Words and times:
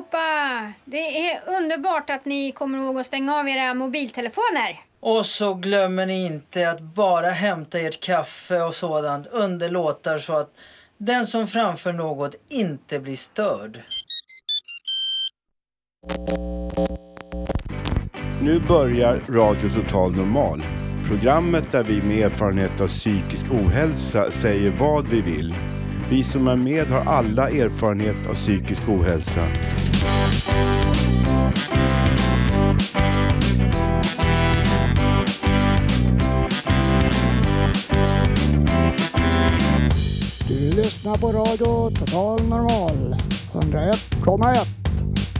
allihopa! 0.00 0.72
Det 0.84 1.30
är 1.30 1.40
underbart 1.46 2.10
att 2.10 2.24
ni 2.24 2.52
kommer 2.52 2.78
ihåg 2.78 2.98
att 2.98 3.06
stänga 3.06 3.36
av 3.36 3.48
era 3.48 3.74
mobiltelefoner. 3.74 4.80
Och 5.00 5.26
så 5.26 5.54
glömmer 5.54 6.06
ni 6.06 6.26
inte 6.26 6.70
att 6.70 6.80
bara 6.80 7.30
hämta 7.30 7.78
ert 7.78 8.00
kaffe 8.00 8.62
och 8.62 8.74
sådant 8.74 9.26
under 9.26 9.68
låtar 9.68 10.18
så 10.18 10.32
att 10.36 10.50
den 10.98 11.26
som 11.26 11.46
framför 11.46 11.92
något 11.92 12.34
inte 12.48 13.00
blir 13.00 13.16
störd. 13.16 13.80
Nu 18.42 18.60
börjar 18.60 19.20
Radio 19.28 19.68
Total 19.74 20.12
Normal. 20.12 20.62
Programmet 21.08 21.72
där 21.72 21.84
vi 21.84 22.02
med 22.02 22.26
erfarenhet 22.26 22.80
av 22.80 22.88
psykisk 22.88 23.52
ohälsa 23.52 24.30
säger 24.30 24.70
vad 24.70 25.08
vi 25.08 25.20
vill. 25.20 25.54
Vi 26.10 26.24
som 26.24 26.48
är 26.48 26.56
med 26.56 26.86
har 26.86 27.12
alla 27.12 27.48
erfarenhet 27.48 28.28
av 28.30 28.34
psykisk 28.34 28.88
ohälsa. 28.88 29.40
Lyssnar 41.00 41.16
på 41.16 41.32
radio 41.32 41.90
Total 41.90 42.42
Normal. 42.42 43.16
101,1. 43.52 44.66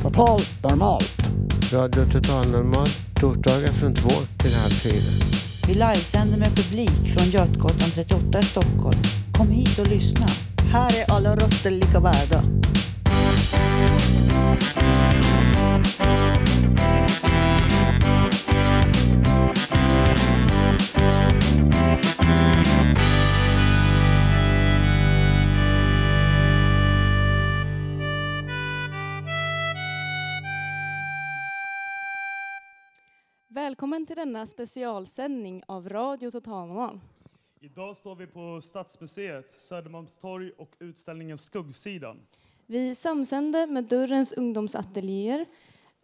Totalt 0.02 0.62
normalt. 0.62 1.30
Radio 1.72 2.12
Total 2.12 2.50
Normal, 2.50 2.86
torsdagar 3.20 3.72
från 3.72 3.94
två 3.94 4.08
till 4.38 4.54
halv 4.54 4.70
fyra. 4.70 5.26
Vi 5.66 5.74
livesänder 5.74 6.38
med 6.38 6.56
publik 6.56 7.14
från 7.16 7.30
Götgatan 7.30 7.90
38 7.94 8.38
i 8.38 8.42
Stockholm. 8.42 8.98
Kom 9.32 9.48
hit 9.48 9.78
och 9.78 9.86
lyssna. 9.86 10.26
Här 10.72 10.90
är 11.00 11.14
alla 11.14 11.36
röster 11.36 11.70
lika 11.70 12.00
värda. 12.00 12.44
Välkommen 33.80 34.06
till 34.06 34.16
denna 34.16 34.46
specialsändning 34.46 35.62
av 35.66 35.88
Radio 35.88 36.30
Total 36.30 36.68
Normal. 36.68 37.00
Idag 37.60 37.96
står 37.96 38.14
vi 38.14 38.26
på 38.26 38.60
Stadsmuseet, 38.60 39.50
Södermalmstorg 39.50 40.50
och 40.58 40.70
utställningen 40.78 41.38
Skuggsidan. 41.38 42.20
Vi 42.66 42.94
samsänder 42.94 43.66
med 43.66 43.84
Dörrens 43.84 44.32
ungdomsateljéer 44.32 45.46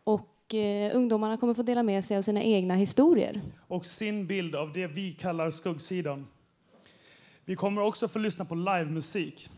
och 0.04 0.54
eh, 0.54 0.97
ungdomarna 0.97 1.36
kommer 1.36 1.54
få 1.54 1.62
dela 1.62 1.82
med 1.82 2.04
sig 2.04 2.16
av 2.16 2.22
sina 2.22 2.42
egna 2.42 2.74
historier. 2.74 3.41
Och 3.69 3.86
sin 3.86 4.27
bild 4.27 4.54
av 4.54 4.72
det 4.72 4.86
vi 4.86 5.12
kallar 5.12 5.50
Skuggsidan. 5.50 6.27
Vi 7.44 7.56
kommer 7.56 7.82
också 7.82 8.08
få 8.08 8.19
lyssna 8.19 8.44
på 8.44 8.54
livemusik. 8.54 9.50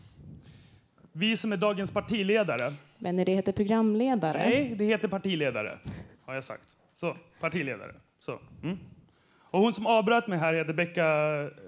Vi 1.11 1.37
som 1.37 1.51
är 1.51 1.57
dagens 1.57 1.91
partiledare. 1.91 2.73
Men 2.97 3.17
det 3.17 3.31
heter 3.31 3.51
programledare. 3.51 4.37
Nej, 4.37 4.75
det 4.77 4.85
heter 4.85 5.07
partiledare, 5.07 5.79
har 6.25 6.33
jag 6.33 6.43
sagt. 6.43 6.77
Så, 6.93 7.17
partiledare. 7.39 7.95
Så. 8.19 8.39
Mm. 8.63 8.77
Och 9.51 9.59
hon 9.59 9.73
som 9.73 9.87
avbröt 9.87 10.27
mig 10.27 10.39
här 10.39 10.53
heter 10.53 10.73
Becka, 10.73 11.05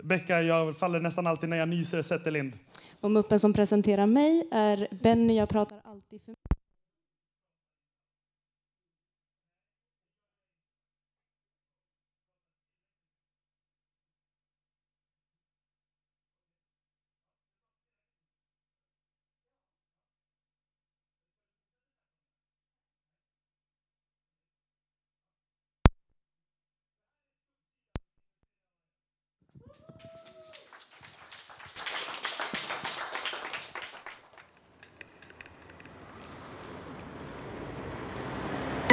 Becka 0.04 0.42
jag 0.42 0.78
faller 0.78 1.00
nästan 1.00 1.28
alltid 1.28 1.50
när 1.50 1.58
jag 1.58 1.70
nyser 1.70 2.02
Zetterlind. 2.02 2.54
Och 3.00 3.12
muppen 3.12 3.40
som 3.40 3.54
presenterar 3.54 4.06
mig 4.06 4.48
är 4.52 4.88
Benny, 4.92 5.38
jag 5.38 5.50
pratar 5.50 5.82
alltid 5.84 6.22
för 6.22 6.32
mycket. 6.32 6.61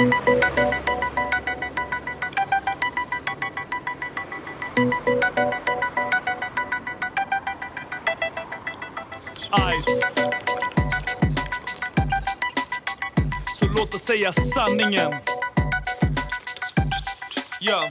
Så 0.08 0.14
låt 13.66 13.94
oss 13.94 14.02
säga 14.02 14.32
sanningen. 14.32 15.14
Ja. 17.60 17.90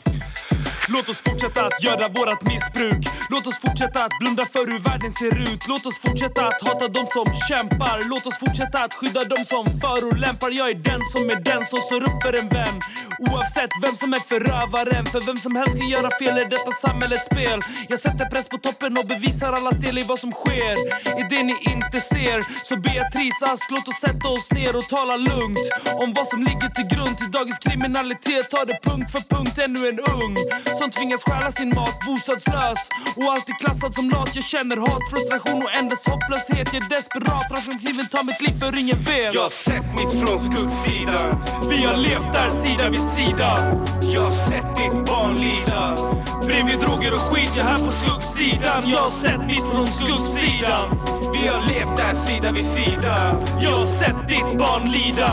Låt 0.89 1.09
oss 1.09 1.21
fortsätta 1.21 1.65
att 1.65 1.83
göra 1.83 2.07
vårat 2.07 2.41
missbruk. 2.41 3.07
Låt 3.29 3.47
oss 3.47 3.59
fortsätta 3.59 4.05
att 4.05 4.19
blunda 4.19 4.45
för 4.45 4.67
hur 4.71 4.79
världen 4.79 5.11
ser 5.11 5.33
ut. 5.53 5.67
Låt 5.67 5.85
oss 5.85 5.99
fortsätta 5.99 6.47
att 6.47 6.61
hata 6.67 6.87
de 6.87 7.07
som 7.07 7.25
kämpar. 7.49 8.09
Låt 8.09 8.25
oss 8.27 8.39
fortsätta 8.39 8.77
att 8.83 8.93
skydda 8.93 9.23
de 9.23 9.45
som 9.45 9.65
förolämpar. 9.81 10.51
Jag 10.51 10.69
är 10.69 10.75
den 10.75 11.01
som 11.13 11.29
är 11.29 11.39
den 11.51 11.65
som 11.65 11.79
står 11.79 12.01
upp 12.03 12.17
för 12.23 12.33
en 12.39 12.49
vän. 12.49 12.75
Oavsett 13.19 13.69
vem 13.83 13.95
som 13.95 14.13
är 14.13 14.19
förövaren 14.19 15.05
För 15.05 15.21
vem 15.21 15.37
som 15.37 15.55
helst 15.55 15.77
kan 15.77 15.89
göra 15.89 16.09
fel 16.19 16.37
i 16.37 16.43
detta 16.43 16.71
samhällets 16.71 17.25
spel 17.25 17.59
Jag 17.89 17.99
sätter 17.99 18.25
press 18.25 18.47
på 18.49 18.57
toppen 18.57 18.97
och 18.97 19.05
bevisar 19.05 19.53
alla 19.53 19.71
del 19.71 19.97
i 19.97 20.03
vad 20.03 20.19
som 20.19 20.31
sker 20.31 20.75
I 21.19 21.23
det 21.29 21.43
ni 21.43 21.55
inte 21.73 21.99
ser 22.01 22.65
Så 22.67 22.75
Beatrice 22.75 23.41
Ask, 23.51 23.71
låt 23.71 23.87
oss 23.87 23.99
sätta 24.07 24.27
oss 24.29 24.51
ner 24.51 24.75
och 24.77 24.87
tala 24.89 25.15
lugnt 25.15 25.65
Om 26.03 26.13
vad 26.13 26.27
som 26.27 26.39
ligger 26.43 26.69
till 26.77 26.87
grund 26.93 27.17
till 27.17 27.31
dagens 27.31 27.59
kriminalitet 27.59 28.49
Ta 28.49 28.65
det 28.65 28.79
punkt 28.83 29.11
för 29.11 29.23
punkt, 29.35 29.57
ännu 29.65 29.79
en 29.89 29.99
ung 29.99 30.35
som 30.79 30.89
tvingas 30.89 31.23
stjäla 31.23 31.51
sin 31.51 31.69
mat, 31.75 31.99
bostadslös 32.07 32.81
och 33.15 33.23
alltid 33.33 33.55
klassad 33.59 33.93
som 33.95 34.09
lat. 34.09 34.35
Jag 34.35 34.43
känner 34.43 34.77
hat, 34.77 35.03
frustration 35.11 35.63
och 35.63 35.73
endast 35.79 36.09
hopplöshet. 36.09 36.67
Jag 36.73 36.83
är 36.85 36.89
desperat, 36.89 37.51
rakt 37.51 37.81
kniven, 37.81 38.07
tar 38.07 38.23
mitt 38.23 38.41
liv 38.45 38.55
för 38.59 38.79
ingen 38.79 38.99
vet. 39.09 39.33
Jag 39.33 39.41
har 39.41 39.49
sett 39.49 39.87
mitt 39.99 40.13
från 40.21 40.39
skuggsidan. 40.39 41.29
Vi 41.69 41.79
har 41.85 41.97
levt 41.97 42.33
där 42.33 42.49
sida 42.49 42.89
vid 42.89 43.06
sida. 43.07 43.73
Jag 44.01 44.21
har 44.21 44.31
sett 44.31 44.75
ditt 44.77 45.05
barn 45.05 45.35
lida. 45.35 45.97
Bredvid 46.45 46.79
droger 46.79 47.13
och 47.13 47.19
skit, 47.19 47.51
jag 47.57 47.63
här 47.63 47.77
på 47.77 47.91
skuggsidan. 47.91 48.83
Jag 48.85 48.99
har 48.99 49.09
sett 49.09 49.47
mitt 49.47 49.67
från 49.67 49.87
skuggsidan. 49.87 50.99
Vi 51.33 51.47
har 51.47 51.61
levt 51.67 51.97
där 51.97 52.15
sida 52.15 52.51
vid 52.51 52.65
sida. 52.65 53.35
Jag 53.61 53.71
har 53.71 53.85
sett 53.85 54.27
ditt 54.27 54.57
barn 54.59 54.91
lida. 54.91 55.31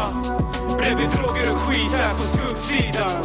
Bredvid 0.79 1.09
droger 1.09 1.55
och 1.55 1.61
skit 1.61 1.93
här 1.93 2.15
på 2.15 2.23
skuggsidan. 2.23 3.25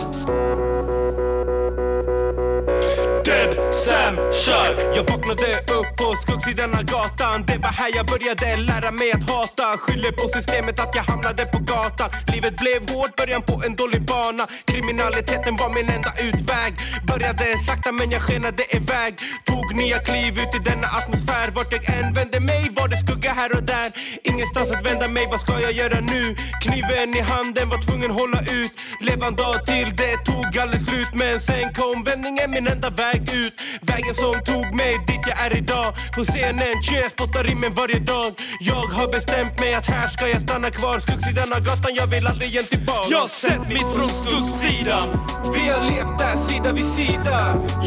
Dead 3.25 3.73
Sam 3.73 4.15
kör! 4.31 4.95
Jag 4.95 5.03
vaknade 5.03 5.49
upp 5.77 5.89
på 5.97 6.15
skuggsidan 6.21 6.73
av 6.73 6.83
gatan. 6.83 7.45
Det 7.47 7.57
var 7.57 7.69
här 7.69 7.91
jag 7.95 8.05
började 8.05 8.57
lära 8.69 8.91
mig 8.91 9.11
att 9.11 9.29
hata. 9.29 9.77
Skyller 9.77 10.11
på 10.11 10.25
systemet 10.29 10.79
att 10.79 10.95
jag 10.95 11.03
hamnade 11.03 11.45
på 11.45 11.59
gatan. 11.59 12.09
Livet 12.33 12.55
blev 12.63 12.89
hårt, 12.89 13.15
början 13.15 13.41
på 13.41 13.61
en 13.65 13.75
dålig 13.75 14.01
bana. 14.01 14.43
Kriminaliteten 14.65 15.55
var 15.61 15.69
min 15.77 15.89
enda 15.95 16.11
utväg. 16.27 16.71
Började 17.07 17.45
sakta 17.67 17.91
men 17.91 18.11
jag 18.11 18.21
skenade 18.21 18.63
iväg. 18.77 19.13
Tog 19.49 19.65
nya 19.75 19.99
kliv 20.07 20.33
ut 20.43 20.53
i 20.59 20.59
denna 20.69 20.87
atmosfär. 20.99 21.47
Vart 21.55 21.71
jag 21.75 21.83
än 21.97 22.13
vände 22.13 22.39
mig 22.39 22.63
var 22.77 22.87
det 22.87 22.97
skugga 22.97 23.31
här 23.39 23.51
och 23.57 23.63
där. 23.63 23.87
Ingenstans 24.23 24.71
att 24.71 24.85
vända 24.89 25.07
mig, 25.07 25.25
vad 25.31 25.41
ska 25.41 25.53
jag 25.67 25.73
göra 25.81 25.99
nu? 25.99 26.23
Kniven 26.63 27.09
i 27.19 27.21
handen, 27.31 27.69
var 27.69 27.81
tvungen 27.87 28.11
hålla 28.11 28.41
ut. 28.59 28.73
Leva 29.07 29.27
en 29.27 29.35
dag 29.35 29.65
till, 29.65 29.89
det 30.01 30.15
tog 30.29 30.49
aldrig 30.61 30.81
slut 30.81 31.11
Men 31.13 31.39
sen 31.39 31.73
kom 31.73 32.03
vändningen, 32.03 32.51
min 32.51 32.67
enda 32.67 32.89
väg 33.11 33.21
ut. 33.33 33.53
Vägen 33.81 34.15
som 34.15 34.33
tog 34.45 34.75
mig 34.75 34.93
dit 35.07 35.23
jag 35.27 35.45
är 35.45 35.57
idag. 35.57 35.93
På 36.15 36.23
scenen, 36.23 36.73
tjö, 36.81 37.09
spottar 37.09 37.43
rimmen 37.43 37.73
varje 37.73 37.99
dag. 37.99 38.33
Jag 38.59 38.87
har 38.97 39.07
bestämt 39.11 39.59
mig 39.59 39.73
att 39.73 39.85
här 39.85 40.07
ska 40.07 40.27
jag 40.27 40.41
stanna 40.41 40.69
kvar. 40.69 40.99
Skuggsidan 40.99 41.53
av 41.53 41.59
gatan, 41.59 41.91
jag 41.95 42.07
vill 42.07 42.27
aldrig 42.27 42.49
igen 42.49 42.65
tillbaka. 42.69 43.07
Jag 43.09 43.19
har 43.19 43.27
sett 43.27 43.67
mitt 43.67 43.89
från 43.95 44.09
skuggsidan. 44.09 45.07
Vi 45.55 45.63
har 45.69 45.81
levt 45.91 46.19
där 46.19 46.37
sida 46.47 46.73
vid 46.73 46.89
sida. 46.97 47.37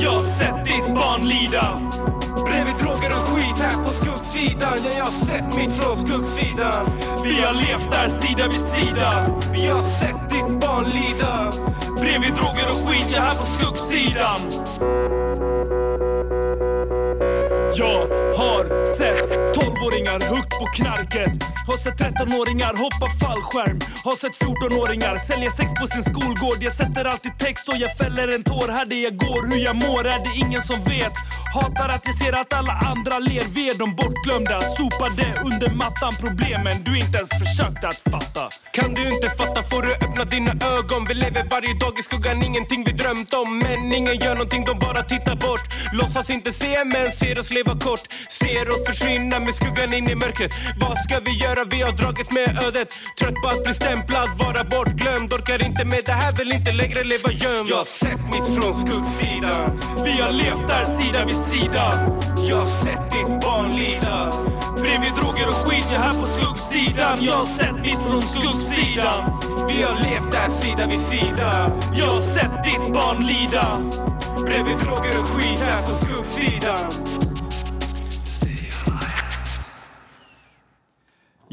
Jag 0.03 0.13
har 0.13 0.23
sett 0.39 0.65
ditt 0.65 0.89
barn 0.95 1.29
lida. 1.29 1.67
Bredvid 2.47 2.75
droger 2.83 3.11
och 3.17 3.25
skit 3.29 3.59
här 3.59 3.77
på 3.85 3.91
skuggsidan 3.91 4.12
Ja, 4.35 4.79
jag 4.97 5.05
har 5.05 5.11
sett 5.11 5.57
mitt 5.57 5.73
från 5.73 5.97
skuggsidan. 5.97 6.87
Vi 7.25 7.43
har 7.43 7.55
levt 7.55 7.91
där 7.91 8.09
sida 8.09 8.49
vid 8.49 8.61
sida. 8.61 9.27
Vi 9.53 9.67
har 9.67 9.83
sett 9.83 10.31
ditt 10.31 10.61
barn 10.61 10.85
lida. 10.85 11.53
Bredvid 12.01 12.35
droger 12.35 12.69
och 12.69 12.89
skit, 12.89 13.07
jag 13.13 13.21
här 13.21 13.35
på 13.35 13.45
skuggsidan. 13.45 14.41
Jag 17.75 18.07
har 18.37 18.85
sett 18.85 19.42
12-åringar 19.83 20.21
högt 20.21 20.59
på 20.61 20.67
knarket. 20.67 21.33
Har 21.67 21.77
sett 21.77 22.01
13-åringar 22.01 22.75
hoppa 22.85 23.07
fallskärm. 23.21 23.79
Har 24.05 24.17
sett 24.17 24.37
14-åringar 24.41 25.19
sälja 25.19 25.51
sex 25.51 25.75
på 25.81 25.87
sin 25.87 26.05
skolgård. 26.05 26.59
Jag 26.61 26.73
sätter 26.73 27.05
alltid 27.05 27.39
text 27.39 27.69
och 27.69 27.77
jag 27.77 27.97
fäller 27.97 28.29
en 28.35 28.43
tår. 28.43 28.69
Här 28.69 28.87
det 28.87 29.01
jag 29.01 29.17
går, 29.17 29.43
hur 29.51 29.61
jag 29.65 29.77
mår 29.77 30.07
är 30.07 30.19
det 30.27 30.35
ingen 30.47 30.63
som 30.63 30.85
vet. 30.85 31.13
Hatar 31.55 31.89
att 31.89 32.03
jag 32.05 32.15
ser 32.15 32.33
att 32.33 32.53
alla 32.53 32.73
andra 32.73 33.19
ler. 33.19 33.45
Vi 33.55 33.71
är 33.71 33.75
de 33.75 33.97
bortglömda, 33.97 34.61
sopade 34.61 35.27
under 35.45 35.71
mattan. 35.71 36.15
Problemen 36.21 36.77
du 36.85 36.99
inte 36.99 37.17
ens 37.19 37.31
försökt 37.43 37.85
att 37.85 38.01
fatta. 38.13 38.45
Kan 38.73 38.95
du 38.95 39.03
inte 39.15 39.29
fatta 39.31 39.63
får 39.63 39.83
du 39.83 39.93
öppna 39.93 40.25
dina 40.25 40.53
ögon 40.77 41.05
Vi 41.09 41.15
lever 41.15 41.45
varje 41.51 41.75
dag 41.75 41.95
i 41.99 42.03
skuggan, 42.03 42.43
ingenting 42.43 42.85
vi 42.87 42.93
drömt 42.93 43.33
om 43.35 43.59
Men 43.59 43.93
ingen 43.93 44.17
gör 44.25 44.35
någonting, 44.35 44.65
de 44.65 44.79
bara 44.79 45.03
tittar 45.03 45.37
bort 45.37 45.65
Låtsas 45.93 46.31
inte 46.31 46.53
se 46.53 46.85
men 46.85 47.13
ser 47.13 47.39
oss 47.39 47.51
leva 47.51 47.73
kort 47.87 48.05
Ser 48.29 48.69
oss 48.69 48.87
försvinna 48.87 49.41
med 49.41 49.55
skuggan 49.55 49.72
in 49.81 50.11
i 50.11 50.15
mörkret 50.15 50.53
Vad 50.81 50.99
ska 50.99 51.21
vi 51.25 51.33
göra? 51.45 51.65
Vi 51.71 51.83
har 51.83 51.93
dragit 51.93 52.31
med 52.33 52.49
ödet 52.67 52.89
Trött 53.19 53.35
på 53.43 53.49
att 53.49 53.65
bli 53.65 53.75
stämplad, 53.75 54.29
vara 54.39 54.65
bortglömd 54.65 55.33
Orkar 55.33 55.67
inte 55.67 55.85
med 55.85 56.03
det 56.05 56.13
här, 56.13 56.33
vill 56.39 56.53
inte 56.53 56.73
längre 56.73 57.05
leva 57.05 57.31
gömd 57.33 57.69
Jag 57.71 57.77
har 57.77 57.85
sett 57.85 58.23
mitt 58.35 58.49
från 58.55 58.75
skuggsidan 58.83 59.81
Vi 60.05 60.15
har 60.23 60.33
levt 60.33 60.69
där 60.69 60.85
sida 60.85 61.21
vid 61.27 61.37
sida. 61.37 61.85
Jag 62.49 62.57
har 62.57 62.71
sett 62.85 63.05
ditt 63.13 63.33
barn 63.45 63.71
lida 63.71 64.33
Bredvid 64.83 65.13
droger 65.19 65.49
och 65.49 65.55
skit, 65.55 65.87
jag 65.93 65.99
här 65.99 66.13
på 66.21 66.27
skuggsidan. 66.27 67.19
Jag 67.21 67.33
har 67.33 67.45
sett 67.45 67.77
mitt 67.83 68.03
från 68.09 68.23
skuggsidan. 68.23 69.21
Vi 69.69 69.83
har 69.83 69.95
levt 70.03 70.33
där 70.33 70.51
sida 70.51 70.87
vid 70.87 71.01
sida 71.01 71.71
Jag 71.95 72.07
har 72.07 72.21
sett 72.21 72.65
ditt 72.65 72.95
barn 72.95 73.27
lida. 73.27 73.67
Bredvid 74.47 74.77
droger 74.77 75.19
och 75.21 75.29
skit 75.29 75.61
här 75.61 75.83
på 75.83 75.93
skuggsidan 75.93 77.32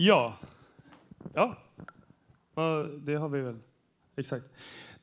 Ja. 0.01 0.37
Ja. 1.33 1.57
Ja, 2.55 2.85
Det 2.97 3.15
har 3.15 3.29
vi 3.29 3.41
väl. 3.41 3.57
Exakt. 4.15 4.45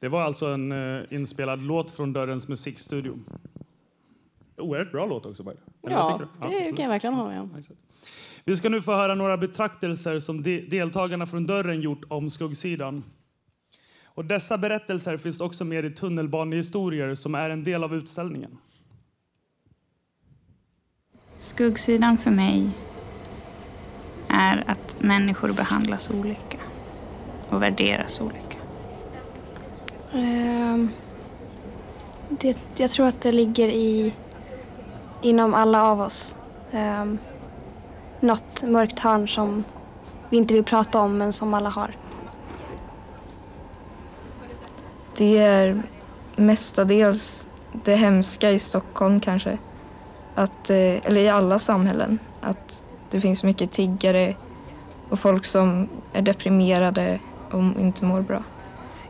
Det 0.00 0.08
var 0.08 0.22
alltså 0.22 0.46
en 0.46 0.72
eh, 0.72 1.02
inspelad 1.10 1.62
låt 1.62 1.90
från 1.90 2.12
Dörrens 2.12 2.48
musikstudio. 2.48 3.18
Oerhört 4.56 4.92
bra 4.92 5.06
låt 5.06 5.26
också. 5.26 5.42
Eller 5.42 5.56
Ja, 5.82 6.18
det 6.18 6.28
absolut. 6.46 6.76
kan 6.76 6.82
jag 6.82 6.88
verkligen 6.90 7.14
hålla 7.14 7.28
med 7.28 7.40
om. 7.40 7.62
Vi 8.44 8.56
ska 8.56 8.68
nu 8.68 8.82
få 8.82 8.92
höra 8.94 9.14
några 9.14 9.36
betraktelser 9.36 10.18
som 10.18 10.42
de 10.42 10.60
deltagarna 10.60 11.26
från 11.26 11.46
Dörren 11.46 11.80
gjort 11.80 12.04
om 12.08 12.30
skuggsidan. 12.30 13.04
Och 14.04 14.24
dessa 14.24 14.58
berättelser 14.58 15.16
finns 15.16 15.40
också 15.40 15.64
med 15.64 15.84
i 15.84 15.90
Tunnelbanehistorier 15.90 17.14
som 17.14 17.34
är 17.34 17.50
en 17.50 17.64
del 17.64 17.84
av 17.84 17.94
utställningen. 17.94 18.58
Skuggsidan 21.40 22.18
för 22.18 22.30
mig 22.30 22.70
är 24.36 24.64
att 24.66 24.94
människor 24.98 25.52
behandlas 25.52 26.10
olika 26.10 26.58
och 27.48 27.62
värderas 27.62 28.20
olika. 28.20 28.56
Ehm, 30.12 30.90
det, 32.28 32.58
jag 32.76 32.90
tror 32.90 33.06
att 33.06 33.20
det 33.20 33.32
ligger 33.32 33.68
i, 33.68 34.12
inom 35.22 35.54
alla 35.54 35.82
av 35.82 36.00
oss. 36.00 36.34
Um, 36.72 37.18
något 38.20 38.62
mörkt 38.62 38.98
hörn 38.98 39.28
som 39.28 39.64
vi 40.30 40.36
inte 40.36 40.54
vill 40.54 40.64
prata 40.64 40.98
om 41.00 41.18
men 41.18 41.32
som 41.32 41.54
alla 41.54 41.68
har. 41.68 41.96
Det 45.16 45.38
är 45.38 45.82
mestadels 46.36 47.46
det 47.84 47.96
hemska 47.96 48.50
i 48.50 48.58
Stockholm 48.58 49.20
kanske. 49.20 49.58
Att, 50.34 50.70
eh, 50.70 50.76
eller 50.76 51.16
i 51.20 51.28
alla 51.28 51.58
samhällen. 51.58 52.18
Att 52.40 52.84
det 53.16 53.20
finns 53.20 53.44
mycket 53.44 53.72
tiggare 53.72 54.36
och 55.08 55.20
folk 55.20 55.44
som 55.44 55.88
är 56.12 56.22
deprimerade 56.22 57.20
och 57.50 57.60
inte 57.60 58.04
mår 58.04 58.20
bra. 58.20 58.44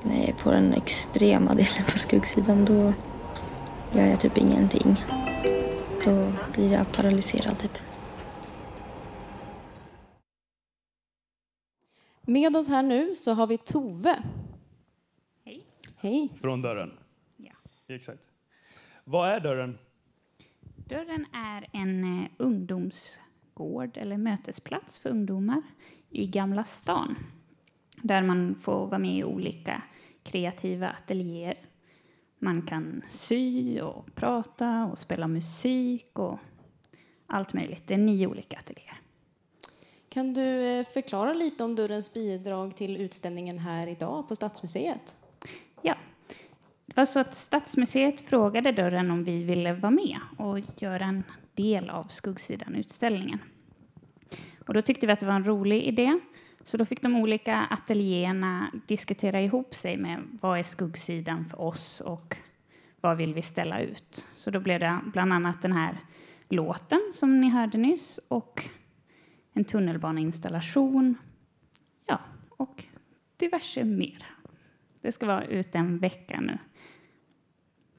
När 0.03 0.17
jag 0.21 0.29
är 0.29 0.33
på 0.33 0.51
den 0.51 0.75
extrema 0.75 1.55
delen 1.55 1.85
på 1.93 1.99
skuggsidan 1.99 2.65
då 2.65 2.93
gör 3.99 4.07
jag 4.07 4.21
typ 4.21 4.39
ingenting. 4.39 4.97
Då 6.05 6.33
blir 6.53 6.73
jag 6.73 6.93
paralyserad 6.93 7.59
typ. 7.59 7.79
Med 12.23 12.57
oss 12.57 12.69
här 12.69 12.83
nu 12.83 13.15
så 13.15 13.33
har 13.33 13.47
vi 13.47 13.59
Tove. 13.59 14.23
Hej. 15.45 15.67
Hej. 15.97 16.29
Från 16.41 16.63
Dörren. 16.63 16.99
Ja. 17.37 17.53
Exakt. 17.89 18.23
Vad 19.05 19.29
är 19.29 19.41
Dörren? 19.41 19.79
Dörren 20.89 21.27
är 21.33 21.69
en 21.73 22.21
eh, 22.21 22.29
ungdomsgård 23.57 23.97
eller 23.97 24.17
mötesplats 24.17 24.99
för 24.99 25.11
ungdomar 25.11 25.63
i 26.11 26.27
Gamla 26.27 26.65
stan. 26.65 27.17
Där 28.03 28.23
man 28.23 28.55
får 28.55 28.87
vara 28.87 28.99
med 28.99 29.19
i 29.19 29.25
olika 29.25 29.83
kreativa 30.23 30.89
ateljéer. 30.89 31.57
Man 32.39 32.63
kan 32.63 33.03
sy 33.09 33.81
och 33.81 34.15
prata 34.15 34.85
och 34.85 34.99
spela 34.99 35.29
musik 35.29 36.19
och 36.19 36.39
allt 37.27 37.53
möjligt. 37.53 37.83
Det 37.87 37.95
är 37.95 37.99
nio 37.99 38.27
olika 38.27 38.59
ateljéer. 38.59 39.01
Kan 40.09 40.35
du 40.35 40.79
eh, 40.79 40.85
förklara 40.85 41.35
lite 41.35 41.65
om 41.65 41.75
Dörrens 41.75 42.15
bidrag 42.15 42.77
till 42.77 42.97
utställningen 42.97 43.59
här 43.59 43.87
idag 43.87 44.29
på 44.29 44.37
Stadsmuseet? 44.37 45.17
Ja. 45.83 45.95
Det 46.87 46.97
var 46.97 47.07
så 47.07 47.19
att 47.19 47.35
Stadsmuseet 47.35 48.21
frågade 48.21 48.73
Dörren 48.73 49.11
om 49.11 49.25
vi 49.25 49.43
ville 49.43 49.73
vara 49.73 49.91
med 49.91 50.19
och 50.39 50.59
göra 50.83 51.05
en 51.05 51.25
del 51.57 51.91
av 51.91 52.05
skuggsidan-utställningen. 52.05 53.39
Och 54.67 54.75
då 54.75 54.83
tyckte 54.83 55.07
vi 55.07 55.13
att 55.13 55.21
det 55.21 55.27
var 55.27 55.35
en 55.35 55.47
rolig 55.47 55.83
idé. 55.83 56.19
Så 56.65 56.77
då 56.77 56.85
fick 56.85 57.03
de 57.03 57.17
olika 57.17 57.57
ateljéerna 57.71 58.71
diskutera 58.87 59.43
ihop 59.43 59.75
sig 59.75 59.97
med 59.97 60.23
vad 60.41 60.59
är 60.59 60.63
skuggsidan 60.63 61.45
för 61.45 61.61
oss 61.61 62.01
och 62.01 62.37
vad 63.01 63.17
vill 63.17 63.35
vi 63.35 63.43
ställa 63.43 63.81
ut. 63.81 64.27
Så 64.35 64.51
då 64.51 64.61
blev 64.61 64.81
det 64.81 65.01
bland 65.13 65.33
annat 65.33 65.63
den 65.63 65.73
här 65.73 65.99
låten 66.49 67.01
som 67.13 67.41
ni 67.41 67.49
hörde 67.49 67.79
nyss 67.79 68.21
och 68.29 68.69
en 69.53 69.65
tunnelbaneinstallation. 69.65 71.19
Ja, 72.07 72.21
och 72.49 72.85
diverse 73.37 73.85
mer. 73.85 74.27
Det 75.01 75.13
ska 75.13 75.27
vara 75.27 75.45
ute 75.45 75.79
en 75.79 75.99
vecka 75.99 76.41
nu. 76.41 76.59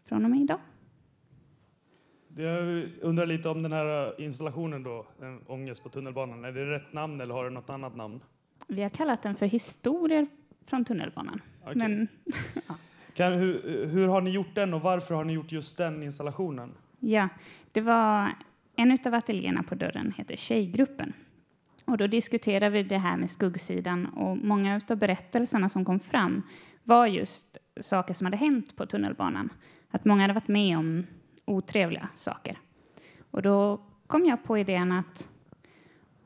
Från 0.05 0.25
och 0.25 0.31
med 0.31 0.39
idag. 0.41 0.59
Jag 2.37 2.89
undrar 3.01 3.25
lite 3.25 3.49
om 3.49 3.61
den 3.61 3.71
här 3.71 4.21
installationen 4.21 4.83
då, 4.83 5.05
en 5.21 5.41
ångest 5.47 5.83
på 5.83 5.89
tunnelbanan. 5.89 6.45
Är 6.45 6.51
det 6.51 6.65
rätt 6.65 6.93
namn 6.93 7.21
eller 7.21 7.33
har 7.33 7.43
det 7.43 7.49
något 7.49 7.69
annat 7.69 7.95
namn? 7.95 8.19
Vi 8.67 8.81
har 8.83 8.89
kallat 8.89 9.23
den 9.23 9.35
för 9.35 9.45
Historier 9.45 10.27
från 10.65 10.85
tunnelbanan. 10.85 11.41
Okej. 11.61 11.75
Men 11.75 12.07
Kan, 13.13 13.33
hur, 13.33 13.85
hur 13.87 14.07
har 14.07 14.21
ni 14.21 14.29
gjort 14.29 14.55
den 14.55 14.73
och 14.73 14.81
varför 14.81 15.15
har 15.15 15.23
ni 15.23 15.33
gjort 15.33 15.51
just 15.51 15.77
den 15.77 16.03
installationen? 16.03 16.71
ja, 16.99 17.29
det 17.71 17.81
var 17.81 18.31
en 18.75 18.97
av 19.05 19.13
ateljéerna 19.13 19.63
på 19.63 19.75
dörren 19.75 20.13
heter 20.17 20.35
Tjejgruppen. 20.35 21.13
Och 21.85 21.97
då 21.97 22.07
diskuterade 22.07 22.69
vi 22.69 22.83
det 22.83 22.97
här 22.97 23.17
med 23.17 23.29
skuggsidan 23.29 24.05
och 24.05 24.37
många 24.37 24.81
av 24.89 24.97
berättelserna 24.97 25.69
som 25.69 25.85
kom 25.85 25.99
fram 25.99 26.43
var 26.83 27.07
just 27.07 27.57
saker 27.81 28.13
som 28.13 28.25
hade 28.25 28.37
hänt 28.37 28.75
på 28.75 28.85
tunnelbanan. 28.85 29.49
Att 29.91 30.05
många 30.05 30.21
hade 30.21 30.33
varit 30.33 30.47
med 30.47 30.77
om 30.77 31.05
otrevliga 31.47 32.09
saker. 32.15 32.59
Och 33.31 33.41
då 33.41 33.81
kom 34.07 34.25
jag 34.25 34.43
på 34.43 34.57
idén 34.57 34.91
att 34.91 35.29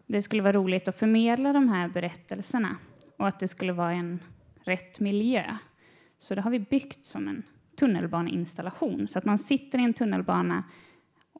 det 0.06 0.22
skulle 0.22 0.42
vara 0.42 0.54
roligt 0.54 0.88
att 0.88 0.96
förmedla 0.96 1.54
de 1.54 1.70
här 1.70 1.88
berättelserna 1.90 2.78
och 3.18 3.28
att 3.28 3.40
det 3.40 3.48
skulle 3.48 3.74
vara 3.74 3.92
en 3.92 4.20
rätt 4.64 5.00
miljö. 5.00 5.58
Så 6.18 6.36
det 6.36 6.42
har 6.42 6.52
vi 6.52 6.60
byggt 6.60 7.06
som 7.06 7.28
en 7.28 7.44
tunnelbaneinstallation 7.76 9.08
så 9.08 9.20
att 9.20 9.26
man 9.26 9.38
sitter 9.38 9.80
i 9.80 9.84
en 9.84 9.94
tunnelbana 9.94 10.64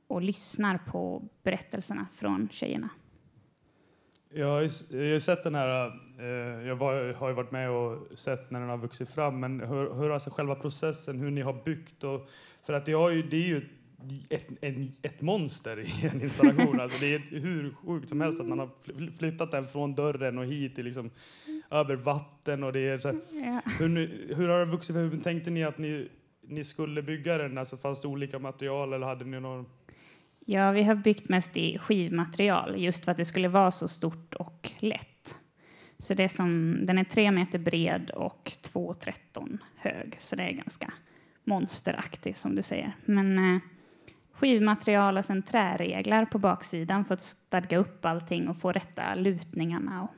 och 0.08 0.22
lyssnar 0.22 0.78
på 0.78 1.24
berättelserna 1.44 2.08
från 2.14 2.50
tjejerna. 2.52 2.90
Jag 4.34 4.48
har 4.48 4.62
ju, 4.62 4.70
jag 5.08 5.14
har 5.14 5.20
sett 5.20 5.44
den 5.44 5.56
här, 5.56 5.88
eh, 6.20 6.68
jag 6.68 6.76
var, 6.76 7.14
har 7.14 7.32
varit 7.32 7.52
med 7.52 7.70
och 7.70 8.20
sett 8.20 8.52
när 8.52 8.60
den 8.60 8.70
har 8.70 8.78
vuxit 8.78 9.10
fram, 9.10 9.40
men 9.40 9.60
hur, 9.60 9.94
hur 9.94 10.12
alltså 10.12 10.30
själva 10.30 10.56
processen, 10.56 11.20
hur 11.20 11.32
ni 11.32 11.42
har 11.42 11.54
byggt 11.66 12.04
och, 12.04 12.30
för 12.66 12.74
att 12.74 12.86
det, 12.86 12.94
har 12.94 13.10
ju, 13.10 13.22
det 13.24 13.38
är 13.38 13.48
ju 13.48 13.62
ett, 14.30 14.48
en, 14.62 14.92
ett 15.02 15.22
monster 15.22 15.80
i 15.80 16.08
en 16.14 16.22
installation. 16.22 16.80
alltså 16.80 16.98
det 17.00 17.14
är 17.16 17.20
ett, 17.20 17.32
hur 17.32 17.76
sjukt 17.86 18.10
som 18.10 18.22
helst 18.22 18.42
att 18.42 18.48
man 18.48 18.60
har 18.60 18.70
fly- 18.84 19.12
flyttat 19.12 19.52
den 19.52 19.68
från 19.68 19.96
dörren 19.96 20.38
och 20.38 20.46
hit 20.46 20.76
till 20.76 20.86
liksom, 20.86 21.10
över 21.72 21.96
vatten 21.96 22.64
och 22.64 22.74
det 22.74 22.80
är 22.90 22.98
så 22.98 23.08
här, 23.08 23.18
Ja. 23.32 23.62
hur, 23.80 24.26
hur 24.36 24.48
har 24.50 24.60
det 24.60 24.66
vuxit? 24.66 24.96
Hur 24.96 25.18
tänkte 25.18 25.50
ni 25.50 25.64
att 25.64 25.78
ni, 25.78 26.10
ni 26.48 26.64
skulle 26.64 27.02
bygga 27.02 27.38
den? 27.38 27.58
Alltså 27.58 27.78
fanns 27.78 28.02
det 28.02 28.08
olika 28.08 28.40
material 28.40 28.94
eller 28.94 29.08
hade 29.08 29.26
ni 29.26 29.40
någon 29.40 29.66
Ja, 30.46 30.72
vi 30.72 30.84
har 30.84 30.96
byggt 30.96 31.30
mest 31.30 31.58
i 31.58 31.78
skivmaterial 31.78 32.82
just 32.82 33.06
för 33.06 33.12
att 33.12 33.18
det 33.18 33.26
skulle 33.26 33.48
vara 33.48 33.72
så 33.72 33.88
stort 33.88 34.34
och 34.34 34.72
lätt. 34.80 35.36
Så 35.98 36.14
det 36.14 36.24
är 36.24 36.28
som, 36.28 36.80
den 36.86 36.98
är 36.98 37.04
tre 37.04 37.32
meter 37.32 37.60
bred 37.60 38.10
och 38.10 38.52
2,13 38.74 39.58
hög, 39.76 40.16
så 40.20 40.36
det 40.36 40.44
är 40.44 40.52
ganska 40.52 40.94
monsteraktig 41.44 42.38
som 42.38 42.56
du 42.56 42.64
säger. 42.64 42.96
Men 43.06 43.56
eh, 43.56 43.62
skivmaterial 44.32 45.18
och 45.18 45.26
sen 45.26 45.44
träreglar 45.44 46.26
på 46.26 46.40
baksidan 46.40 47.06
för 47.06 47.14
att 47.14 47.22
stadga 47.22 47.78
upp 47.78 48.06
allting 48.06 48.48
och 48.48 48.58
få 48.58 48.72
rätta 48.72 49.16
lutningarna 49.16 50.04
och 50.04 50.16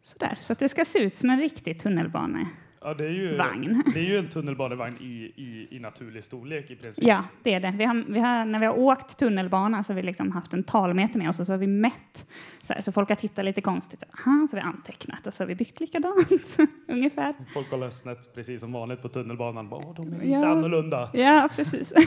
sådär. 0.00 0.36
Så 0.40 0.52
att 0.52 0.58
det 0.58 0.68
ska 0.68 0.84
se 0.84 0.98
ut 0.98 1.14
som 1.14 1.30
en 1.30 1.40
riktig 1.40 1.80
tunnelbane. 1.80 2.48
Ja, 2.86 2.94
det 2.94 3.04
är 3.04 3.10
ju, 3.10 3.36
Vagn. 3.36 3.82
Det 3.94 4.00
är 4.00 4.04
ju 4.04 4.16
en 4.18 4.28
tunnelbanevagn 4.28 4.96
i, 5.00 5.32
i, 5.36 5.68
i 5.70 5.78
naturlig 5.80 6.24
storlek 6.24 6.70
i 6.70 6.76
princip. 6.76 7.04
Ja, 7.06 7.24
det 7.42 7.54
är 7.54 7.60
det. 7.60 7.70
Vi 7.78 7.84
har, 7.84 8.04
vi 8.08 8.20
har, 8.20 8.44
när 8.44 8.58
vi 8.60 8.66
har 8.66 8.78
åkt 8.78 9.18
tunnelbana 9.18 9.84
så 9.84 9.92
har 9.92 9.96
vi 9.96 10.02
liksom 10.02 10.32
haft 10.32 10.52
en 10.54 10.64
talmeter 10.64 11.18
med 11.18 11.28
oss 11.28 11.40
och 11.40 11.46
så 11.46 11.52
har 11.52 11.58
vi 11.58 11.66
mätt. 11.66 12.26
Så, 12.66 12.72
här, 12.72 12.80
så 12.80 12.92
folk 12.92 13.08
har 13.08 13.16
tittat 13.16 13.44
lite 13.44 13.60
konstigt. 13.60 14.02
Aha, 14.02 14.46
så 14.50 14.56
har 14.56 14.62
vi 14.62 14.66
antecknat 14.68 15.26
och 15.26 15.34
så 15.34 15.42
har 15.42 15.48
vi 15.48 15.54
byggt 15.54 15.80
likadant. 15.80 16.56
Ungefär. 16.88 17.34
Folk 17.54 17.70
kollar 17.70 17.90
snett 17.90 18.34
precis 18.34 18.60
som 18.60 18.72
vanligt 18.72 19.02
på 19.02 19.08
tunnelbanan. 19.08 19.68
Bara, 19.68 19.92
de 19.92 20.12
är 20.12 20.16
lite 20.18 20.26
Ja. 20.28 20.46
annorlunda. 20.46 21.10
Ja, 21.14 21.48
precis. 21.56 21.92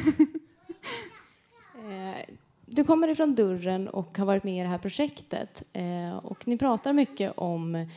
Eh, 1.76 2.36
Du 2.66 2.84
kommer 2.84 3.08
ifrån 3.08 3.36
Dörren 3.36 3.88
och 3.88 4.18
har 4.18 4.26
varit 4.26 4.44
med 4.44 4.60
i 4.60 4.64
det 4.64 4.70
här 4.70 4.78
projektet. 4.78 5.64
Eh, 5.74 6.18
Och 6.18 6.48
ni 6.48 6.58
pratar 6.58 6.94
mycket 6.94 7.34
om 7.38 7.88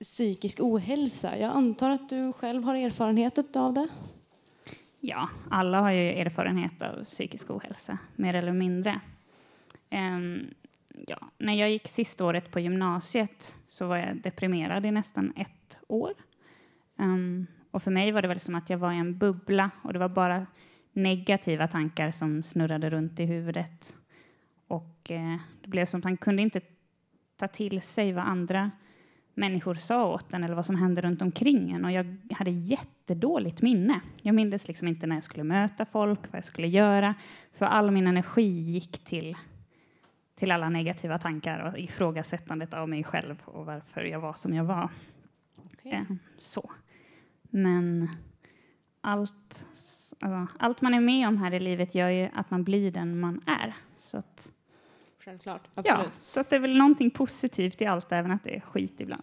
psykisk 0.00 0.60
ohälsa. 0.60 1.38
Jag 1.38 1.50
antar 1.50 1.90
att 1.90 2.08
du 2.08 2.32
själv 2.32 2.64
har 2.64 2.74
erfarenhet 2.74 3.56
av 3.56 3.74
det? 3.74 3.88
Ja, 5.00 5.28
alla 5.50 5.80
har 5.80 5.90
ju 5.90 6.12
erfarenhet 6.12 6.82
av 6.82 7.04
psykisk 7.04 7.50
ohälsa, 7.50 7.98
mer 8.16 8.34
eller 8.34 8.52
mindre. 8.52 9.00
Um, 9.90 10.54
ja, 11.06 11.18
när 11.38 11.54
jag 11.54 11.70
gick 11.70 11.88
sista 11.88 12.24
året 12.24 12.50
på 12.50 12.60
gymnasiet 12.60 13.56
så 13.66 13.86
var 13.86 13.96
jag 13.96 14.16
deprimerad 14.16 14.86
i 14.86 14.90
nästan 14.90 15.32
ett 15.36 15.78
år. 15.88 16.12
Um, 16.96 17.46
och 17.70 17.82
för 17.82 17.90
mig 17.90 18.12
var 18.12 18.22
det 18.22 18.28
väl 18.28 18.40
som 18.40 18.54
att 18.54 18.70
jag 18.70 18.78
var 18.78 18.92
i 18.92 18.96
en 18.96 19.18
bubbla 19.18 19.70
och 19.82 19.92
det 19.92 19.98
var 19.98 20.08
bara 20.08 20.46
negativa 20.92 21.68
tankar 21.68 22.10
som 22.10 22.42
snurrade 22.42 22.90
runt 22.90 23.20
i 23.20 23.24
huvudet. 23.24 23.96
Och 24.68 25.10
eh, 25.10 25.36
det 25.62 25.68
blev 25.68 25.84
som 25.84 25.98
att 25.98 26.04
han 26.04 26.16
kunde 26.16 26.42
inte 26.42 26.60
ta 27.36 27.46
till 27.48 27.82
sig 27.82 28.12
vad 28.12 28.24
andra 28.24 28.70
människor 29.38 29.74
sa 29.74 30.14
åt 30.14 30.32
en 30.32 30.44
eller 30.44 30.54
vad 30.54 30.66
som 30.66 30.76
hände 30.76 31.00
runt 31.00 31.22
omkring 31.22 31.70
en. 31.70 31.84
Och 31.84 31.92
jag 31.92 32.18
hade 32.30 32.50
jättedåligt 32.50 33.62
minne. 33.62 34.00
Jag 34.22 34.34
mindes 34.34 34.68
liksom 34.68 34.88
inte 34.88 35.06
när 35.06 35.16
jag 35.16 35.24
skulle 35.24 35.44
möta 35.44 35.84
folk, 35.84 36.20
vad 36.32 36.38
jag 36.38 36.44
skulle 36.44 36.68
göra. 36.68 37.14
För 37.52 37.66
all 37.66 37.90
min 37.90 38.06
energi 38.06 38.48
gick 38.48 39.04
till, 39.04 39.36
till 40.34 40.50
alla 40.50 40.68
negativa 40.68 41.18
tankar 41.18 41.58
och 41.58 41.78
ifrågasättandet 41.78 42.74
av 42.74 42.88
mig 42.88 43.04
själv 43.04 43.42
och 43.44 43.66
varför 43.66 44.04
jag 44.04 44.20
var 44.20 44.32
som 44.32 44.54
jag 44.54 44.64
var. 44.64 44.90
Eh, 45.82 46.02
så. 46.38 46.70
Men 47.42 48.08
allt, 49.00 49.66
alltså, 50.20 50.46
allt 50.58 50.80
man 50.80 50.94
är 50.94 51.00
med 51.00 51.28
om 51.28 51.36
här 51.36 51.54
i 51.54 51.60
livet 51.60 51.94
gör 51.94 52.08
ju 52.08 52.28
att 52.34 52.50
man 52.50 52.64
blir 52.64 52.90
den 52.90 53.20
man 53.20 53.40
är. 53.46 53.76
Så 53.96 54.18
att, 54.18 54.52
Självklart, 55.24 55.62
Ja, 55.74 55.82
absolut. 55.86 56.14
så 56.14 56.40
att 56.40 56.50
det 56.50 56.56
är 56.56 56.60
väl 56.60 56.76
någonting 56.78 57.10
positivt 57.10 57.82
i 57.82 57.86
allt, 57.86 58.12
även 58.12 58.30
att 58.30 58.44
det 58.44 58.56
är 58.56 58.60
skit 58.60 58.94
ibland. 58.98 59.22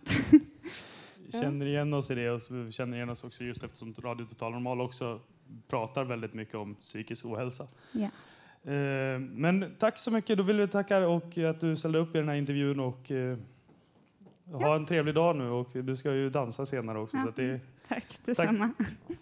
känner 1.32 1.66
igen 1.66 1.94
oss 1.94 2.12
i 2.12 2.16
det 2.16 2.30
och 2.30 2.42
så 2.42 2.72
känner 2.72 2.98
igen 2.98 3.10
oss 3.10 3.24
också 3.24 3.44
just 3.44 3.64
eftersom 3.64 3.94
Radio 4.00 4.26
Total 4.26 4.52
Normal 4.52 4.82
också 4.82 5.20
pratar 5.68 6.04
väldigt 6.04 6.34
mycket 6.34 6.56
om 6.56 6.76
psykisk 6.76 7.26
ohälsa. 7.26 7.68
Ja. 7.92 8.10
Eh, 8.72 9.20
Men 9.20 9.76
tack 9.80 9.98
så 9.98 10.12
mycket. 10.12 10.38
Då 10.38 10.44
vill 10.44 10.58
vi 10.58 10.68
tacka 10.68 11.08
och 11.08 11.38
att 11.38 11.60
du 11.60 11.76
ställde 11.76 12.00
upp 12.00 12.16
i 12.16 12.18
den 12.18 12.30
här 12.30 12.36
intervjun 12.36 12.80
och 12.80 13.12
eh, 13.12 13.38
ha 14.52 14.76
en 14.76 14.86
trevlig 14.86 15.16
dag 15.16 15.36
nu 15.36 15.50
och 15.50 15.70
du 15.74 15.96
ska 15.96 16.14
ju 16.14 16.30
dansa 16.30 16.66
senare 16.66 17.00
också. 17.00 17.18
Ja. 17.18 17.24
Så 17.24 17.30
att 17.30 17.36
det, 17.36 17.60
Tack 17.88 18.06
detsamma. 18.26 18.74
Give 18.78 19.20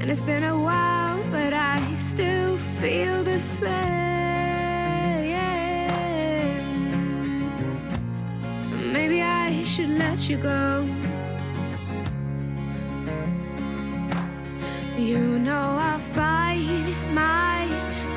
And 0.00 0.10
it's 0.10 0.22
been 0.22 0.44
a 0.44 0.58
while, 0.58 1.22
but 1.30 1.52
I 1.52 1.78
still 1.98 2.56
feel 2.56 3.22
the 3.22 3.38
same. 3.38 3.70
Maybe 8.92 9.20
I 9.20 9.62
should 9.62 9.90
let 9.90 10.26
you 10.28 10.38
go. 10.38 10.88
You 14.96 15.38
know 15.38 15.76
I'll 15.78 15.98
fight 15.98 16.94
my 17.12 17.68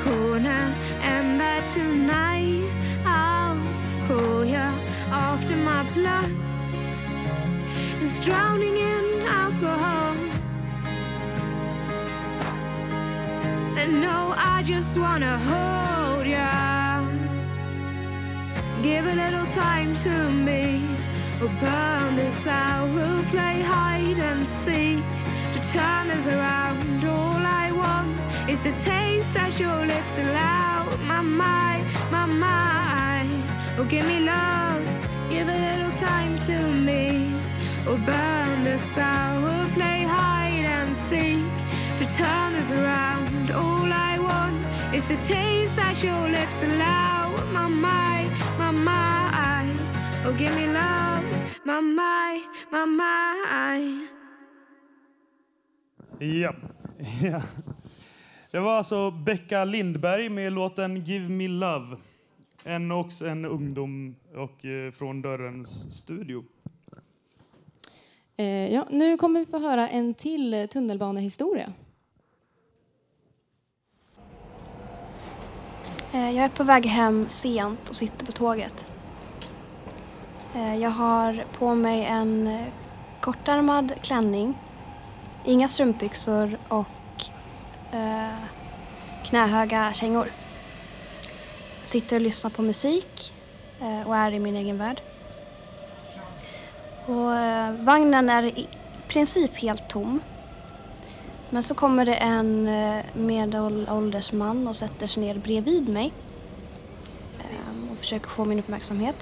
corner, 0.04 0.74
and 1.02 1.38
that 1.38 1.64
tonight 1.74 2.64
I'll 3.04 3.60
call 4.08 4.44
you 4.46 4.68
after 5.10 5.54
my 5.56 5.82
blood 5.92 6.30
is 8.02 8.20
drowning 8.20 8.73
just 14.64 14.98
wanna 14.98 15.38
hold 15.50 16.26
ya. 16.26 17.04
Give 18.82 19.04
a 19.06 19.14
little 19.14 19.46
time 19.46 19.94
to 19.96 20.30
me. 20.30 20.82
We'll 21.38 21.52
burn 21.60 22.16
this 22.16 22.46
out. 22.46 22.88
Who 22.88 23.22
play 23.24 23.60
hide 23.60 24.18
and 24.18 24.46
seek 24.46 25.04
to 25.52 25.60
turn 25.70 26.10
us 26.10 26.26
around. 26.26 27.04
All 27.04 27.44
I 27.64 27.72
want 27.72 28.16
is 28.48 28.62
to 28.62 28.72
taste 28.72 29.36
as 29.36 29.60
your 29.60 29.84
lips 29.84 30.18
allow. 30.18 30.88
My 31.02 31.20
mind, 31.20 31.86
my 32.10 32.24
mind. 32.24 33.44
Oh, 33.78 33.84
give 33.84 34.06
me 34.06 34.20
love, 34.20 34.82
give 35.28 35.46
a 35.46 35.58
little 35.68 35.92
time 35.98 36.38
to 36.48 36.56
me. 36.88 37.34
Or 37.86 37.98
burn 37.98 38.64
the 38.64 38.78
sour, 38.78 39.64
play 39.74 40.04
hide 40.04 40.64
and 40.64 40.96
seek 40.96 41.44
to 41.98 42.04
turn 42.16 42.54
us 42.54 42.72
around. 42.72 43.50
All 43.50 43.92
I 43.92 44.18
want 44.18 44.33
is 44.94 45.08
to 45.08 45.16
taste 45.16 45.78
as 45.78 46.04
your 46.04 46.28
lips 46.28 46.62
allow. 46.62 47.30
My 47.52 47.68
mind, 47.68 48.30
my 48.58 48.70
mind. 48.70 49.80
Oh, 50.24 50.32
give 50.38 50.54
me 50.54 50.66
love, 50.66 51.24
my 51.64 51.80
mind, 51.80 52.42
my 52.70 52.86
mind. 52.86 54.08
Ja. 56.18 56.54
ja. 57.22 57.42
Det 58.50 58.60
var 58.60 58.76
alltså 58.76 59.10
Becka 59.10 59.64
Lindberg 59.64 60.28
med 60.28 60.52
låten 60.52 61.04
Give 61.04 61.28
Me 61.28 61.48
Love. 61.48 61.96
En, 62.64 62.92
också 62.92 63.26
en 63.26 63.44
ungdom 63.44 64.16
och 64.34 64.64
eh, 64.64 64.92
från 64.92 65.22
Dörrens 65.22 65.98
studio. 66.00 66.44
Eh, 68.36 68.72
ja, 68.72 68.86
nu 68.90 69.16
kommer 69.16 69.40
vi 69.40 69.46
få 69.46 69.58
höra 69.58 69.88
en 69.88 70.14
till 70.14 70.54
eh, 70.54 70.66
tunnelbanehistoria. 70.66 71.72
Eh, 76.14 76.30
jag 76.30 76.44
är 76.44 76.48
på 76.48 76.64
väg 76.64 76.86
hem 76.86 77.26
sent 77.28 77.88
och 77.88 77.96
sitter 77.96 78.26
på 78.26 78.32
tåget. 78.32 78.84
Eh, 80.54 80.76
jag 80.76 80.90
har 80.90 81.44
på 81.58 81.74
mig 81.74 82.04
en 82.04 82.46
eh, 82.46 82.66
kortärmad 83.20 83.92
klänning, 84.02 84.54
inga 85.44 85.68
strumpbyxor 85.68 86.58
och 86.68 87.24
eh, 87.92 88.34
knähöga 89.24 89.92
kängor. 89.92 90.32
Sitter 91.84 92.16
och 92.16 92.22
lyssnar 92.22 92.50
på 92.50 92.62
musik 92.62 93.32
eh, 93.80 94.08
och 94.08 94.16
är 94.16 94.32
i 94.32 94.38
min 94.38 94.56
egen 94.56 94.78
värld. 94.78 95.00
Och, 97.06 97.34
eh, 97.34 97.72
vagnen 97.72 98.30
är 98.30 98.42
i 98.42 98.68
princip 99.08 99.56
helt 99.56 99.88
tom. 99.88 100.20
Men 101.54 101.62
så 101.62 101.74
kommer 101.74 102.04
det 102.04 102.14
en 102.14 102.68
eh, 102.68 103.04
medelålders 103.12 104.32
man 104.32 104.68
och 104.68 104.76
sätter 104.76 105.06
sig 105.06 105.22
ner 105.22 105.38
bredvid 105.38 105.88
mig 105.88 106.12
ehm, 107.40 107.90
och 107.92 107.98
försöker 107.98 108.28
få 108.28 108.44
min 108.44 108.58
uppmärksamhet. 108.58 109.16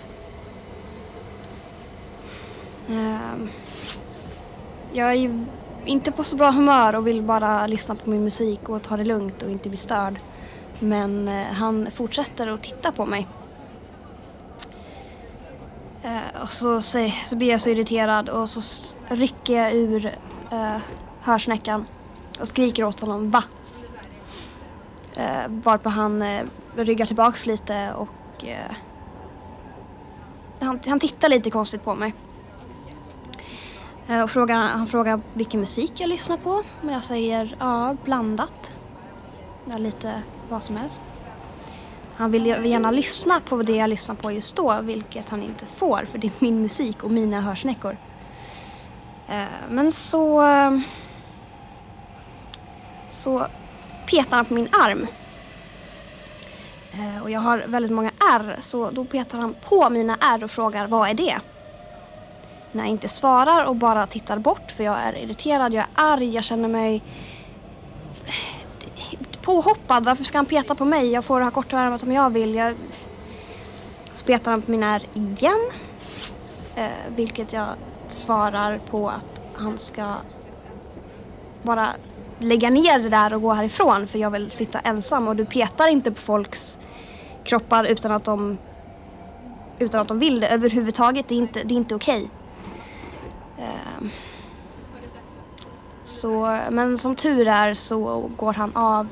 Ehm, 2.89 3.49
jag 4.93 5.09
är 5.09 5.15
ju 5.15 5.45
inte 5.85 6.13
på 6.13 6.25
så 6.25 6.37
bra 6.37 6.51
humör 6.51 6.95
och 6.95 7.07
vill 7.07 7.23
bara 7.23 7.67
lyssna 7.67 7.95
på 7.95 8.11
min 8.11 8.25
musik 8.25 8.69
och 8.69 8.83
ta 8.83 8.97
det 8.97 9.05
lugnt 9.05 9.43
och 9.43 9.51
inte 9.51 9.69
bli 9.69 9.79
störd. 9.79 10.15
Men 10.79 11.29
eh, 11.29 11.47
han 11.47 11.89
fortsätter 11.95 12.47
att 12.47 12.63
titta 12.63 12.93
på 12.93 13.07
mig. 13.07 13.27
Eh, 16.03 16.43
och 16.43 16.51
så, 16.51 16.83
så 17.27 17.37
blir 17.37 17.49
jag 17.49 17.61
så 17.61 17.71
irriterad 17.71 18.29
och 18.29 18.51
så 18.51 18.61
rycker 19.09 19.63
jag 19.63 19.75
ur 19.75 20.15
hörsnäckan 21.21 21.87
och 22.41 22.49
skriker 22.49 22.85
åt 22.85 23.01
honom 23.01 23.31
va? 23.31 23.45
Eh, 25.15 25.49
varpå 25.49 25.89
han 25.89 26.23
eh, 26.23 26.45
ryggar 26.77 27.07
tillbaks 27.07 27.47
lite 27.47 27.93
och 27.93 28.45
eh, 28.45 28.77
han, 30.61 30.81
han 30.87 31.01
tittar 31.01 31.29
lite 31.29 31.51
konstigt 31.51 31.85
på 31.85 31.95
mig. 31.95 32.15
Eh, 34.09 34.23
och 34.23 34.31
frågar, 34.31 34.57
han 34.57 34.87
frågar 34.87 35.21
vilken 35.35 35.61
musik 35.61 35.93
jag 35.97 36.09
lyssnar 36.09 36.37
på. 36.37 36.63
Men 36.81 36.95
jag 36.95 37.05
säger 37.05 37.57
ja, 37.61 37.97
blandat. 38.05 38.71
Ja, 39.65 39.79
lite 39.79 40.23
vad 40.49 40.63
som 40.63 40.77
helst. 40.77 41.03
Han 42.17 42.31
vill 42.31 42.47
gärna 42.47 42.91
lyssna 42.91 43.41
på 43.41 43.63
det 43.63 43.77
jag 43.77 43.91
lyssnar 43.91 44.15
på 44.15 44.33
just 44.33 44.57
då, 44.57 44.79
vilket 44.83 45.31
han 45.31 45.43
inte 45.43 45.67
får 45.67 46.07
för 46.11 46.19
det 46.19 46.27
är 46.27 46.33
min 46.39 46.63
musik 46.63 47.03
och 47.03 47.11
mina 47.11 47.41
hörsnäckor. 47.41 47.97
Eh, 49.29 49.45
Men 49.71 49.93
så... 49.93 50.43
Eh, 50.47 50.81
så 53.13 53.47
petar 54.07 54.37
han 54.37 54.47
på 54.47 54.55
min 54.55 54.69
arm. 54.73 55.07
Eh, 56.93 57.23
Och 57.23 57.31
jag 57.31 57.41
har 57.41 57.65
väldigt 57.67 57.93
många 57.93 58.11
ärr, 58.33 58.59
så 58.61 58.91
då 58.91 59.05
petar 59.05 59.39
han 59.39 59.55
på 59.69 59.91
mina 59.91 60.17
ärr 60.21 60.45
och 60.45 60.51
frågar 60.51 60.87
vad 60.87 61.09
är 61.11 61.15
det? 61.15 61.41
När 62.73 62.83
jag 62.83 62.91
inte 62.91 63.09
svarar 63.09 63.65
och 63.65 63.77
bara 63.77 64.07
tittar 64.07 64.39
bort 64.39 64.73
för 64.77 64.85
jag 64.85 64.99
är 64.99 65.13
irriterad, 65.19 65.73
jag 65.73 65.85
är 65.85 65.89
arg, 65.95 66.35
jag 66.35 66.45
känner 66.45 66.69
mig 66.69 67.03
påhoppad. 69.43 70.05
Varför 70.05 70.25
ska 70.25 70.39
han 70.39 70.47
peta 70.47 70.75
på 70.75 70.85
mig? 70.85 71.13
Jag 71.13 71.25
får 71.25 71.41
ha 71.41 71.51
korta 71.51 71.79
ärmar 71.79 71.99
som 71.99 72.13
jag 72.13 72.31
vill. 72.31 72.55
Jag... 72.55 72.75
Så 74.15 74.25
petar 74.25 74.51
han 74.51 74.63
på 74.63 74.71
mina 74.71 74.95
ärr 74.95 75.03
igen. 75.15 75.71
Eh, 76.77 76.87
vilket 77.17 77.53
jag 77.53 77.67
svarar 78.09 78.79
på 78.91 79.09
att 79.11 79.43
han 79.55 79.79
ska 79.79 80.13
bara 81.63 81.89
lägga 82.43 82.71
ner 82.71 82.99
det 82.99 83.09
där 83.09 83.35
och 83.35 83.43
gå 83.43 83.53
härifrån 83.53 84.07
för 84.07 84.19
jag 84.19 84.31
vill 84.31 84.51
sitta 84.51 84.79
ensam 84.79 85.29
och 85.29 85.37
du 85.37 85.45
petar 85.45 85.89
inte 85.89 86.11
på 86.11 86.21
folks 86.21 86.79
kroppar 87.45 87.85
utan 87.85 88.13
att 88.13 88.25
de 88.25 88.59
utan 89.79 90.01
att 90.01 90.09
de 90.09 90.19
vill 90.19 90.41
det 90.41 90.49
överhuvudtaget. 90.49 91.29
Det 91.29 91.35
är 91.35 91.39
inte, 91.39 91.63
det 91.63 91.75
är 91.75 91.77
inte 91.77 91.95
okej. 91.95 92.31
Ehm. 93.59 94.11
Så, 96.05 96.59
men 96.71 96.99
som 96.99 97.17
tur 97.17 97.49
är 97.49 97.75
så 97.75 98.31
går 98.37 98.53
han 98.53 98.77
av 98.77 99.09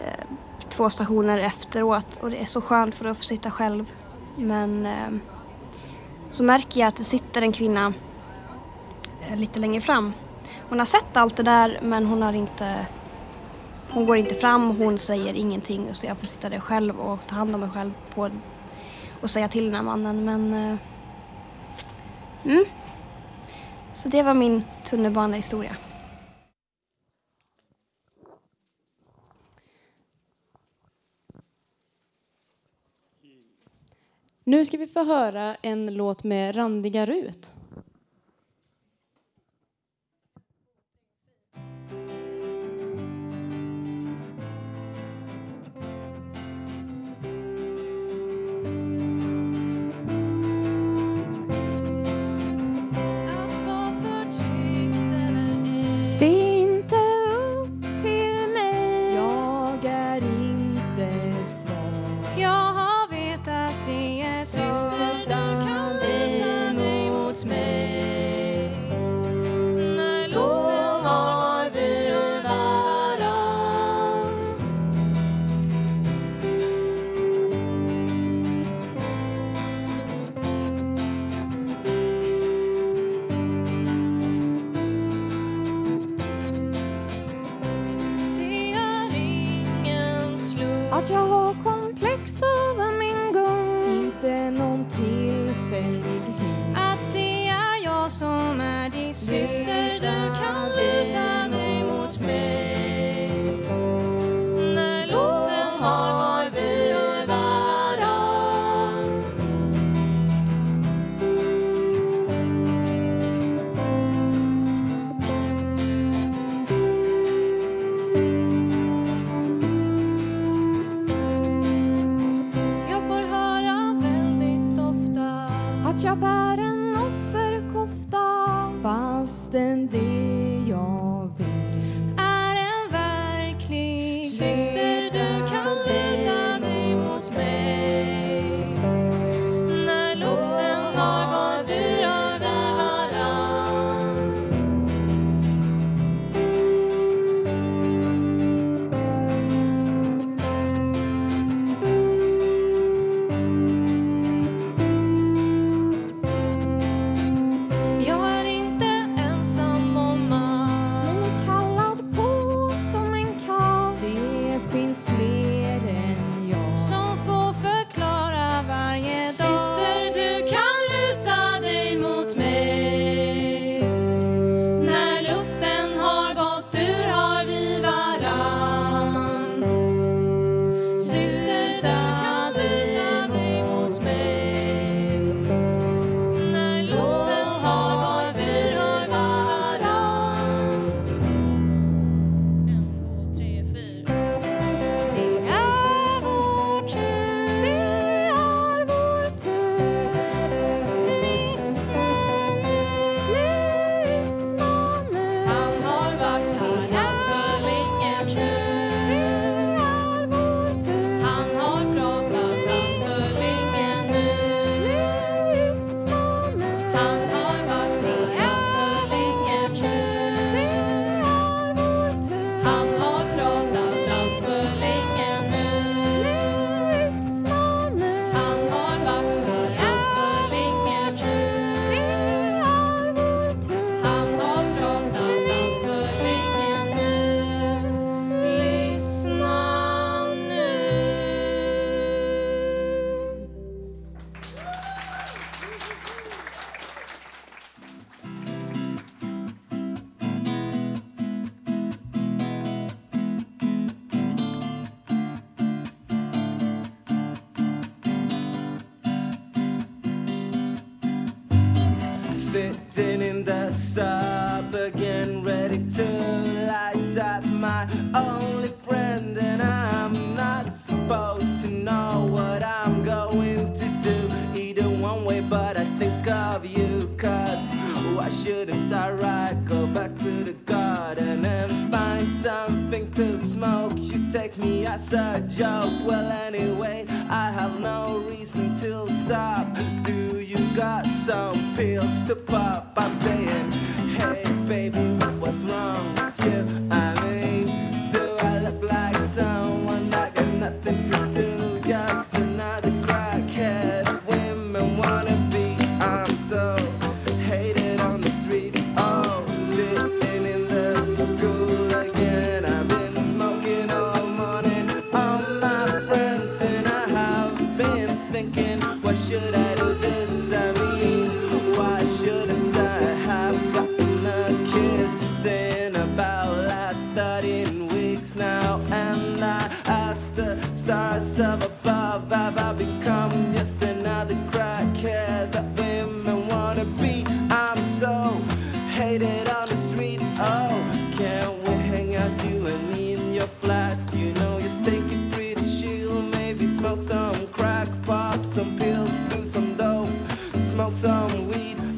ehm, 0.00 0.36
två 0.68 0.90
stationer 0.90 1.38
efteråt 1.38 2.16
och 2.20 2.30
det 2.30 2.36
är 2.36 2.46
så 2.46 2.60
skönt 2.60 2.94
för 2.94 3.04
att 3.04 3.16
få 3.16 3.24
sitta 3.24 3.50
själv. 3.50 3.92
Men 4.36 4.86
ehm, 4.86 5.20
så 6.30 6.42
märker 6.42 6.80
jag 6.80 6.88
att 6.88 6.96
det 6.96 7.04
sitter 7.04 7.42
en 7.42 7.52
kvinna 7.52 7.92
eh, 9.20 9.36
lite 9.36 9.58
längre 9.58 9.80
fram. 9.80 10.12
Hon 10.70 10.78
har 10.78 10.86
sett 10.86 11.16
allt 11.16 11.36
det 11.36 11.42
där 11.42 11.78
men 11.82 12.06
hon 12.06 12.22
har 12.22 12.32
inte 12.32 12.86
hon 13.90 14.06
går 14.06 14.16
inte 14.16 14.34
fram, 14.34 14.76
hon 14.76 14.98
säger 14.98 15.34
ingenting 15.34 15.94
så 15.94 16.06
jag 16.06 16.18
får 16.18 16.26
sitta 16.26 16.48
där 16.48 16.60
själv 16.60 17.00
och 17.00 17.26
ta 17.26 17.34
hand 17.34 17.54
om 17.54 17.60
mig 17.60 17.70
själv 17.70 17.92
på 18.14 18.30
och 19.20 19.30
säga 19.30 19.48
till 19.48 19.64
den 19.64 19.74
här 19.74 19.82
mannen 19.82 20.24
men 20.24 20.54
eh, 20.54 20.78
mm. 22.44 22.64
Så 23.94 24.08
det 24.08 24.22
var 24.22 24.34
min 24.34 24.64
tunnelbanehistoria. 24.86 25.76
Nu 34.44 34.64
ska 34.64 34.76
vi 34.76 34.86
få 34.86 35.04
höra 35.04 35.56
en 35.62 35.94
låt 35.94 36.24
med 36.24 36.56
randiga 36.56 37.06
Rut. 37.06 37.52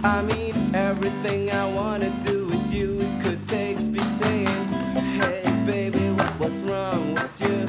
I 0.05 0.21
mean, 0.23 0.75
everything 0.75 1.51
I 1.53 1.65
wanna 1.73 2.11
do 2.27 2.47
with 2.47 2.75
you, 2.75 3.01
it 3.01 3.23
could 3.23 3.47
take 3.49 3.79
speed 3.79 4.09
saying, 4.09 4.67
Hey, 5.21 5.45
baby, 5.65 6.11
what 6.11 6.41
was 6.41 6.59
wrong 6.63 7.15
with 7.15 7.41
you? 7.41 7.62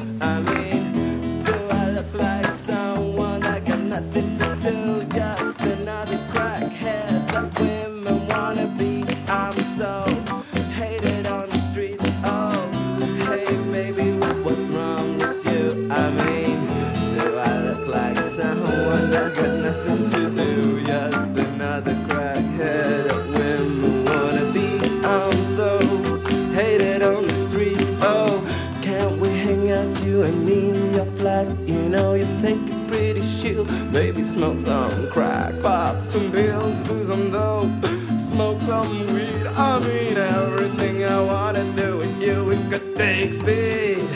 Smoke 34.34 34.60
some 34.60 35.06
crack, 35.12 35.54
pop 35.62 36.04
some 36.04 36.30
pills, 36.32 36.82
do 36.82 37.04
some 37.04 37.30
dope, 37.30 37.86
smoke 38.18 38.60
some 38.60 39.06
weed. 39.14 39.46
I 39.46 39.78
mean, 39.80 40.16
everything 40.16 41.04
I 41.04 41.20
wanna 41.20 41.64
do 41.76 41.98
with 41.98 42.20
you, 42.20 42.50
it 42.50 42.70
could 42.70 42.96
take 42.96 43.32
speed. 43.32 44.08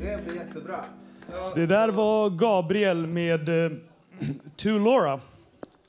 Det 0.00 0.24
blir 0.24 0.36
jättebra. 0.36 0.84
Det 1.54 1.66
där 1.66 1.88
var 1.88 2.30
Gabriel 2.30 3.06
med 3.06 3.48
eh, 3.48 3.70
To 4.56 4.78
Laura, 4.78 5.20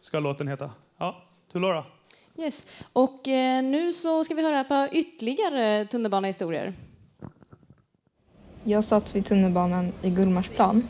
ska 0.02 0.20
låten 0.20 0.48
heta. 0.48 0.72
Ja, 0.98 1.24
To 1.52 1.60
Laura. 1.60 1.84
Yes. 2.38 2.66
Och 2.94 3.28
eh, 3.28 3.64
nu 3.64 3.94
så 3.94 4.24
ska 4.24 4.36
vi 4.36 4.44
höra 4.44 4.64
på 4.64 4.88
ytterligare 4.92 5.86
tunnelbanehistorier. 5.86 6.74
Jag 8.64 8.84
satt 8.84 9.16
vid 9.16 9.26
tunnelbanan 9.26 9.92
i 10.02 10.10
Gullmarsplan 10.10 10.84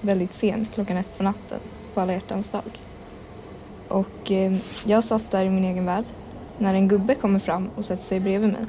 väldigt 0.00 0.34
sent, 0.34 0.74
klockan 0.74 0.96
ett 0.96 1.18
på 1.18 1.24
natten, 1.24 1.58
på 1.94 2.00
alla 2.00 2.12
hjärtans 2.12 2.48
dag. 2.48 2.62
Och 3.88 4.32
eh, 4.32 4.56
jag 4.84 5.04
satt 5.04 5.30
där 5.30 5.44
i 5.44 5.50
min 5.50 5.64
egen 5.64 5.86
värld 5.86 6.04
när 6.58 6.74
en 6.74 6.88
gubbe 6.88 7.14
kommer 7.14 7.38
fram 7.38 7.70
och 7.76 7.84
sätter 7.84 8.04
sig 8.04 8.20
bredvid 8.20 8.52
mig. 8.52 8.64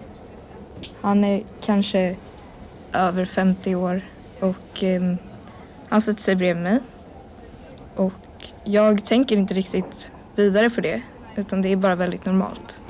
Han 1.02 1.24
är 1.24 1.44
kanske 1.62 2.16
över 2.94 3.26
50 3.26 3.76
år 3.76 4.02
och 4.40 4.84
eh, 4.84 5.16
han 5.90 6.02
sätter 6.02 6.22
sig 6.22 6.36
bredvid 6.36 6.64
mig. 6.64 6.80
Och 7.96 8.14
jag 8.64 9.06
tänker 9.06 9.38
inte 9.38 9.54
riktigt 9.54 10.12
vidare 10.36 10.70
på 10.70 10.82
det 10.82 11.02
utan 11.36 11.62
det 11.62 11.70
är 11.70 11.76
bara 11.76 11.96
väldigt 11.96 12.26
normalt. 12.26 12.84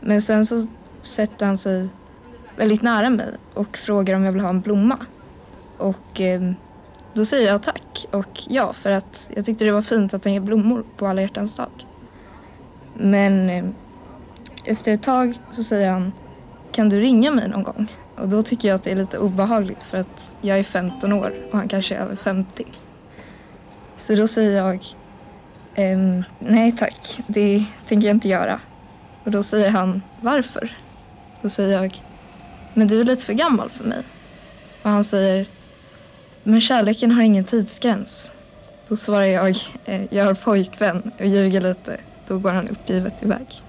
Men 0.00 0.22
sen 0.22 0.46
så 0.46 0.66
sätter 1.02 1.46
han 1.46 1.58
sig 1.58 1.88
väldigt 2.56 2.82
nära 2.82 3.10
mig 3.10 3.28
och 3.54 3.76
frågar 3.76 4.16
om 4.16 4.24
jag 4.24 4.32
vill 4.32 4.40
ha 4.40 4.48
en 4.48 4.60
blomma. 4.60 4.98
Och 5.78 6.20
eh, 6.20 6.52
då 7.18 7.24
säger 7.24 7.48
jag 7.48 7.62
tack 7.62 8.06
och 8.10 8.42
ja 8.48 8.72
för 8.72 8.90
att 8.90 9.30
jag 9.34 9.44
tyckte 9.44 9.64
det 9.64 9.72
var 9.72 9.82
fint 9.82 10.14
att 10.14 10.24
han 10.24 10.32
ger 10.32 10.40
blommor 10.40 10.84
på 10.96 11.06
alla 11.06 11.22
hjärtans 11.22 11.56
dag. 11.56 11.86
Men 12.94 13.50
eh, 13.50 13.64
efter 14.64 14.92
ett 14.92 15.02
tag 15.02 15.38
så 15.50 15.62
säger 15.62 15.90
han 15.90 16.12
kan 16.72 16.88
du 16.88 17.00
ringa 17.00 17.30
mig 17.30 17.48
någon 17.48 17.62
gång? 17.62 17.86
Och 18.16 18.28
då 18.28 18.42
tycker 18.42 18.68
jag 18.68 18.74
att 18.74 18.84
det 18.84 18.90
är 18.90 18.96
lite 18.96 19.18
obehagligt 19.18 19.82
för 19.82 19.98
att 19.98 20.30
jag 20.40 20.58
är 20.58 20.62
15 20.62 21.12
år 21.12 21.34
och 21.50 21.58
han 21.58 21.68
kanske 21.68 21.94
är 21.94 22.00
över 22.00 22.16
50. 22.16 22.66
Så 23.98 24.14
då 24.14 24.28
säger 24.28 24.56
jag 24.56 24.84
ehm, 25.74 26.24
nej 26.38 26.72
tack, 26.72 27.20
det 27.26 27.64
tänker 27.86 28.06
jag 28.06 28.16
inte 28.16 28.28
göra. 28.28 28.60
Och 29.24 29.30
då 29.30 29.42
säger 29.42 29.68
han 29.68 30.02
varför? 30.20 30.76
Då 31.42 31.48
säger 31.48 31.82
jag 31.82 32.02
men 32.74 32.88
du 32.88 33.00
är 33.00 33.04
lite 33.04 33.24
för 33.24 33.32
gammal 33.32 33.70
för 33.70 33.84
mig. 33.84 34.02
Och 34.82 34.90
han 34.90 35.04
säger 35.04 35.46
men 36.48 36.60
kärleken 36.60 37.10
har 37.10 37.22
ingen 37.22 37.44
tidsgräns. 37.44 38.32
Då 38.88 38.96
svarar 38.96 39.24
jag 39.24 39.56
eh, 39.84 40.02
jag 40.10 40.24
har 40.24 40.34
pojkvän 40.34 41.10
och 41.18 41.26
ljuger 41.26 41.60
lite. 41.60 42.00
Då 42.26 42.38
går 42.38 42.52
han 42.52 42.68
uppgivet 42.68 43.22
iväg. 43.22 43.62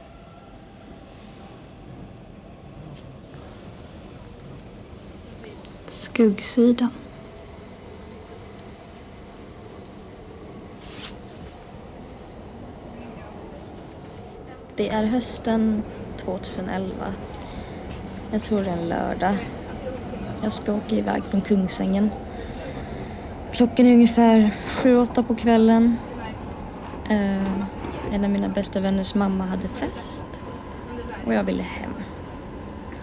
Skuggsidan. 5.92 6.90
Det 14.76 14.90
är 14.90 15.04
hösten 15.04 15.84
2011. 16.18 16.94
Jag 18.32 18.44
tror 18.44 18.62
det 18.62 18.70
är 18.70 18.78
en 18.78 18.90
lördag. 18.90 19.36
Jag 20.44 20.54
ska 20.54 20.74
åka 20.74 20.96
iväg 20.96 21.24
från 21.24 21.42
Kungsängen. 21.42 22.10
Klockan 23.52 23.86
är 23.86 23.94
ungefär 23.94 24.50
sju, 24.68 24.98
åtta 24.98 25.24
på 25.24 25.36
kvällen. 25.36 25.98
Eh, 27.10 27.64
en 28.14 28.24
av 28.24 28.30
mina 28.30 28.50
bästa 28.50 28.80
vänners 28.80 29.16
mamma 29.16 29.46
hade 29.46 29.68
fest. 29.68 30.24
Och 31.26 31.34
jag 31.34 31.44
ville 31.44 31.64
hem. 31.64 31.92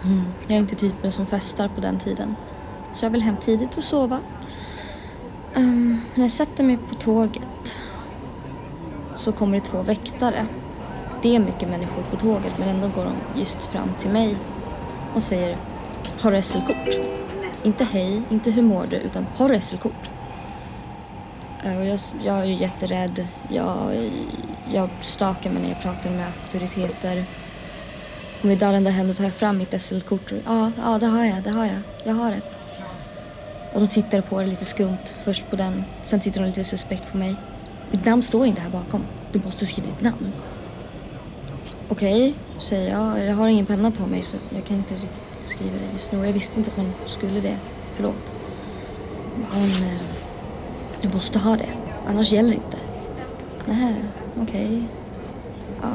Mm. 0.03 0.23
Jag 0.47 0.55
är 0.55 0.59
inte 0.59 0.75
typen 0.75 1.11
som 1.11 1.25
festar 1.25 1.67
på 1.67 1.81
den 1.81 1.99
tiden. 1.99 2.35
Så 2.93 3.05
jag 3.05 3.09
vill 3.09 3.21
hem 3.21 3.35
tidigt 3.37 3.77
och 3.77 3.83
sova. 3.83 4.19
Um, 5.55 6.01
när 6.15 6.23
jag 6.23 6.31
sätter 6.31 6.63
mig 6.63 6.77
på 6.77 6.95
tåget 6.95 7.75
så 9.15 9.31
kommer 9.31 9.59
det 9.59 9.65
två 9.65 9.81
väktare. 9.81 10.45
Det 11.21 11.35
är 11.35 11.39
mycket 11.39 11.69
människor 11.69 12.03
på 12.03 12.17
tåget 12.17 12.57
men 12.59 12.69
ändå 12.69 12.87
går 12.87 13.03
de 13.03 13.39
just 13.39 13.65
fram 13.65 13.89
till 14.01 14.09
mig 14.09 14.37
och 15.15 15.23
säger 15.23 15.57
Har 16.19 16.31
du 16.31 16.41
SL-kort? 16.41 16.95
Inte 17.63 17.83
hej, 17.83 18.21
inte 18.29 18.51
hur 18.51 18.61
mår 18.61 18.85
du, 18.89 18.97
utan 18.97 19.27
har 19.35 19.49
du 19.49 19.61
SL-kort? 19.61 20.09
Eh, 21.67 21.79
och 21.79 21.85
jag, 21.85 21.99
jag 22.25 22.37
är 22.37 22.45
ju 22.45 22.53
jätterädd. 22.53 23.27
Jag, 23.49 24.09
jag 24.73 24.89
stakar 25.01 25.49
mig 25.49 25.61
när 25.61 25.69
jag 25.69 25.81
pratar 25.81 26.09
med 26.09 26.27
auktoriteter. 26.27 27.25
Och 28.39 28.45
med 28.45 28.57
darrande 28.57 28.89
händer 28.89 29.13
tar 29.13 29.23
jag 29.23 29.33
fram 29.33 29.57
mitt 29.57 29.81
SL-kort. 29.81 30.31
Ja, 30.45 30.71
ja, 30.77 30.97
det 30.99 31.05
har 31.05 31.25
jag, 31.25 31.43
det 31.43 31.49
har 31.49 31.65
jag. 31.65 31.79
Jag 32.03 32.13
har 32.13 32.31
ett. 32.31 32.51
Och 33.73 33.81
de 33.81 33.87
tittar 33.87 34.21
på 34.21 34.41
det 34.41 34.47
lite 34.47 34.65
skumt. 34.65 34.97
Först 35.23 35.49
på 35.49 35.55
den, 35.55 35.83
sen 36.05 36.19
tittar 36.19 36.41
de 36.41 36.47
lite 36.47 36.63
suspekt 36.63 37.11
på 37.11 37.17
mig. 37.17 37.35
Mitt 37.91 38.05
namn 38.05 38.23
står 38.23 38.45
inte 38.45 38.61
här 38.61 38.69
bakom. 38.69 39.03
Du 39.31 39.39
måste 39.39 39.65
skriva 39.65 39.87
ditt 39.87 40.01
namn. 40.01 40.31
Okej, 41.89 42.33
säger 42.59 42.91
jag. 42.91 43.25
Jag 43.25 43.35
har 43.35 43.47
ingen 43.47 43.65
penna 43.65 43.91
på 43.91 44.07
mig 44.07 44.21
så 44.21 44.55
jag 44.55 44.65
kan 44.65 44.77
inte 44.77 44.93
riktigt 44.93 45.47
skriva 45.47 45.71
det 45.71 45.93
just 45.93 46.13
nu. 46.13 46.25
Jag 46.25 46.33
visste 46.33 46.59
inte 46.59 46.71
att 46.71 46.77
man 46.77 46.93
skulle 47.07 47.39
det. 47.39 47.57
Förlåt. 47.95 48.15
Han, 49.51 49.63
eh, 49.63 50.16
du 51.01 51.09
måste 51.09 51.39
ha 51.39 51.55
det. 51.55 51.69
Annars 52.07 52.31
gäller 52.31 52.49
det 52.49 52.55
inte. 52.55 52.77
Nej, 53.65 53.95
okej. 54.41 54.83
Ja. 55.81 55.89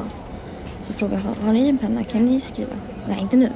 Så 0.87 0.93
frågar 0.93 1.13
jag, 1.13 1.45
har, 1.45 1.53
ni 1.53 1.69
en 1.69 1.77
penna? 1.77 2.03
Kan 2.03 2.25
ni 2.25 2.41
skriva? 2.41 2.71
Nej, 3.07 3.21
inte 3.21 3.37
nu. 3.37 3.49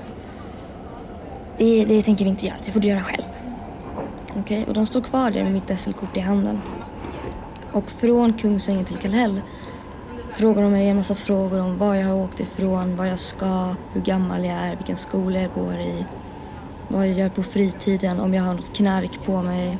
Det, 1.57 1.85
det 1.85 2.03
tänker 2.03 2.25
vi 2.25 2.29
inte 2.29 2.45
göra. 2.45 2.57
Det 2.65 2.71
får 2.71 2.79
du 2.79 2.87
göra 2.87 3.01
själv. 3.01 3.23
Okej, 4.39 4.65
och 4.67 4.73
de 4.73 4.85
står 4.85 5.01
kvar 5.01 5.31
där 5.31 5.43
med 5.43 5.51
mitt 5.51 5.79
SL-kort 5.79 6.17
i 6.17 6.19
handen. 6.19 6.61
Och 7.71 7.91
från 7.91 8.33
Kungsängen 8.33 8.85
till 8.85 8.97
Kallhäll 8.97 9.41
frågar 10.37 10.61
de 10.61 10.71
mig 10.71 10.89
en 10.89 10.97
massa 10.97 11.15
frågor 11.15 11.59
om 11.59 11.77
var 11.77 11.95
jag 11.95 12.07
har 12.07 12.23
åkt 12.23 12.39
ifrån, 12.39 12.95
var 12.95 13.05
jag 13.05 13.19
ska, 13.19 13.75
hur 13.93 14.01
gammal 14.01 14.45
jag 14.45 14.55
är, 14.55 14.75
vilken 14.75 14.97
skola 14.97 15.41
jag 15.41 15.51
går 15.53 15.73
i, 15.73 16.05
vad 16.87 17.07
jag 17.07 17.17
gör 17.17 17.29
på 17.29 17.43
fritiden, 17.43 18.19
om 18.19 18.33
jag 18.33 18.43
har 18.43 18.53
något 18.53 18.73
knark 18.73 19.19
på 19.25 19.41
mig, 19.41 19.77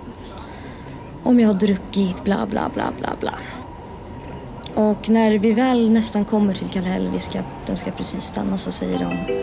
om 1.28 1.40
jag 1.40 1.48
har 1.48 1.54
druckit, 1.54 2.24
bla 2.24 2.46
bla 2.46 2.70
bla 2.74 2.94
bla 3.00 3.16
bla. 3.20 3.34
Och 4.76 5.10
när 5.10 5.38
vi 5.38 5.54
väl 5.54 5.92
nästan 5.92 6.26
kommer 6.26 6.54
till 6.54 6.70
Kallhäll, 6.70 7.10
vi 7.14 7.20
ska, 7.20 7.40
den 7.66 7.78
ska 7.78 7.92
precis 7.92 8.24
stanna, 8.24 8.58
så 8.58 8.72
säger 8.72 9.00
de 9.00 9.34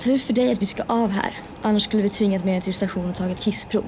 Tur 0.00 0.18
för 0.18 0.32
dig 0.32 0.52
att 0.52 0.62
vi 0.62 0.66
ska 0.66 0.82
av 0.86 1.10
här, 1.10 1.38
annars 1.62 1.82
skulle 1.82 2.02
vi 2.02 2.10
tvingat 2.10 2.44
med 2.44 2.54
dig 2.54 2.60
till 2.60 2.74
stationen 2.74 3.10
och 3.10 3.16
tagit 3.16 3.40
kissprov. 3.40 3.84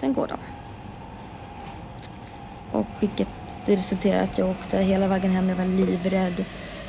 Sen 0.00 0.12
går 0.12 0.26
de. 0.26 0.38
Och 2.78 2.86
vilket 3.00 3.28
det 3.66 3.76
resulterade 3.76 4.22
att 4.22 4.38
jag 4.38 4.50
åkte 4.50 4.78
hela 4.78 5.06
vägen 5.06 5.30
hem. 5.30 5.48
Jag 5.48 5.56
var 5.56 5.64
livrädd. 5.64 6.44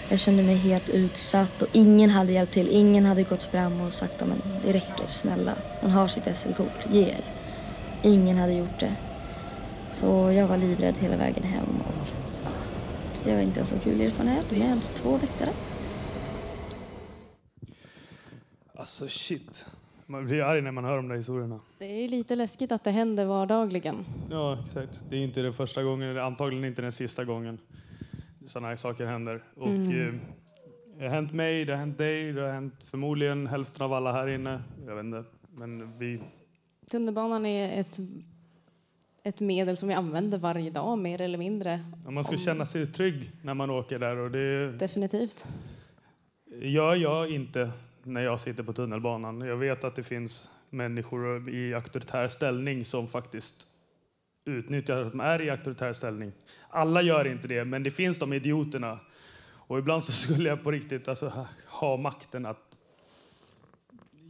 Jag 0.09 0.19
kände 0.19 0.43
mig 0.43 0.55
helt 0.55 0.89
utsatt 0.89 1.61
och 1.61 1.67
ingen 1.71 2.09
hade 2.09 2.31
hjälpt 2.31 2.53
till. 2.53 2.69
Ingen 2.69 3.05
hade 3.05 3.23
gått 3.23 3.43
fram 3.43 3.81
och 3.81 3.93
sagt 3.93 4.21
att 4.21 4.27
det 4.65 4.73
räcker, 4.73 5.07
snälla. 5.09 5.53
Man 5.81 5.91
har 5.91 6.07
sitt 6.07 6.23
SL-kort, 6.37 6.87
ge 6.91 7.01
er. 7.01 7.42
Ingen 8.03 8.37
hade 8.37 8.53
gjort 8.53 8.79
det. 8.79 8.95
Så 9.93 10.31
jag 10.31 10.47
var 10.47 10.57
livrädd 10.57 10.97
hela 10.97 11.17
vägen 11.17 11.43
hem. 11.43 11.65
Och, 11.65 12.07
ja, 12.43 12.49
det 13.25 13.33
var 13.35 13.41
inte 13.41 13.59
en 13.59 13.65
så 13.65 13.79
kul 13.79 14.01
erfarenhet 14.01 14.51
med 14.51 14.77
två 14.81 15.11
väktare. 15.11 15.49
Alltså 18.75 19.07
shit. 19.07 19.65
Man 20.05 20.25
blir 20.25 20.41
arg 20.41 20.61
när 20.61 20.71
man 20.71 20.83
hör 20.85 20.95
de 20.95 21.07
där 21.07 21.15
historierna. 21.15 21.59
Det 21.79 21.85
är 21.85 22.07
lite 22.07 22.35
läskigt 22.35 22.71
att 22.71 22.83
det 22.83 22.91
händer 22.91 23.25
vardagligen. 23.25 24.05
Ja, 24.29 24.57
exakt. 24.65 25.01
Det 25.09 25.15
är 25.15 25.19
inte 25.19 25.41
den 25.41 25.53
första 25.53 25.83
gången, 25.83 26.17
antagligen 26.17 26.65
inte 26.65 26.81
den 26.81 26.91
sista 26.91 27.23
gången 27.25 27.57
sådana 28.45 28.67
här 28.67 28.75
saker 28.75 29.05
händer. 29.05 29.43
Och, 29.55 29.67
Mm. 29.67 30.07
eh, 30.07 30.13
det 30.97 31.03
har 31.03 31.09
hänt 31.15 31.33
mig, 31.33 31.65
det 31.65 31.71
har 31.73 31.79
hänt 31.79 31.97
dig, 31.97 32.33
det 32.33 32.41
har 32.41 32.51
hänt 32.53 32.73
förmodligen 32.83 33.47
hälften 33.47 33.81
av 33.85 33.93
alla 33.93 34.11
här 34.11 34.27
inne. 34.27 34.61
Jag 34.87 34.95
vet 34.95 35.03
inte. 35.05 35.23
Men 35.55 35.97
vi... 35.99 36.19
Tunnelbanan 36.89 37.45
är 37.45 37.79
ett, 37.81 37.99
ett 39.23 39.39
medel 39.39 39.77
som 39.77 39.87
vi 39.87 39.93
använder 39.93 40.37
varje 40.37 40.69
dag, 40.69 40.97
mer 40.97 41.21
eller 41.21 41.37
mindre. 41.37 41.85
Man 42.09 42.23
ska 42.23 42.33
Om- 42.35 42.41
känna 42.41 42.65
sig 42.65 42.87
trygg 42.87 43.31
när 43.41 43.53
man 43.53 43.69
åker 43.69 43.99
där. 43.99 44.17
Och 44.17 44.31
det 44.31 44.71
Definitivt. 44.71 45.45
gör 46.61 46.95
jag 46.95 47.31
inte 47.31 47.71
när 48.03 48.21
jag 48.21 48.39
sitter 48.39 48.63
på 48.63 48.73
tunnelbanan. 48.73 49.41
Jag 49.41 49.57
vet 49.57 49.83
att 49.83 49.95
det 49.95 50.03
finns 50.03 50.51
människor 50.69 51.49
i 51.49 51.73
auktoritär 51.73 52.27
ställning 52.27 52.85
som 52.85 53.07
faktiskt 53.07 53.67
utnyttjar 54.45 55.01
att 55.01 55.11
de 55.11 55.19
är 55.19 55.41
i 55.41 55.49
auktoritär 55.49 55.93
ställning. 55.93 56.31
Alla 56.69 57.01
gör 57.01 57.25
inte 57.31 57.47
det, 57.47 57.65
men 57.65 57.83
det 57.83 57.91
finns 57.91 58.19
de 58.19 58.33
idioterna. 58.33 58.99
Och 59.67 59.79
ibland 59.79 60.03
så 60.03 60.11
skulle 60.11 60.49
jag 60.49 60.63
på 60.63 60.71
riktigt 60.71 61.07
alltså, 61.07 61.27
ha- 61.27 61.47
ha 61.67 61.97
makten 61.97 62.45
att 62.45 62.77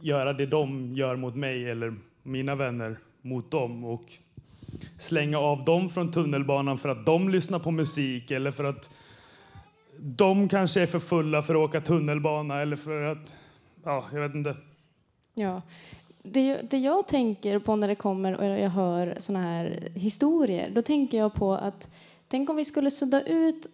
göra 0.00 0.32
det 0.32 0.46
de 0.46 0.94
gör 0.96 1.16
mot 1.16 1.34
mig 1.36 1.70
eller 1.70 1.94
mina 2.24 2.54
vänner 2.54 2.98
mot 3.22 3.50
dem 3.50 3.84
och 3.84 4.12
slänga 4.98 5.38
av 5.38 5.64
dem 5.64 5.88
från 5.88 6.10
tunnelbanan 6.10 6.78
för 6.78 6.88
att 6.88 7.06
de 7.06 7.28
lyssnar 7.28 7.58
på 7.58 7.70
musik 7.70 8.30
eller 8.30 8.50
för 8.50 8.64
att 8.64 8.94
de 9.98 10.48
kanske 10.48 10.80
är 10.80 10.86
för 10.86 10.98
fulla 10.98 11.42
för 11.42 11.54
att 11.54 11.68
åka 11.68 11.80
tunnelbana 11.80 12.60
eller 12.60 12.76
för 12.76 13.02
att... 13.02 13.36
Ja, 13.84 14.04
jag 14.12 14.20
vet 14.20 14.34
inte. 14.34 14.56
Ja. 15.34 15.62
Det, 16.22 16.70
det 16.70 16.78
jag 16.78 17.08
tänker 17.08 17.58
på 17.58 17.76
när 17.76 17.88
det 17.88 17.94
kommer 17.94 18.36
och 18.36 18.44
jag 18.44 18.70
hör 18.70 19.14
såna 19.18 19.42
här 19.42 19.88
historier, 19.94 20.70
då 20.74 20.82
tänker 20.82 21.18
jag 21.18 21.34
på 21.34 21.54
att 21.54 21.90
tänk 22.28 22.50
om 22.50 22.56
vi 22.56 22.64
skulle 22.64 22.90
sudda 22.90 23.22
ut 23.22 23.66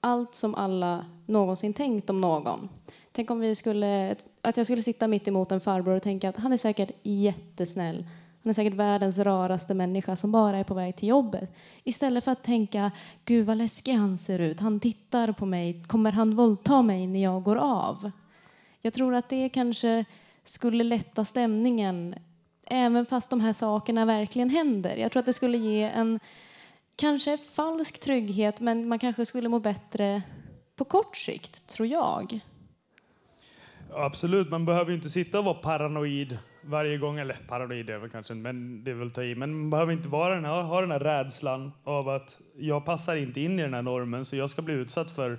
allt 0.00 0.34
som 0.34 0.54
alla 0.54 1.06
någonsin 1.26 1.74
tänkt 1.74 2.10
om 2.10 2.20
någon. 2.20 2.68
Tänk 3.16 3.30
om 3.30 3.40
vi 3.40 3.54
skulle, 3.54 4.16
att 4.42 4.56
jag 4.56 4.66
skulle 4.66 4.82
sitta 4.82 5.08
mitt 5.08 5.28
emot 5.28 5.52
en 5.52 5.60
farbror 5.60 5.96
och 5.96 6.02
tänka 6.02 6.28
att 6.28 6.36
han 6.36 6.52
är 6.52 6.56
säkert 6.56 6.90
jättesnäll. 7.02 8.06
Han 8.42 8.50
är 8.50 8.54
säkert 8.54 8.74
världens 8.74 9.18
raraste 9.18 9.74
människa 9.74 10.16
som 10.16 10.32
bara 10.32 10.58
är 10.58 10.64
på 10.64 10.74
väg 10.74 10.96
till 10.96 11.08
jobbet. 11.08 11.56
Istället 11.84 12.24
för 12.24 12.32
att 12.32 12.42
tänka, 12.42 12.90
gud 13.24 13.46
vad 13.46 13.56
läskig 13.56 13.92
han 13.92 14.18
ser 14.18 14.38
ut. 14.38 14.60
Han 14.60 14.80
tittar 14.80 15.32
på 15.32 15.46
mig. 15.46 15.84
Kommer 15.86 16.12
han 16.12 16.36
våldta 16.36 16.82
mig 16.82 17.06
när 17.06 17.22
jag 17.22 17.42
går 17.42 17.56
av? 17.56 18.10
Jag 18.80 18.92
tror 18.92 19.14
att 19.14 19.28
det 19.28 19.48
kanske 19.48 20.04
skulle 20.44 20.84
lätta 20.84 21.24
stämningen 21.24 22.14
även 22.66 23.06
fast 23.06 23.30
de 23.30 23.40
här 23.40 23.52
sakerna 23.52 24.04
verkligen 24.04 24.50
händer. 24.50 24.96
Jag 24.96 25.12
tror 25.12 25.20
att 25.20 25.26
det 25.26 25.32
skulle 25.32 25.58
ge 25.58 25.82
en 25.82 26.20
kanske 26.96 27.38
falsk 27.38 28.00
trygghet 28.00 28.60
men 28.60 28.88
man 28.88 28.98
kanske 28.98 29.26
skulle 29.26 29.48
må 29.48 29.58
bättre 29.58 30.22
på 30.76 30.84
kort 30.84 31.16
sikt, 31.16 31.66
tror 31.66 31.88
jag. 31.88 32.40
Absolut, 33.94 34.50
man 34.50 34.64
behöver 34.64 34.92
inte 34.92 35.10
sitta 35.10 35.38
och 35.38 35.44
vara 35.44 35.54
paranoid 35.54 36.38
varje 36.62 36.98
gång. 36.98 37.18
Eller 37.18 37.36
paranoid 37.48 37.90
är 37.90 37.98
väl 37.98 38.10
kanske, 38.10 38.34
men 38.34 38.84
det 38.84 38.90
är 38.90 38.94
väl 38.94 39.10
ta 39.10 39.22
i. 39.22 39.34
Men 39.34 39.54
man 39.58 39.70
behöver 39.70 39.92
inte 39.92 40.08
vara 40.08 40.34
den 40.34 40.44
här, 40.44 40.62
ha 40.62 40.80
den 40.80 40.90
här 40.90 41.00
rädslan 41.00 41.72
av 41.84 42.08
att 42.08 42.38
jag 42.58 42.84
passar 42.84 43.16
inte 43.16 43.40
in 43.40 43.58
i 43.58 43.62
den 43.62 43.74
här 43.74 43.82
normen 43.82 44.24
så 44.24 44.36
jag 44.36 44.50
ska 44.50 44.62
bli 44.62 44.74
utsatt 44.74 45.10
för 45.10 45.38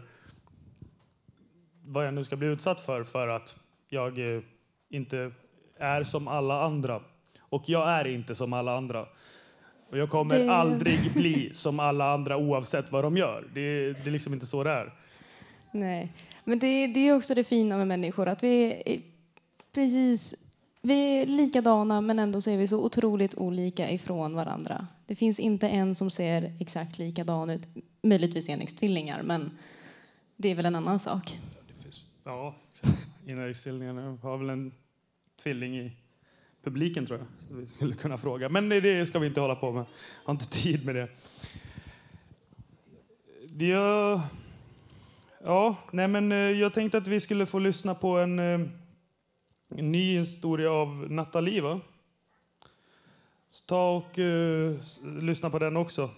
vad 1.86 2.08
jag 2.08 2.14
nu 2.14 2.24
ska 2.24 2.36
bli 2.36 2.48
utsatt 2.48 2.80
för 2.82 3.04
för 3.04 3.28
att 3.28 3.56
jag 3.90 4.36
eh, 4.36 4.42
inte 4.90 5.32
är 5.80 6.04
som 6.04 6.28
alla 6.28 6.62
andra. 6.64 7.02
Och 7.40 7.64
jag 7.66 7.90
är 7.90 8.08
inte 8.08 8.36
som 8.36 8.54
alla 8.54 8.78
andra. 8.78 9.06
Och 9.92 9.98
jag 9.98 10.10
kommer 10.10 10.40
Det- 10.40 10.52
aldrig 10.54 11.14
bli 11.14 11.54
som 11.54 11.80
alla 11.80 12.14
andra 12.14 12.38
oavsett 12.38 12.92
vad 12.92 13.04
de 13.04 13.18
gör. 13.18 13.44
Det, 13.54 13.94
det 13.94 14.08
är 14.08 14.12
liksom 14.12 14.34
inte 14.34 14.46
så 14.46 14.64
det 14.64 14.72
är. 14.72 14.94
Nej, 15.72 16.14
men 16.48 16.60
det, 16.60 16.88
det 16.88 17.00
är 17.08 17.14
också 17.14 17.36
det 17.36 17.44
fina 17.44 17.78
med 17.78 17.88
människor 17.88 18.28
att 18.28 18.44
vi 18.44 18.82
är 18.86 19.02
precis 19.72 20.36
vi 20.82 20.94
är 21.22 21.26
likadana 21.26 22.02
men 22.02 22.20
ändå 22.20 22.42
så 22.42 22.50
är 22.52 22.58
vi 22.58 22.68
så 22.68 22.84
otroligt 22.84 23.36
olika 23.36 23.92
ifrån 23.92 24.36
varandra. 24.36 24.88
Det 25.06 25.16
finns 25.16 25.40
inte 25.40 25.68
en 25.70 25.96
som 25.96 26.10
ser 26.10 26.56
exakt 26.60 26.98
likadan 27.00 27.50
ut, 27.50 27.68
möjligtvis 28.02 28.50
enäggstvillingar 28.50 29.22
men 29.24 29.52
det 30.36 30.50
är 30.52 30.56
väl 30.56 30.66
en 30.66 30.76
annan 30.76 31.00
sak. 31.00 31.38
Ja, 32.24 32.56
exakt. 32.72 33.08
Har 34.22 34.38
väl 34.38 34.50
en 34.50 34.72
tvilling 35.44 35.78
i 35.80 35.92
publiken 36.64 37.06
tror 37.06 37.20
jag. 37.20 37.28
Så 37.50 37.56
vi 37.56 37.66
skulle 37.66 37.96
kunna 37.96 38.18
fråga. 38.18 38.50
Men 38.50 38.70
det- 38.70 39.06
ska 39.06 39.20
vi 39.20 39.28
inte 39.28 39.42
hålla 39.42 39.56
på 39.56 39.72
med. 39.72 39.80
Jag 39.82 39.88
Har 40.26 40.34
inte 40.34 40.50
tid 40.50 40.86
med 40.86 40.96
det. 40.96 41.08
det 43.50 43.74
ja, 45.44 45.76
nej 45.92 46.08
men 46.08 46.32
eh, 46.32 46.38
jag 46.38 46.74
tänkte 46.74 46.98
att 46.98 47.08
vi 47.08 47.20
skulle 47.20 47.46
få 47.46 47.60
lyssna 47.60 47.96
på 47.96 48.18
en, 48.18 48.40
eh, 48.40 48.68
en 49.70 49.92
ny 49.92 50.20
historia 50.20 50.72
av 50.72 51.12
Nathalie 51.12 51.62
va? 51.62 51.80
Så 53.50 53.66
ta 53.66 53.92
och 53.92 54.18
uh, 54.18 54.80
lyssna 55.22 55.50
på 55.50 55.60
den 55.60 55.78
också. 55.78 56.10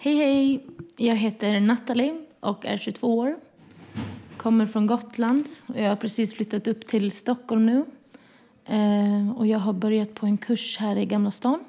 Hej, 0.00 0.16
hej! 0.16 0.66
Jag 0.96 1.16
heter 1.16 1.60
Nathalie 1.60 2.24
och 2.40 2.66
är 2.66 2.76
22 2.76 3.18
år. 3.18 3.36
Kommer 4.36 4.66
från 4.66 4.86
Gotland 4.86 5.44
och 5.66 5.80
jag 5.80 5.88
har 5.88 5.96
precis 5.96 6.34
flyttat 6.34 6.66
upp 6.66 6.86
till 6.86 7.10
Stockholm 7.10 7.66
nu. 7.66 7.84
Eh, 8.64 9.30
och 9.36 9.46
jag 9.46 9.58
har 9.58 9.72
börjat 9.72 10.14
på 10.14 10.26
en 10.26 10.38
kurs 10.38 10.76
här 10.78 10.96
i 10.96 11.06
Gamla 11.06 11.30
stan. 11.30 11.64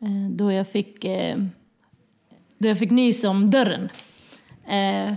Eh, 0.00 0.30
då, 0.30 0.52
jag 0.52 0.68
fick, 0.68 1.04
eh, 1.04 1.36
då 2.58 2.68
jag 2.68 2.78
fick 2.78 2.90
nys 2.90 3.24
om 3.24 3.50
dörren. 3.50 3.88
Eh, 4.68 5.14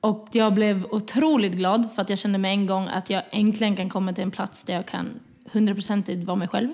och 0.00 0.28
jag 0.32 0.54
blev 0.54 0.86
otroligt 0.90 1.52
glad 1.52 1.88
för 1.94 2.02
att 2.02 2.10
jag 2.10 2.18
kände 2.18 2.38
med 2.38 2.52
en 2.52 2.66
gång 2.66 2.88
att 2.88 3.10
jag 3.10 3.22
äntligen 3.30 3.76
kan 3.76 3.88
komma 3.88 4.12
till 4.12 4.24
en 4.24 4.30
plats 4.30 4.64
där 4.64 4.74
jag 4.74 4.86
kan 4.86 5.20
hundraprocentigt 5.52 6.24
vara 6.24 6.36
mig 6.36 6.48
själv. 6.48 6.68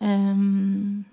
Ehm, 0.00 1.04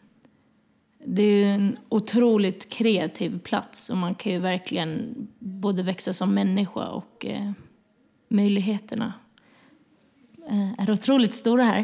det 1.05 1.21
är 1.21 1.45
ju 1.45 1.45
en 1.45 1.77
otroligt 1.89 2.69
kreativ 2.69 3.39
plats 3.39 3.89
och 3.89 3.97
man 3.97 4.15
kan 4.15 4.31
ju 4.31 4.39
verkligen 4.39 5.15
både 5.39 5.83
växa 5.83 6.13
som 6.13 6.33
människa 6.33 6.87
och 6.87 7.25
eh, 7.25 7.51
möjligheterna 8.27 9.13
eh, 10.49 10.83
är 10.83 10.91
otroligt 10.91 11.33
stora 11.33 11.63
här. 11.63 11.79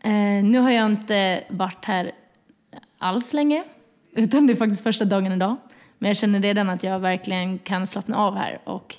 Eh, 0.00 0.44
nu 0.44 0.58
har 0.58 0.70
jag 0.70 0.86
inte 0.86 1.44
varit 1.48 1.84
här 1.84 2.12
alls 2.98 3.32
länge. 3.32 3.64
Utan 4.12 4.46
det 4.46 4.52
är 4.52 4.56
faktiskt 4.56 4.82
första 4.82 5.04
dagen 5.04 5.32
idag. 5.32 5.56
Men 6.04 6.08
jag 6.08 6.16
känner 6.16 6.40
redan 6.40 6.70
att 6.70 6.82
jag 6.82 7.00
verkligen 7.00 7.58
kan 7.58 7.86
slappna 7.86 8.16
av 8.16 8.36
här. 8.36 8.60
Och 8.64 8.96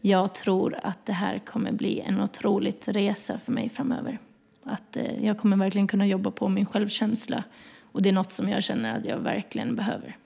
jag 0.00 0.34
tror 0.34 0.76
att 0.82 1.06
det 1.06 1.12
här 1.12 1.38
kommer 1.38 1.72
bli 1.72 2.00
en 2.00 2.20
otroligt 2.20 2.88
resa 2.88 3.38
för 3.38 3.52
mig 3.52 3.68
framöver. 3.68 4.18
Att 4.64 4.96
eh, 4.96 5.24
jag 5.24 5.38
kommer 5.38 5.56
verkligen 5.56 5.86
kunna 5.86 6.06
jobba 6.06 6.30
på 6.30 6.48
min 6.48 6.66
självkänsla. 6.66 7.44
Och 7.92 8.02
det 8.02 8.08
är 8.08 8.12
något 8.12 8.32
som 8.32 8.48
jag 8.48 8.62
känner 8.62 8.98
att 8.98 9.04
jag 9.04 9.18
verkligen 9.18 9.76
behöver. 9.76 10.16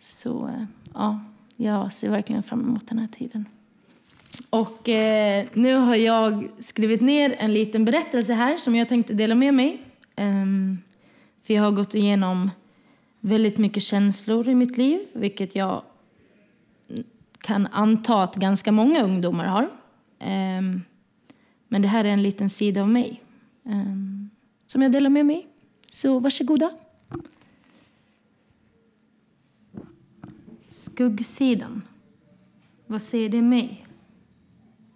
Så 0.00 0.48
eh, 0.48 0.64
ja, 0.94 1.20
jag 1.56 1.92
ser 1.92 2.10
verkligen 2.10 2.42
fram 2.42 2.60
emot 2.60 2.88
den 2.88 2.98
här 2.98 3.08
tiden. 3.08 3.46
Och 4.50 4.88
eh, 4.88 5.46
nu 5.52 5.74
har 5.74 5.96
jag 5.96 6.48
skrivit 6.58 7.00
ner 7.00 7.36
en 7.38 7.52
liten 7.52 7.84
berättelse 7.84 8.32
här 8.34 8.56
som 8.56 8.76
jag 8.76 8.88
tänkte 8.88 9.14
dela 9.14 9.34
med 9.34 9.54
mig. 9.54 9.82
Um, 10.16 10.78
för 11.42 11.54
jag 11.54 11.62
har 11.62 11.70
gått 11.70 11.94
igenom 11.94 12.50
väldigt 13.24 13.58
mycket 13.58 13.82
känslor 13.82 14.48
i 14.48 14.54
mitt 14.54 14.76
liv, 14.76 15.00
vilket 15.12 15.54
jag 15.54 15.82
kan 17.38 17.66
anta 17.66 18.22
att 18.22 18.36
ganska 18.36 18.72
många 18.72 19.02
ungdomar 19.02 19.44
har. 19.44 19.70
Ehm, 20.18 20.82
men 21.68 21.82
det 21.82 21.88
här 21.88 22.04
är 22.04 22.08
en 22.08 22.22
liten 22.22 22.48
sida 22.48 22.82
av 22.82 22.88
mig 22.88 23.22
ehm, 23.64 24.30
som 24.66 24.82
jag 24.82 24.92
delar 24.92 25.10
med 25.10 25.26
mig. 25.26 25.48
Så 25.86 26.18
varsågoda. 26.18 26.70
Skuggsidan. 30.68 31.82
Vad 32.86 33.02
säger 33.02 33.28
det 33.28 33.42
mig? 33.42 33.86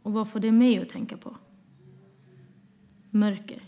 Och 0.02 0.12
vad 0.12 0.28
får 0.28 0.40
det 0.40 0.52
mig 0.52 0.78
att 0.78 0.88
tänka 0.88 1.16
på? 1.16 1.36
Mörker. 3.10 3.62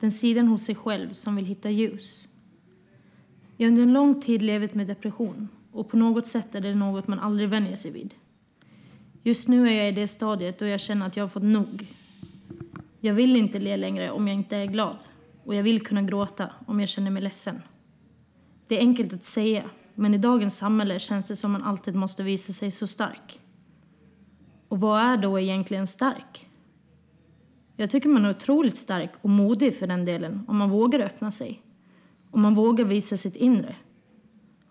Den 0.00 0.10
sidan 0.10 0.48
hos 0.48 0.64
sig 0.64 0.74
själv 0.74 1.12
som 1.12 1.36
vill 1.36 1.44
hitta 1.44 1.70
ljus. 1.70 2.28
Jag 3.60 3.66
har 3.66 3.70
under 3.70 3.82
en 3.82 3.92
lång 3.92 4.20
tid 4.20 4.42
levt 4.42 4.74
med 4.74 4.86
depression 4.86 5.48
och 5.72 5.88
på 5.88 5.96
något 5.96 6.26
sätt 6.26 6.54
är 6.54 6.60
det 6.60 6.74
något 6.74 7.08
man 7.08 7.18
aldrig 7.18 7.48
vänjer 7.48 7.76
sig 7.76 7.90
vid. 7.90 8.14
Just 9.22 9.48
nu 9.48 9.68
är 9.68 9.72
jag 9.72 9.88
i 9.88 9.92
det 9.92 10.06
stadiet 10.06 10.58
då 10.58 10.66
jag 10.66 10.80
känner 10.80 11.06
att 11.06 11.16
jag 11.16 11.24
har 11.24 11.28
fått 11.28 11.42
nog. 11.42 11.86
Jag 13.00 13.14
vill 13.14 13.36
inte 13.36 13.58
le 13.58 13.76
längre 13.76 14.10
om 14.10 14.28
jag 14.28 14.34
inte 14.34 14.56
är 14.56 14.66
glad 14.66 14.96
och 15.44 15.54
jag 15.54 15.62
vill 15.62 15.86
kunna 15.86 16.02
gråta 16.02 16.50
om 16.66 16.80
jag 16.80 16.88
känner 16.88 17.10
mig 17.10 17.22
ledsen. 17.22 17.62
Det 18.66 18.76
är 18.76 18.80
enkelt 18.80 19.12
att 19.12 19.24
säga, 19.24 19.70
men 19.94 20.14
i 20.14 20.18
dagens 20.18 20.58
samhälle 20.58 20.98
känns 20.98 21.28
det 21.28 21.36
som 21.36 21.52
man 21.52 21.62
alltid 21.62 21.94
måste 21.94 22.22
visa 22.22 22.52
sig 22.52 22.70
så 22.70 22.86
stark. 22.86 23.40
Och 24.68 24.80
vad 24.80 25.00
är 25.00 25.16
då 25.16 25.40
egentligen 25.40 25.86
stark? 25.86 26.48
Jag 27.76 27.90
tycker 27.90 28.08
man 28.08 28.24
är 28.24 28.30
otroligt 28.30 28.76
stark 28.76 29.10
och 29.20 29.30
modig 29.30 29.78
för 29.78 29.86
den 29.86 30.04
delen 30.04 30.44
om 30.48 30.56
man 30.56 30.70
vågar 30.70 31.00
öppna 31.00 31.30
sig. 31.30 31.62
Om 32.30 32.42
man 32.42 32.54
vågar 32.54 32.84
visa 32.84 33.16
sitt 33.16 33.36
inre. 33.36 33.76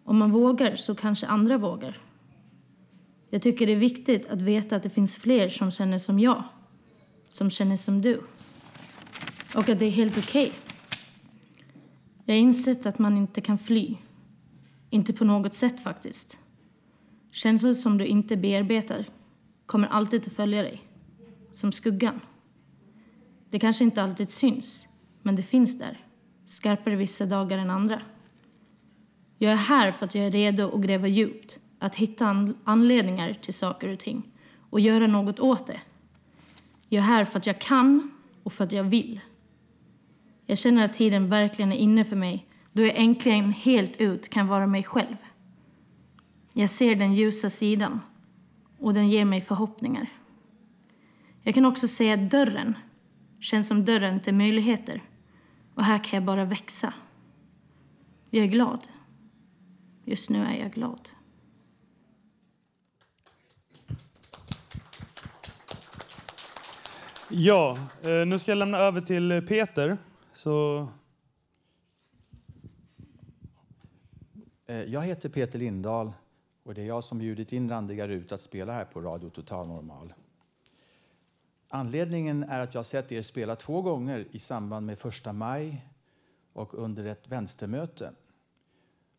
Om 0.03 0.17
man 0.17 0.31
vågar 0.31 0.75
så 0.75 0.95
kanske 0.95 1.27
andra 1.27 1.57
vågar. 1.57 1.97
Jag 3.29 3.41
tycker 3.41 3.67
det 3.67 3.73
är 3.73 3.77
viktigt 3.77 4.29
att 4.29 4.41
veta 4.41 4.75
att 4.75 4.83
det 4.83 4.89
finns 4.89 5.15
fler 5.15 5.49
som 5.49 5.71
känner 5.71 5.97
som 5.97 6.19
jag. 6.19 6.43
Som 7.29 7.49
känner 7.49 7.75
som 7.75 8.01
du. 8.01 8.21
Och 9.55 9.69
att 9.69 9.79
det 9.79 9.85
är 9.85 9.91
helt 9.91 10.17
okej. 10.17 10.47
Okay. 10.47 10.59
Jag 12.25 12.35
har 12.35 12.39
insett 12.39 12.85
att 12.85 12.99
man 12.99 13.17
inte 13.17 13.41
kan 13.41 13.57
fly. 13.57 13.95
Inte 14.89 15.13
på 15.13 15.25
något 15.25 15.53
sätt 15.53 15.79
faktiskt. 15.79 16.37
Känslor 17.31 17.73
som 17.73 17.97
du 17.97 18.05
inte 18.05 18.37
bearbetar 18.37 19.05
kommer 19.65 19.87
alltid 19.87 20.27
att 20.27 20.33
följa 20.33 20.61
dig. 20.61 20.81
Som 21.51 21.71
skuggan. 21.71 22.19
Det 23.49 23.59
kanske 23.59 23.83
inte 23.83 24.03
alltid 24.03 24.29
syns, 24.29 24.87
men 25.21 25.35
det 25.35 25.43
finns 25.43 25.79
där. 25.79 26.06
Skarpare 26.47 26.95
vissa 26.95 27.25
dagar 27.25 27.57
än 27.57 27.69
andra. 27.69 28.01
Jag 29.37 29.51
är 29.51 29.55
här 29.55 29.91
för 29.91 30.05
att 30.05 30.15
jag 30.15 30.25
är 30.25 30.31
redo 30.31 30.75
att 30.75 30.81
gräva 30.81 31.07
djupt. 31.07 31.59
Att 31.79 31.95
hitta 31.95 32.53
anledningar 32.63 33.33
till 33.33 33.53
saker 33.53 33.93
och 33.93 33.99
ting. 33.99 34.23
Och 34.69 34.79
göra 34.79 35.07
något 35.07 35.39
åt 35.39 35.67
det. 35.67 35.81
Jag 36.89 36.99
är 36.99 37.07
här 37.07 37.25
för 37.25 37.37
att 37.37 37.47
jag 37.47 37.59
kan 37.59 38.11
och 38.43 38.53
för 38.53 38.63
att 38.63 38.71
jag 38.71 38.83
vill. 38.83 39.19
Jag 40.45 40.57
känner 40.57 40.85
att 40.85 40.93
tiden 40.93 41.29
verkligen 41.29 41.71
är 41.71 41.77
inne 41.77 42.05
för 42.05 42.15
mig 42.15 42.45
då 42.71 42.83
jag 42.83 42.95
äntligen 42.95 43.51
helt 43.51 44.01
ut 44.01 44.29
kan 44.29 44.47
vara 44.47 44.67
mig 44.67 44.83
själv. 44.83 45.17
Jag 46.53 46.69
ser 46.69 46.95
den 46.95 47.13
ljusa 47.13 47.49
sidan 47.49 47.99
och 48.79 48.93
den 48.93 49.09
ger 49.09 49.25
mig 49.25 49.41
förhoppningar. 49.41 50.09
Jag 51.43 51.53
kan 51.53 51.65
också 51.65 51.87
säga 51.87 52.13
att 52.13 52.31
dörren 52.31 52.77
känns 53.39 53.67
som 53.67 53.85
dörren 53.85 54.19
till 54.19 54.33
möjligheter 54.33 55.01
och 55.77 55.83
här 55.83 56.03
kan 56.03 56.17
jag 56.17 56.23
bara 56.23 56.45
växa. 56.45 56.93
Jag 58.29 58.43
är 58.43 58.47
glad. 58.47 58.79
Just 60.05 60.29
nu 60.29 60.43
är 60.43 60.55
jag 60.55 60.71
glad. 60.71 61.09
Ja, 67.29 67.77
eh, 68.01 68.25
nu 68.25 68.39
ska 68.39 68.51
jag 68.51 68.57
lämna 68.57 68.77
över 68.77 69.01
till 69.01 69.45
Peter. 69.47 69.97
Så... 70.33 70.87
Eh, 74.65 74.75
jag 74.75 75.01
heter 75.01 75.29
Peter 75.29 75.59
Lindahl 75.59 76.11
och 76.63 76.73
det 76.73 76.81
är 76.81 76.85
jag 76.85 77.03
som 77.03 77.17
bjudit 77.17 77.53
in 77.53 77.69
Randiga 77.69 78.07
Rut 78.07 78.31
att 78.31 78.41
spela 78.41 78.73
här 78.73 78.85
på 78.85 79.01
Radio 79.01 79.29
Total 79.29 79.67
Normal. 79.67 80.13
Anledningen 81.69 82.43
är 82.43 82.59
att 82.59 82.75
jag 82.75 82.85
sett 82.85 83.11
er 83.11 83.21
spela 83.21 83.55
två 83.55 83.81
gånger 83.81 84.27
i 84.31 84.39
samband 84.39 84.85
med 84.85 84.99
första 84.99 85.33
maj 85.33 85.87
och 86.53 86.73
under 86.73 87.05
ett 87.05 87.27
vänstermöte 87.27 88.11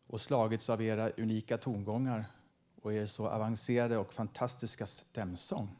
och 0.07 0.21
slagits 0.21 0.69
av 0.69 0.81
era 0.81 1.09
unika 1.09 1.57
tongångar 1.57 2.25
och 2.81 2.93
er 2.93 3.05
så 3.05 3.27
avancerade 3.27 3.97
och 3.97 4.13
fantastiska 4.13 4.85
stämsång. 4.85 5.75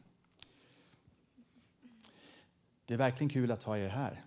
Det 2.86 2.94
är 2.94 2.98
verkligen 2.98 3.28
kul 3.30 3.50
att 3.50 3.64
ha 3.64 3.78
er 3.78 3.88
här. 3.88 4.24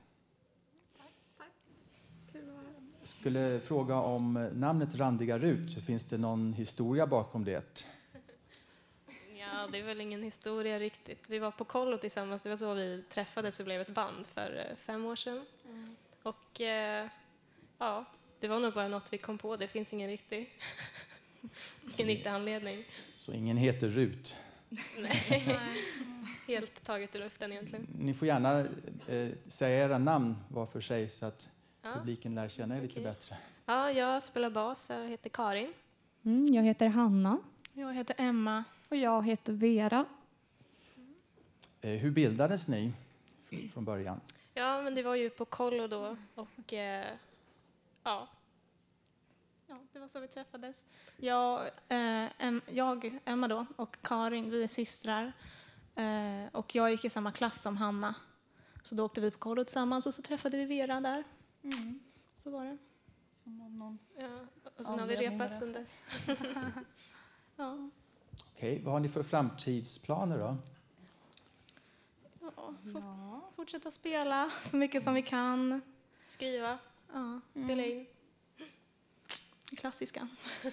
Jag 3.00 3.08
skulle 3.08 3.60
fråga 3.60 3.96
om 3.96 4.50
namnet 4.54 4.96
Randiga 4.96 5.40
Rut. 5.40 5.84
Finns 5.84 6.06
det 6.06 6.18
någon 6.18 6.54
historia 6.54 7.08
bakom 7.08 7.44
det? 7.44 7.86
Ja, 9.64 9.70
det 9.72 9.80
är 9.80 9.84
väl 9.84 10.02
ingen 10.02 10.24
historia 10.24 10.80
riktigt. 10.80 11.30
Vi 11.30 11.40
var 11.40 11.52
på 11.52 11.66
kollo 11.66 11.98
tillsammans. 11.98 12.42
Det 12.42 12.50
var 12.50 12.56
så 12.56 12.74
vi 12.74 13.04
träffades 13.10 13.60
och 13.60 13.66
blev 13.66 13.82
ett 13.82 13.90
band 13.90 14.28
för 14.28 14.66
eh, 14.70 14.76
fem 14.76 15.06
år 15.06 15.16
sedan. 15.16 15.46
Mm. 15.66 15.96
Och 16.24 16.62
eh, 16.62 17.08
ja, 17.78 18.06
det 18.40 18.48
var 18.48 18.60
nog 18.60 18.74
bara 18.74 18.88
något 18.88 19.14
vi 19.14 19.18
kom 19.18 19.38
på. 19.38 19.56
Det 19.56 19.68
finns 19.68 19.94
ingen 19.94 20.10
riktig, 20.10 20.50
ingen 21.98 22.08
riktig 22.08 22.30
anledning. 22.30 22.86
Så 23.14 23.34
ingen 23.34 23.58
heter 23.58 23.88
Rut? 23.88 24.36
Nej, 25.00 25.60
helt 26.48 26.84
taget 26.84 27.16
ur 27.16 27.20
luften 27.20 27.52
egentligen. 27.52 27.88
Ni 28.00 28.14
får 28.14 28.28
gärna 28.28 28.60
eh, 29.08 29.30
säga 29.48 29.86
era 29.86 29.98
namn 29.98 30.36
var 30.48 30.66
för 30.66 30.82
sig 30.82 31.10
så 31.10 31.26
att 31.26 31.50
ja. 31.82 31.90
publiken 31.94 32.36
lär 32.36 32.48
känna 32.48 32.78
er 32.78 32.82
lite 32.82 33.00
okay. 33.00 33.04
bättre. 33.04 33.38
Ja, 33.66 33.92
jag 33.92 34.24
spelar 34.24 34.50
bas. 34.50 34.90
Jag 34.90 35.10
heter 35.10 35.30
Karin. 35.30 35.74
Mm, 36.24 36.54
jag 36.54 36.64
heter 36.64 36.88
Hanna. 36.88 37.40
Jag 37.74 37.94
heter 37.94 38.16
Emma. 38.18 38.64
Och 38.94 38.98
jag 38.98 39.26
heter 39.26 39.54
Vera. 39.54 40.06
Eh, 41.82 41.90
hur 41.90 42.12
bildades 42.12 42.68
ni 42.68 42.94
från 43.74 43.86
början? 43.86 44.22
Ja, 44.54 44.82
men 44.82 44.96
det 44.96 45.04
var 45.04 45.16
ju 45.16 45.30
på 45.30 45.46
kollo 45.46 45.88
då 45.88 46.18
och 46.36 46.74
eh, 46.74 47.16
ja. 48.04 48.28
Ja, 49.68 49.76
det 49.94 50.00
var 50.00 50.08
så 50.08 50.20
vi 50.20 50.28
träffades. 50.28 50.86
Jag, 51.18 51.70
eh, 51.90 52.30
jag, 52.66 53.20
Emma 53.26 53.48
då, 53.48 53.66
och 53.76 53.98
Karin, 54.02 54.50
vi 54.50 54.64
är 54.64 54.68
systrar. 54.68 55.34
Eh, 55.96 56.46
och 56.52 56.76
jag 56.76 56.92
gick 56.92 57.06
i 57.06 57.10
samma 57.10 57.32
klass 57.32 57.62
som 57.62 57.78
Hanna. 57.78 58.16
Så 58.84 58.96
då 58.96 59.06
åkte 59.06 59.22
vi 59.22 59.32
på 59.32 59.38
kollo 59.38 59.64
tillsammans 59.64 60.06
och 60.06 60.14
så 60.14 60.22
träffade 60.22 60.58
vi 60.58 60.66
Vera 60.66 61.02
där. 61.02 61.24
Mm. 61.64 62.00
Så 62.38 62.50
var 62.50 62.66
det. 62.66 62.78
Som 63.32 63.58
någon 63.58 64.00
ja, 64.18 64.40
och 64.78 64.86
sen 64.86 65.00
har 65.00 65.08
vi 65.08 65.16
repat 65.16 65.56
sen 65.56 65.74
dess. 65.74 66.06
ja. 67.56 67.90
Okej, 68.64 68.82
vad 68.84 68.94
har 68.94 69.00
ni 69.00 69.10
för 69.10 69.24
framtidsplaner 69.24 70.40
då? 70.40 70.58
Ja, 72.42 72.74
ja. 72.94 73.42
fortsätta 73.56 73.92
spela 73.92 74.52
så 74.64 74.78
mycket 74.78 75.04
som 75.04 75.14
vi 75.14 75.22
kan. 75.22 75.82
Skriva, 76.26 76.78
ja. 77.14 77.40
spela 77.56 77.86
in. 77.86 78.06
Klassiska. 79.78 80.28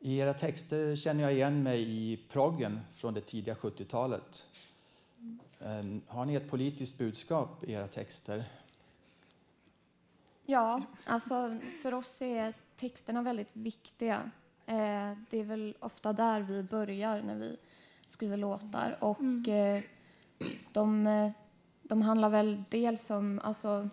I 0.00 0.18
era 0.18 0.34
texter 0.34 0.96
känner 0.96 1.22
jag 1.22 1.32
igen 1.32 1.62
mig 1.62 1.82
i 1.82 2.20
proggen 2.28 2.80
från 2.96 3.14
det 3.14 3.20
tidiga 3.20 3.54
70-talet. 3.54 4.48
Har 6.06 6.24
ni 6.24 6.34
ett 6.34 6.50
politiskt 6.50 6.98
budskap 6.98 7.64
i 7.64 7.72
era 7.72 7.88
texter? 7.88 8.44
Ja, 10.46 10.82
alltså 11.04 11.58
för 11.82 11.94
oss 11.94 12.22
är 12.22 12.54
texterna 12.76 13.22
väldigt 13.22 13.50
viktiga. 13.52 14.30
Eh, 14.66 15.18
det 15.30 15.38
är 15.38 15.44
väl 15.44 15.74
ofta 15.80 16.12
där 16.12 16.40
vi 16.40 16.62
börjar 16.62 17.22
när 17.22 17.34
vi 17.34 17.56
skriver 18.06 18.36
låtar. 18.36 18.96
Och 19.00 19.20
mm. 19.20 19.76
eh, 19.76 19.82
de, 20.72 21.32
de 21.82 22.02
handlar 22.02 22.28
väl 22.28 22.64
dels 22.68 23.10
om 23.10 23.40
alltså, 23.44 23.88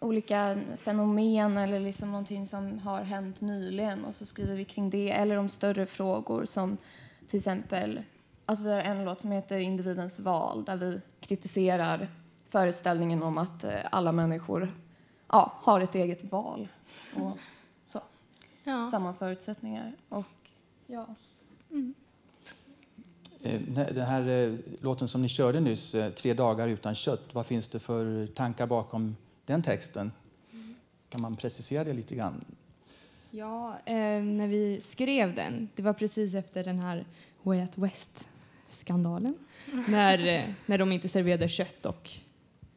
olika 0.00 0.58
fenomen 0.76 1.56
eller 1.56 1.80
liksom 1.80 2.10
någonting 2.10 2.46
som 2.46 2.78
har 2.78 3.02
hänt 3.02 3.40
nyligen 3.40 4.04
och 4.04 4.14
så 4.14 4.26
skriver 4.26 4.54
vi 4.54 4.64
kring 4.64 4.90
det. 4.90 5.10
Eller 5.10 5.36
om 5.36 5.48
större 5.48 5.86
frågor 5.86 6.44
som 6.44 6.76
till 7.28 7.36
exempel, 7.36 8.02
alltså 8.46 8.64
vi 8.64 8.70
har 8.70 8.80
en 8.80 9.04
låt 9.04 9.20
som 9.20 9.32
heter 9.32 9.58
Individens 9.58 10.20
val 10.20 10.64
där 10.64 10.76
vi 10.76 11.00
kritiserar 11.20 12.08
föreställningen 12.50 13.22
om 13.22 13.38
att 13.38 13.64
eh, 13.64 13.80
alla 13.90 14.12
människor 14.12 14.74
ja, 15.28 15.52
har 15.56 15.80
ett 15.80 15.94
eget 15.94 16.32
val 16.32 16.68
och 17.14 17.38
så. 18.68 18.90
Samma 18.90 19.14
förutsättningar. 19.14 19.92
Och, 20.08 20.24
ja. 20.86 21.06
Mm. 21.70 21.94
Eh, 23.42 23.60
Den 23.70 24.06
här 24.06 24.28
eh, 24.28 24.54
låten 24.80 25.08
som 25.08 25.22
ni 25.22 25.28
körde 25.28 25.60
nyss, 25.60 25.94
eh, 25.94 26.10
Tre 26.10 26.34
dagar 26.34 26.68
utan 26.68 26.94
kött, 26.94 27.24
vad 27.32 27.46
finns 27.46 27.68
det 27.68 27.78
för 27.78 28.26
tankar 28.26 28.66
bakom 28.66 29.16
den 29.46 29.62
texten? 29.62 30.12
Kan 31.08 31.22
man 31.22 31.36
precisera 31.36 31.84
det 31.84 31.92
lite 31.92 32.14
grann? 32.14 32.44
Ja, 33.30 33.78
eh, 33.84 34.22
när 34.22 34.48
vi 34.48 34.80
skrev 34.80 35.34
den, 35.34 35.68
det 35.74 35.82
var 35.82 35.92
precis 35.92 36.34
efter 36.34 36.64
den 36.64 36.78
här 36.78 37.04
Way 37.42 37.60
Out 37.60 37.78
West-skandalen. 37.78 39.34
när, 39.88 40.44
när 40.66 40.78
de 40.78 40.92
inte 40.92 41.08
serverade 41.08 41.48
kött 41.48 41.86
och 41.86 42.10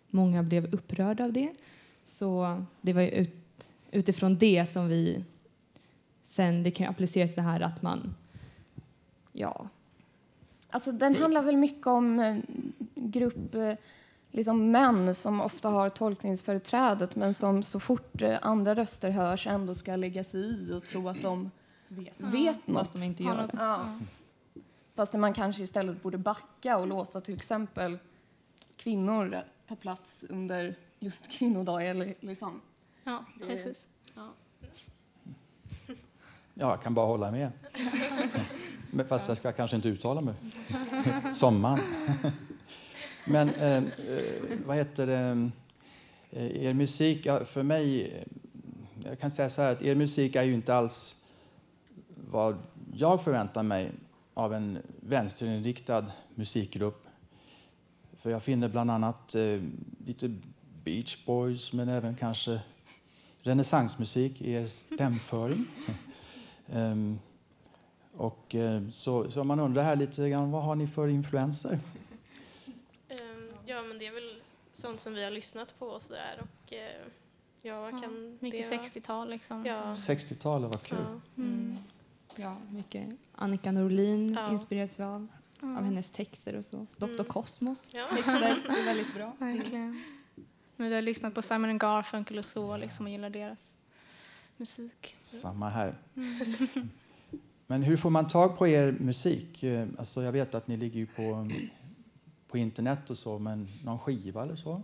många 0.07 0.43
blev 0.43 0.73
upprörda 0.73 1.23
av 1.23 1.33
det. 1.33 1.49
Så 2.05 2.61
det 2.81 2.93
var 2.93 3.01
ju 3.01 3.09
ut, 3.09 3.69
utifrån 3.91 4.37
det 4.37 4.65
som 4.69 4.87
vi 4.87 5.23
sen, 6.31 6.63
det 6.63 6.71
kan 6.71 6.85
ju 6.85 6.89
appliceras 6.89 7.29
till 7.29 7.35
det 7.43 7.49
här 7.49 7.59
att 7.61 7.81
man, 7.81 8.15
ja, 9.31 9.67
Alltså, 10.73 10.91
den 10.91 11.15
handlar 11.15 11.41
väl 11.41 11.57
mycket 11.57 11.87
om 11.87 12.19
en 12.19 12.73
grupp 12.95 13.55
eh, 13.55 13.73
liksom 14.31 14.71
män 14.71 15.15
som 15.15 15.41
ofta 15.41 15.69
har 15.69 15.89
tolkningsföreträdet 15.89 17.15
men 17.15 17.33
som 17.33 17.63
så 17.63 17.79
fort 17.79 18.21
eh, 18.21 18.37
andra 18.41 18.75
röster 18.75 19.09
hörs 19.09 19.47
ändå 19.47 19.75
ska 19.75 19.95
lägga 19.95 20.23
sig 20.23 20.41
i 20.41 20.71
och 20.73 20.85
tro 20.85 21.09
att 21.09 21.21
de 21.21 21.51
vet, 21.87 22.13
vet 22.17 22.67
något. 22.67 22.77
Fast 22.77 22.93
de 22.93 23.03
inte 23.03 23.23
gör 23.23 23.35
det. 23.47 23.49
Ja. 23.59 23.97
Fast 24.95 25.13
man 25.13 25.33
kanske 25.33 25.63
istället 25.63 26.03
borde 26.03 26.17
backa 26.17 26.77
och 26.77 26.87
låta 26.87 27.21
till 27.21 27.35
exempel 27.35 27.97
kvinnor 28.75 29.43
ta 29.67 29.75
plats 29.75 30.25
under 30.29 30.75
just 30.99 31.27
kvinnodag. 31.31 31.85
Eller 31.85 32.13
liksom. 32.19 32.61
Ja, 33.03 33.25
Det- 33.39 33.45
precis. 33.45 33.87
Ja. 34.15 34.29
Ja, 36.53 36.69
jag 36.69 36.81
kan 36.81 36.93
bara 36.93 37.05
hålla 37.05 37.31
med. 37.31 37.51
Men 38.91 39.07
Fast 39.07 39.27
jag 39.27 39.37
ska 39.37 39.51
kanske 39.51 39.75
inte 39.75 39.89
uttala 39.89 40.21
mig 40.21 40.33
som 41.33 41.61
man. 41.61 41.79
Men 43.25 43.49
eh, 43.49 43.77
eh, 43.77 43.83
vad 44.65 44.77
heter 44.77 45.07
det? 45.07 45.49
Eh, 46.31 46.65
Er 46.65 46.73
musik, 46.73 47.23
för 47.45 47.63
mig... 47.63 48.11
eh, 48.11 48.23
Jag 49.09 49.19
kan 49.19 49.31
säga 49.31 49.49
så 49.49 49.61
här 49.61 49.71
att 49.71 49.81
er 49.81 49.95
musik 49.95 50.35
är 50.35 50.43
ju 50.43 50.53
inte 50.53 50.75
alls 50.75 51.15
vad 52.31 52.57
jag 52.93 53.21
förväntar 53.23 53.63
mig 53.63 53.91
av 54.33 54.53
en 54.53 54.77
vänsterinriktad 54.99 56.05
musikgrupp. 56.35 57.07
För 58.17 58.29
jag 58.29 58.43
finner 58.43 58.69
bland 58.69 58.91
annat 58.91 59.35
eh, 59.35 59.59
lite 60.05 60.35
Beach 60.83 61.25
Boys 61.25 61.73
men 61.73 61.89
även 61.89 62.15
kanske 62.15 62.59
renässansmusik 63.41 64.41
i 64.41 64.51
er 64.51 64.67
stämföring. 64.67 65.65
Ehm, 66.67 67.19
och, 68.17 68.55
eh, 68.55 68.89
så, 68.89 69.31
så 69.31 69.43
man 69.43 69.59
undrar 69.59 69.83
här 69.83 69.95
lite 69.95 70.29
grann, 70.29 70.51
vad 70.51 70.63
har 70.63 70.75
ni 70.75 70.87
för 70.87 71.07
influenser? 71.07 71.79
Ehm, 73.09 73.51
Ja, 73.65 73.81
men 73.81 73.99
det 73.99 74.07
är 74.07 74.11
väl 74.13 74.41
sånt 74.71 74.99
som 74.99 75.13
vi 75.13 75.23
har 75.23 75.31
lyssnat 75.31 75.79
på 75.79 75.85
och 75.85 76.01
sådär. 76.01 76.41
Och, 76.41 76.73
eh, 76.73 76.79
ja, 77.61 77.91
Ja, 77.91 77.99
kan 78.01 78.37
mycket 78.39 78.69
det 78.69 78.77
vara? 78.77 78.87
60-tal 78.87 79.29
liksom. 79.29 79.65
Ja. 79.65 79.91
60-talet, 79.93 80.69
vad 80.71 80.83
kul. 80.83 80.97
Ja. 81.35 81.43
Mm. 81.43 81.77
Ja, 82.35 82.55
mycket. 82.69 83.09
Annika 83.35 83.71
Norlin 83.71 84.33
Ja. 84.33 84.51
inspireras 84.51 84.99
vi 84.99 85.03
av, 85.03 85.27
av 85.61 85.83
hennes 85.83 86.11
texter 86.11 86.55
och 86.55 86.65
så. 86.65 86.85
Dr. 86.97 87.05
Mm. 87.09 87.25
Cosmos 87.25 87.87
Ja. 87.93 88.07
texter 88.15 88.41
är 88.69 88.85
väldigt 88.85 89.13
bra. 89.13 89.33
Verkligen. 89.37 90.03
Men 90.75 90.89
vi 90.89 90.95
har 90.95 91.01
lyssnat 91.01 91.35
på 91.35 91.41
Simon 91.41 91.77
Garfunkel 91.77 92.37
och 92.37 92.45
så 92.45 92.77
liksom 92.77 93.05
och 93.05 93.11
gillar 93.11 93.29
deras 93.29 93.70
musik. 94.57 95.15
Samma 95.21 95.69
här. 95.69 95.95
Mm. 96.15 96.89
Men 97.67 97.83
hur 97.83 97.97
får 97.97 98.09
man 98.09 98.27
tag 98.27 98.57
på 98.57 98.67
er 98.67 98.91
musik? 98.91 99.63
Eh, 99.63 99.87
Alltså 99.97 100.23
jag 100.23 100.31
vet 100.31 100.55
att 100.55 100.67
ni 100.67 100.77
ligger 100.77 100.99
ju 100.99 101.05
på, 101.05 101.47
på 102.47 102.57
internet 102.57 103.09
och 103.09 103.17
så, 103.17 103.39
men 103.39 103.67
någon 103.83 103.99
skiva 103.99 104.43
eller 104.43 104.55
så? 104.55 104.81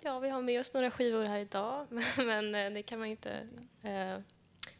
Ja, 0.00 0.18
vi 0.18 0.28
har 0.28 0.42
med 0.42 0.60
oss 0.60 0.74
några 0.74 0.90
skivor 0.90 1.24
här 1.24 1.38
idag, 1.38 1.86
men, 1.90 2.04
men 2.26 2.54
eh, 2.54 2.72
det 2.72 2.82
kan 2.82 2.98
man 2.98 3.08
inte... 3.08 3.30
Eh, 3.82 4.18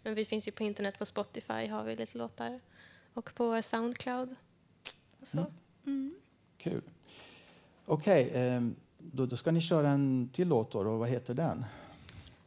men 0.02 0.14
vi 0.14 0.24
finns 0.24 0.48
ju 0.48 0.52
på 0.52 0.62
internet, 0.62 0.98
på 0.98 1.06
Spotify 1.06 1.66
har 1.66 1.84
vi 1.84 1.96
lite 1.96 2.18
låtar. 2.18 2.60
Och 3.14 3.34
på 3.34 3.62
Soundcloud. 3.62 4.36
Och 5.20 5.26
så. 5.26 5.38
Mm. 5.38 5.50
Mm. 5.86 6.14
Kul. 6.58 6.82
Okej, 7.86 8.30
ehm, 8.34 8.74
då, 8.98 9.26
då 9.26 9.36
ska 9.36 9.50
ni 9.50 9.60
köra 9.60 9.88
en 9.88 10.28
till 10.32 10.48
låt 10.48 10.72
då, 10.72 10.78
och 10.78 10.98
vad 10.98 11.08
heter 11.08 11.34
den? 11.34 11.64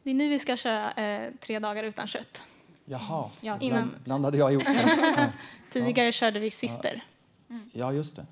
Det 0.06 0.10
är 0.10 0.14
nu 0.14 0.28
vi 0.28 0.38
ska 0.38 0.56
köra 0.56 0.92
eh, 0.92 1.30
Tre 1.40 1.58
dagar 1.58 1.84
utan 1.84 2.06
kött. 2.06 2.42
Jaha, 2.84 3.00
Ja, 3.00 3.28
bland, 3.40 3.62
innan- 3.62 3.94
blandade 4.04 4.38
jag 4.38 4.52
ihop 4.52 4.64
det? 4.64 4.96
Ja. 5.16 5.26
Tidigare 5.72 6.12
körde 6.12 6.38
vi 6.40 6.50
Syster. 6.50 7.02
Ja, 7.72 7.92
just 7.92 8.16
det. 8.16 8.26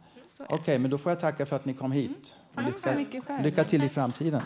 Okej, 0.48 0.78
men 0.78 0.90
då 0.90 0.98
får 0.98 1.12
jag 1.12 1.20
tacka 1.20 1.46
för 1.46 1.56
att 1.56 1.64
ni 1.64 1.74
kom 1.74 1.92
hit. 1.92 2.36
Tack 2.54 2.96
mycket 2.96 3.24
själv. 3.24 3.42
lycka 3.44 3.64
till 3.64 3.82
i 3.84 3.88
framtiden. 3.88 4.40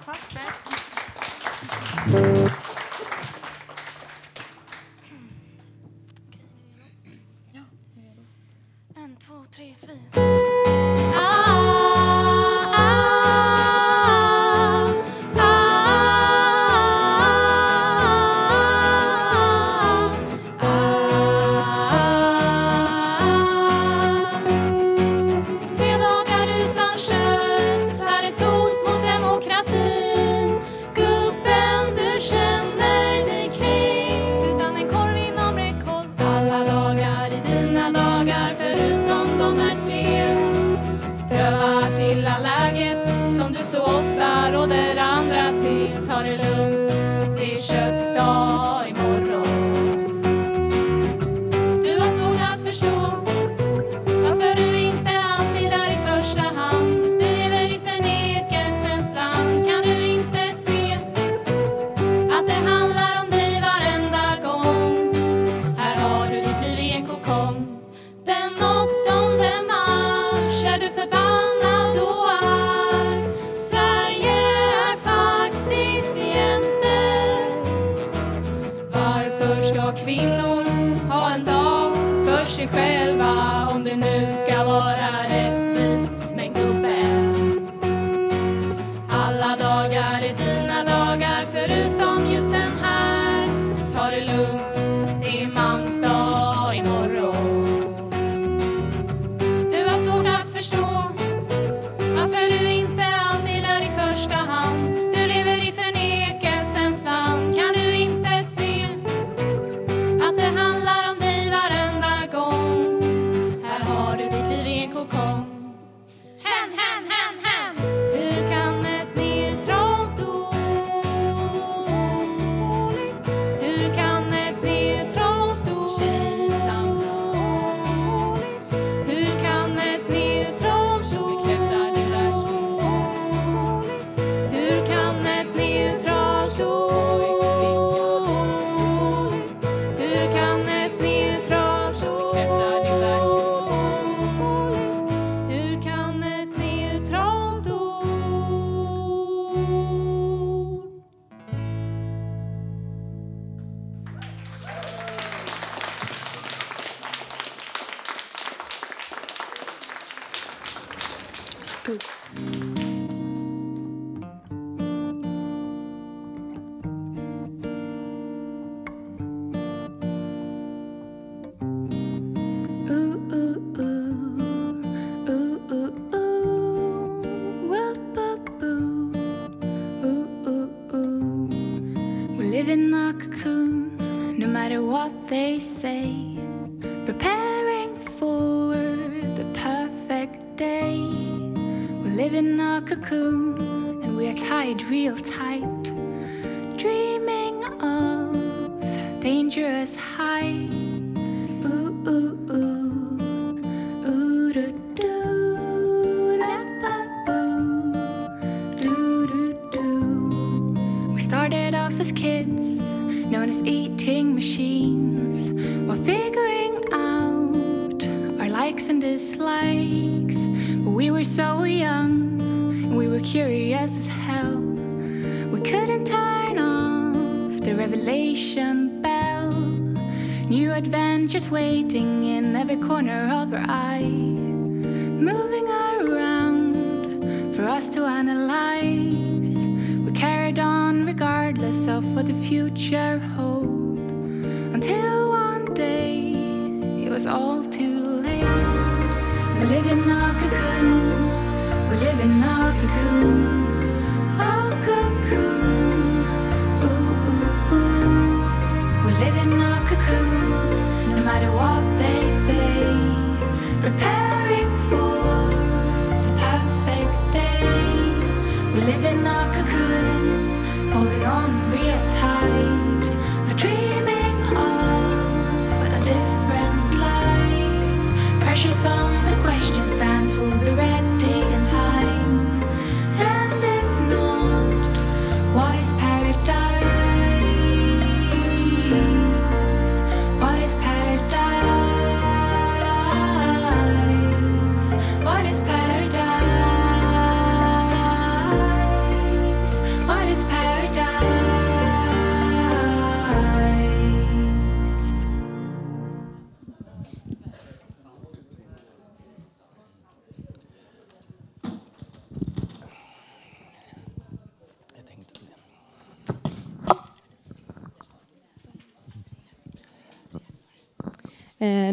En, 2.15 2.49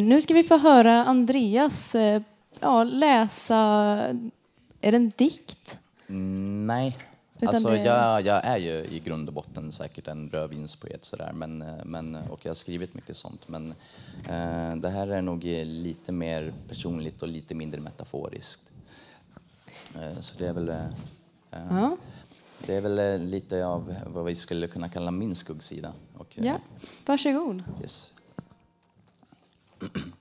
nu 0.06 0.22
ska 0.22 0.34
vi 0.34 0.44
få 0.44 0.58
höra 0.58 1.06
Andreas 1.06 1.96
eh, 1.96 2.22
ja, 2.60 2.84
läsa, 2.84 3.56
är 4.82 4.92
det 4.92 4.98
en 4.98 5.12
dikt? 5.16 5.78
Mm, 6.08 6.68
nej. 6.68 6.98
Utan 7.40 7.56
alltså, 7.56 7.70
det- 7.70 7.84
jag, 7.84 8.26
jag 8.26 8.46
är 8.46 8.58
ju 8.58 8.72
i 8.86 9.00
grund 9.00 9.28
och 9.28 9.34
botten 9.34 9.72
säkert 9.72 10.08
en 10.08 10.30
rödvinspoet 10.30 11.06
sådär, 11.06 11.32
men, 11.34 11.62
eh, 11.62 11.86
men, 11.86 12.16
och 12.16 12.40
jag 12.44 12.50
har 12.50 12.56
skrivit 12.56 12.94
mycket 12.94 13.18
sånt. 13.18 13.48
Men 13.48 13.72
eh, 14.30 14.76
det 14.76 14.90
här 14.90 15.08
är 15.08 15.22
nog 15.22 15.44
lite 15.66 16.12
mer 16.12 16.54
personligt 16.70 17.22
och 17.22 17.28
lite 17.28 17.56
mindre 17.56 17.82
metaforiskt. 17.82 18.74
Eh, 19.96 20.20
så 20.20 20.36
det 20.38 20.48
är 20.48 20.54
väl, 20.54 20.70
eh, 20.70 20.86
eh, 21.52 21.60
Ja. 21.70 21.98
det 22.68 22.76
är 22.76 22.82
väl 22.82 23.22
lite 23.22 23.66
av 23.66 23.96
vad 24.08 24.26
vi 24.26 24.36
skulle 24.36 24.68
kunna 24.68 24.90
kalla 24.90 25.12
min 25.12 25.36
skuggsida. 25.36 25.94
Och, 26.18 26.28
Ja, 26.38 26.58
varsågod. 27.06 27.64
Yes. 27.82 28.14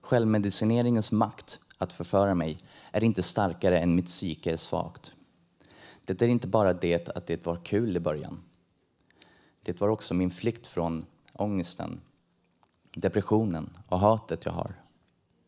Självmedicineringens 0.00 1.12
makt 1.12 1.60
att 1.78 1.92
förföra 1.92 2.34
mig 2.34 2.62
är 2.92 3.04
inte 3.04 3.22
starkare 3.22 3.78
än 3.78 3.94
mitt 3.94 4.06
psyke 4.06 4.52
är 4.52 4.56
svagt. 4.56 5.12
Det 6.04 6.22
är 6.22 6.28
inte 6.28 6.48
bara 6.48 6.72
det 6.72 7.08
att 7.08 7.26
det 7.26 7.46
var 7.46 7.56
kul 7.64 7.96
i 7.96 8.00
början. 8.00 8.42
Det 9.62 9.80
var 9.80 9.88
också 9.88 10.14
min 10.14 10.30
flykt 10.30 10.66
från 10.66 11.06
ångesten, 11.32 12.00
depressionen 12.94 13.76
och 13.88 13.98
hatet 13.98 14.44
jag 14.44 14.52
har. 14.52 14.74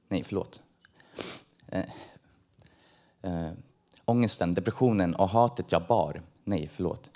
Nej, 0.09 0.25
förlåt. 0.25 0.63
Eh, 1.67 1.85
eh, 3.23 3.53
ångesten, 4.05 4.55
depressionen 4.55 5.15
och 5.15 5.29
hatet 5.29 5.73
jag 5.73 5.87
bar. 5.87 6.23
Nej, 6.45 6.71
förlåt. 6.73 7.11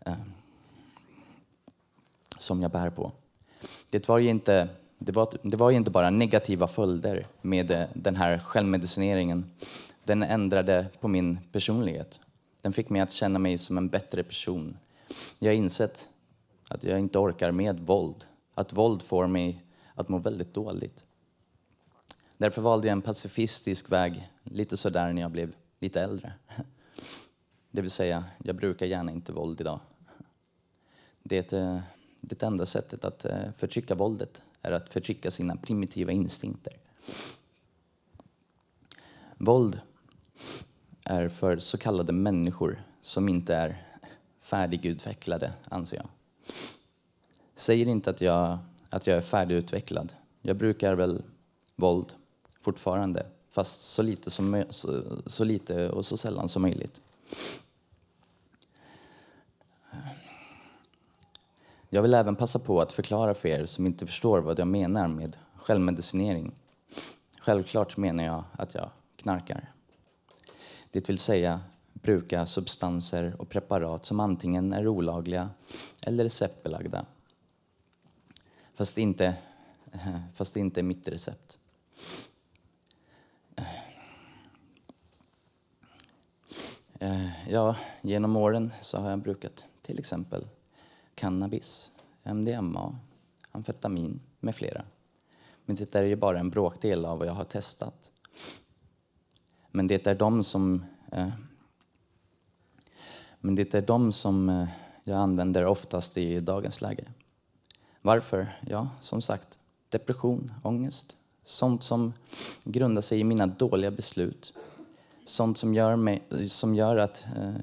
Eh, 0.00 0.14
som 2.44 2.62
jag 2.62 2.70
bär 2.70 2.90
på. 2.90 3.12
Det 3.90 4.08
var 4.08 4.18
ju 4.18 4.28
inte, 4.28 4.68
det 4.98 5.12
var, 5.12 5.28
det 5.42 5.56
var 5.56 5.70
ju 5.70 5.76
inte 5.76 5.90
bara 5.90 6.10
negativa 6.10 6.66
följder 6.66 7.26
med 7.42 7.70
eh, 7.70 7.86
den 7.94 8.16
här 8.16 8.38
självmedicineringen. 8.38 9.50
Den 10.04 10.22
ändrade 10.22 10.86
på 11.00 11.08
min 11.08 11.38
personlighet. 11.52 12.20
Den 12.62 12.72
fick 12.72 12.88
mig 12.90 13.00
att 13.00 13.12
känna 13.12 13.38
mig 13.38 13.58
som 13.58 13.78
en 13.78 13.88
bättre 13.88 14.22
person. 14.22 14.76
Jag 15.38 15.50
har 15.50 15.56
insett 15.56 16.08
att 16.68 16.84
jag 16.84 17.00
inte 17.00 17.18
orkar 17.18 17.52
med 17.52 17.80
våld. 17.80 18.24
Att 18.54 18.72
våld 18.72 19.02
får 19.02 19.26
mig 19.26 19.64
att 19.94 20.08
må 20.08 20.18
väldigt 20.18 20.54
dåligt. 20.54 21.04
Därför 22.36 22.62
valde 22.62 22.86
jag 22.86 22.92
en 22.92 23.02
pacifistisk 23.02 23.92
väg, 23.92 24.30
lite 24.44 24.76
sådär 24.76 25.12
när 25.12 25.22
jag 25.22 25.30
blev 25.30 25.54
lite 25.80 26.00
äldre. 26.00 26.32
Det 27.70 27.82
vill 27.82 27.90
säga, 27.90 28.24
jag 28.44 28.56
brukar 28.56 28.86
gärna 28.86 29.12
inte 29.12 29.32
våld 29.32 29.60
idag. 29.60 29.80
Det, 31.22 31.52
eh, 31.52 31.78
det 32.28 32.42
enda 32.42 32.66
sättet 32.66 33.04
att 33.04 33.24
eh, 33.24 33.38
förtrycka 33.58 33.94
våldet 33.94 34.44
är 34.62 34.72
att 34.72 34.88
förtrycka 34.88 35.30
sina 35.30 35.56
primitiva 35.56 36.12
instinkter. 36.12 36.76
Våld 39.38 39.80
är 41.04 41.28
för 41.28 41.58
så 41.58 41.78
kallade 41.78 42.12
människor 42.12 42.82
som 43.00 43.28
inte 43.28 43.54
är 43.54 43.84
färdigutvecklade, 44.40 45.52
anser 45.68 45.96
jag. 45.96 46.08
Säger 47.54 47.86
inte 47.86 48.10
att 48.10 48.20
jag, 48.20 48.58
att 48.88 49.06
jag 49.06 49.16
är 49.16 49.20
färdigutvecklad. 49.20 50.12
Jag 50.42 50.56
brukar 50.56 50.94
väl 50.94 51.22
våld 51.76 52.14
fortfarande, 52.60 53.26
fast 53.50 53.82
så 53.82 54.02
lite, 54.02 54.30
som, 54.30 54.64
så, 54.70 55.02
så 55.26 55.44
lite 55.44 55.90
och 55.90 56.06
så 56.06 56.16
sällan 56.16 56.48
som 56.48 56.62
möjligt. 56.62 57.00
Jag 61.94 62.02
vill 62.02 62.14
även 62.14 62.36
passa 62.36 62.58
på 62.58 62.80
att 62.80 62.92
förklara 62.92 63.34
för 63.34 63.48
er 63.48 63.66
som 63.66 63.86
inte 63.86 64.06
förstår 64.06 64.38
vad 64.38 64.58
jag 64.58 64.68
menar 64.68 65.08
med 65.08 65.36
självmedicinering. 65.56 66.52
Självklart 67.40 67.96
menar 67.96 68.24
jag 68.24 68.44
att 68.52 68.74
jag 68.74 68.90
knarkar. 69.16 69.72
Det 70.90 71.08
vill 71.08 71.18
säga 71.18 71.60
bruka 71.92 72.46
substanser 72.46 73.36
och 73.38 73.48
preparat 73.48 74.04
som 74.04 74.20
antingen 74.20 74.72
är 74.72 74.88
olagliga 74.88 75.50
eller 76.06 76.24
receptbelagda. 76.24 77.06
Fast 78.74 78.98
inte, 78.98 79.34
fast 80.34 80.56
inte 80.56 80.82
mitt 80.82 81.08
recept. 81.08 81.58
Eh, 86.98 87.50
ja, 87.50 87.76
genom 88.02 88.36
åren 88.36 88.72
så 88.80 88.98
har 88.98 89.10
jag 89.10 89.18
brukat 89.18 89.64
till 89.82 89.98
exempel 89.98 90.46
cannabis, 91.14 91.90
MDMA, 92.22 92.98
amfetamin 93.52 94.20
med 94.40 94.54
flera. 94.54 94.84
Men 95.64 95.76
det 95.76 95.94
är 95.94 96.02
ju 96.02 96.16
bara 96.16 96.38
en 96.38 96.50
bråkdel 96.50 97.04
av 97.04 97.18
vad 97.18 97.28
jag 97.28 97.34
har 97.34 97.44
testat. 97.44 98.12
Men 99.70 99.86
det 99.86 100.06
är 100.06 100.14
de 100.14 100.44
som 100.44 100.84
eh, 101.12 101.28
men 103.44 103.54
det 103.54 103.74
är 103.74 103.82
de 103.82 104.12
som 104.12 104.48
eh, 104.48 104.68
jag 105.04 105.18
använder 105.18 105.66
oftast 105.66 106.18
i 106.18 106.40
dagens 106.40 106.80
läge. 106.80 107.04
Varför? 108.02 108.58
Ja, 108.66 108.88
som 109.00 109.22
sagt, 109.22 109.58
depression, 109.88 110.52
ångest. 110.62 111.16
Sånt 111.44 111.82
som 111.82 112.12
grundar 112.64 113.02
sig 113.02 113.20
i 113.20 113.24
mina 113.24 113.46
dåliga 113.46 113.90
beslut. 113.90 114.52
Sånt 115.24 115.58
som 115.58 115.74
gör, 115.74 115.96
mig, 115.96 116.22
som 116.48 116.74
gör 116.74 116.96
att 116.96 117.26
eh, 117.36 117.54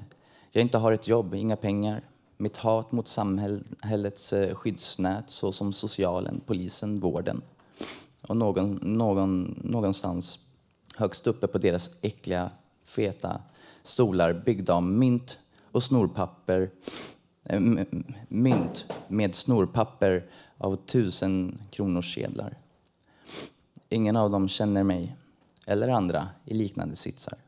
jag 0.50 0.62
inte 0.62 0.78
har 0.78 0.92
ett 0.92 1.08
jobb, 1.08 1.34
inga 1.34 1.56
pengar. 1.56 2.02
Mitt 2.42 2.56
hat 2.56 2.92
mot 2.92 3.08
samhällets 3.08 4.32
eh, 4.32 4.54
skyddsnät 4.54 5.30
såsom 5.30 5.72
socialen, 5.72 6.40
polisen, 6.46 7.00
vården. 7.00 7.42
Och 8.28 8.36
någon, 8.36 8.78
någon, 8.82 9.60
någonstans 9.64 10.38
högst 10.94 11.26
uppe 11.26 11.46
på 11.46 11.58
deras 11.58 11.98
äckliga, 12.00 12.50
feta 12.84 13.40
stolar 13.82 14.32
byggda 14.32 14.74
av 14.74 14.82
mynt 14.82 15.38
och 15.72 15.82
snorpapper 15.82 16.70
eh, 17.44 17.60
mynt 18.28 18.86
med 19.08 19.34
snorpapper 19.34 20.26
av 20.58 20.76
tusen 20.76 21.58
kronors 21.70 22.14
sedlar. 22.14 22.58
Ingen 23.88 24.16
av 24.16 24.30
dem 24.30 24.48
känner 24.48 24.82
mig 24.82 25.16
eller 25.66 25.88
andra 25.88 26.28
i 26.44 26.54
liknande 26.54 26.96
sitsar. 26.96 27.38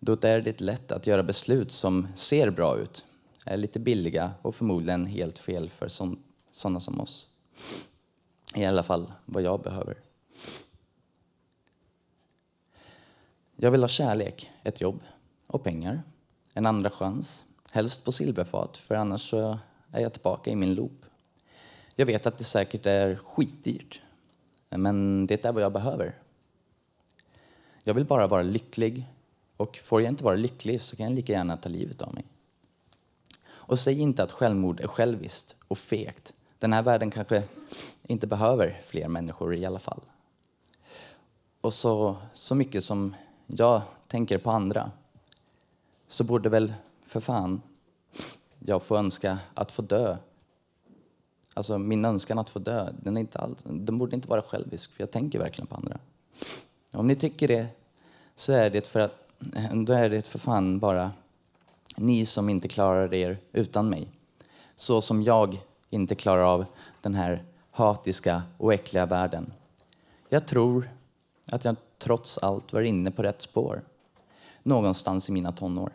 Då 0.00 0.12
är 0.22 0.40
det 0.40 0.60
lätt 0.60 0.92
att 0.92 1.06
göra 1.06 1.22
beslut 1.22 1.72
som 1.72 2.08
ser 2.14 2.50
bra 2.50 2.76
ut, 2.76 3.04
är 3.44 3.56
lite 3.56 3.80
billiga 3.80 4.32
och 4.42 4.54
förmodligen 4.54 5.06
helt 5.06 5.38
fel 5.38 5.70
för 5.70 5.88
sådana 6.50 6.80
som 6.80 7.00
oss. 7.00 7.28
I 8.54 8.64
alla 8.64 8.82
fall 8.82 9.12
vad 9.24 9.42
jag 9.42 9.62
behöver. 9.62 9.98
Jag 13.56 13.70
vill 13.70 13.82
ha 13.82 13.88
kärlek, 13.88 14.50
ett 14.62 14.80
jobb 14.80 15.00
och 15.46 15.64
pengar. 15.64 16.02
En 16.54 16.66
andra 16.66 16.90
chans, 16.90 17.44
helst 17.72 18.04
på 18.04 18.12
silverfat, 18.12 18.76
för 18.76 18.94
annars 18.94 19.30
så 19.30 19.58
är 19.92 20.00
jag 20.00 20.12
tillbaka 20.12 20.50
i 20.50 20.56
min 20.56 20.74
loop. 20.74 21.06
Jag 21.94 22.06
vet 22.06 22.26
att 22.26 22.38
det 22.38 22.44
säkert 22.44 22.86
är 22.86 23.16
skitdyrt, 23.16 24.00
men 24.68 25.26
det 25.26 25.44
är 25.44 25.52
vad 25.52 25.62
jag 25.62 25.72
behöver. 25.72 26.18
Jag 27.84 27.94
vill 27.94 28.04
bara 28.04 28.26
vara 28.26 28.42
lycklig 28.42 29.06
och 29.56 29.76
får 29.76 30.02
jag 30.02 30.12
inte 30.12 30.24
vara 30.24 30.36
lycklig 30.36 30.80
så 30.80 30.96
kan 30.96 31.06
jag 31.06 31.14
lika 31.14 31.32
gärna 31.32 31.56
ta 31.56 31.68
livet 31.68 32.02
av 32.02 32.14
mig. 32.14 32.24
Och 33.72 33.78
säg 33.78 34.00
inte 34.00 34.22
att 34.22 34.32
självmord 34.32 34.80
är 34.80 34.86
själviskt 34.86 35.56
och 35.68 35.78
fegt. 35.78 36.34
Den 36.58 36.72
här 36.72 36.82
världen 36.82 37.10
kanske 37.10 37.42
inte 38.02 38.26
behöver 38.26 38.80
fler 38.86 39.08
människor 39.08 39.54
i 39.54 39.66
alla 39.66 39.78
fall. 39.78 40.00
Och 41.60 41.74
så, 41.74 42.16
så 42.34 42.54
mycket 42.54 42.84
som 42.84 43.14
jag 43.46 43.82
tänker 44.06 44.38
på 44.38 44.50
andra 44.50 44.90
så 46.06 46.24
borde 46.24 46.48
väl 46.48 46.74
för 47.06 47.20
fan 47.20 47.62
jag 48.58 48.82
få 48.82 48.96
önska 48.96 49.38
att 49.54 49.72
få 49.72 49.82
dö. 49.82 50.16
Alltså 51.54 51.78
min 51.78 52.04
önskan 52.04 52.38
att 52.38 52.50
få 52.50 52.58
dö, 52.58 52.92
den, 53.02 53.16
är 53.16 53.20
inte 53.20 53.38
all, 53.38 53.56
den 53.64 53.98
borde 53.98 54.16
inte 54.16 54.28
vara 54.28 54.42
självisk 54.42 54.92
för 54.92 55.02
jag 55.02 55.10
tänker 55.10 55.38
verkligen 55.38 55.66
på 55.66 55.76
andra. 55.76 55.98
Om 56.92 57.06
ni 57.06 57.16
tycker 57.16 57.48
det 57.48 57.66
så 58.36 58.52
är 58.52 58.70
det 58.70 58.88
för 58.88 59.00
att, 59.00 59.28
då 59.86 59.92
är 59.92 60.10
det 60.10 60.26
för 60.26 60.38
fan 60.38 60.78
bara 60.78 61.12
ni 61.96 62.26
som 62.26 62.48
inte 62.48 62.68
klarar 62.68 63.14
er 63.14 63.38
utan 63.52 63.88
mig. 63.88 64.08
Så 64.76 65.00
som 65.00 65.22
jag 65.22 65.60
inte 65.90 66.14
klarar 66.14 66.42
av 66.42 66.66
den 67.00 67.14
här 67.14 67.44
hatiska 67.70 68.42
och 68.58 68.74
äckliga 68.74 69.06
världen. 69.06 69.52
Jag 70.28 70.46
tror 70.46 70.90
att 71.50 71.64
jag 71.64 71.76
trots 71.98 72.38
allt 72.38 72.72
var 72.72 72.80
inne 72.80 73.10
på 73.10 73.22
rätt 73.22 73.42
spår. 73.42 73.82
Någonstans 74.62 75.28
i 75.28 75.32
mina 75.32 75.52
tonår. 75.52 75.92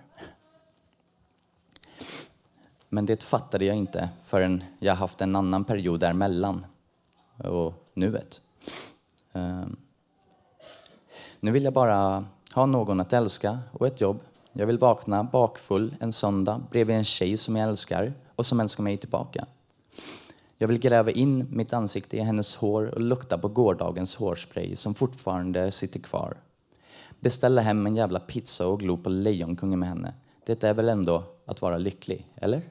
Men 2.89 3.05
det 3.05 3.23
fattade 3.23 3.65
jag 3.65 3.75
inte 3.75 4.09
förrän 4.25 4.63
jag 4.79 4.95
haft 4.95 5.21
en 5.21 5.35
annan 5.35 5.63
period 5.63 5.99
däremellan 5.99 6.65
och 7.37 7.73
nuet. 7.93 8.41
Ehm. 9.33 9.75
Nu 11.39 11.51
vill 11.51 11.63
jag 11.63 11.73
bara 11.73 12.25
ha 12.53 12.65
någon 12.65 12.99
att 12.99 13.13
älska 13.13 13.59
och 13.71 13.87
ett 13.87 14.01
jobb. 14.01 14.19
Jag 14.59 14.67
vill 14.67 14.77
vakna 14.77 15.23
bakfull 15.23 15.95
en 15.99 16.13
söndag 16.13 16.61
bredvid 16.71 16.95
en 16.95 17.03
tjej 17.03 17.37
som 17.37 17.55
jag 17.55 17.69
älskar 17.69 18.13
och 18.35 18.45
som 18.45 18.59
älskar 18.59 18.83
mig 18.83 18.97
tillbaka. 18.97 19.45
Jag 20.57 20.67
vill 20.67 20.79
gräva 20.79 21.11
in 21.11 21.47
mitt 21.49 21.73
ansikte 21.73 22.17
i 22.17 22.19
hennes 22.19 22.55
hår 22.55 22.85
och 22.85 23.01
lukta 23.01 23.37
på 23.37 23.47
gårdagens 23.47 24.15
hårspray 24.15 24.75
som 24.75 24.93
fortfarande 24.93 25.71
sitter 25.71 25.99
kvar. 25.99 26.37
Beställa 27.19 27.61
hem 27.61 27.87
en 27.87 27.95
jävla 27.95 28.19
pizza 28.19 28.67
och 28.67 28.79
glo 28.79 28.97
på 28.97 29.09
Lejonkungen 29.09 29.79
med 29.79 29.89
henne. 29.89 30.13
Det 30.45 30.63
är 30.63 30.73
väl 30.73 30.89
ändå 30.89 31.23
att 31.45 31.61
vara 31.61 31.77
lycklig, 31.77 32.27
eller? 32.35 32.61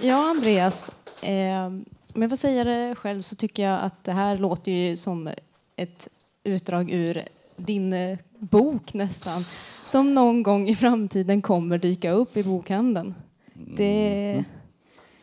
Ja, 0.00 0.30
Andreas. 0.30 0.92
Eh, 1.22 1.70
om 2.18 2.22
jag 2.22 2.30
får 2.30 2.36
säga 2.36 2.64
det 2.64 2.94
själv 2.94 3.22
så 3.22 3.36
tycker 3.36 3.62
jag 3.62 3.80
att 3.80 4.04
det 4.04 4.12
här 4.12 4.36
låter 4.38 4.72
ju 4.72 4.96
som 4.96 5.30
ett 5.76 6.08
utdrag 6.44 6.90
ur 6.90 7.22
din 7.56 7.92
eh, 7.92 8.18
bok 8.38 8.94
nästan, 8.94 9.44
som 9.84 10.14
någon 10.14 10.42
gång 10.42 10.68
i 10.68 10.76
framtiden 10.76 11.42
kommer 11.42 11.78
dyka 11.78 12.10
upp 12.10 12.36
i 12.36 12.42
bokhandeln. 12.44 13.14
Det, 13.54 14.30
Mm. 14.32 14.44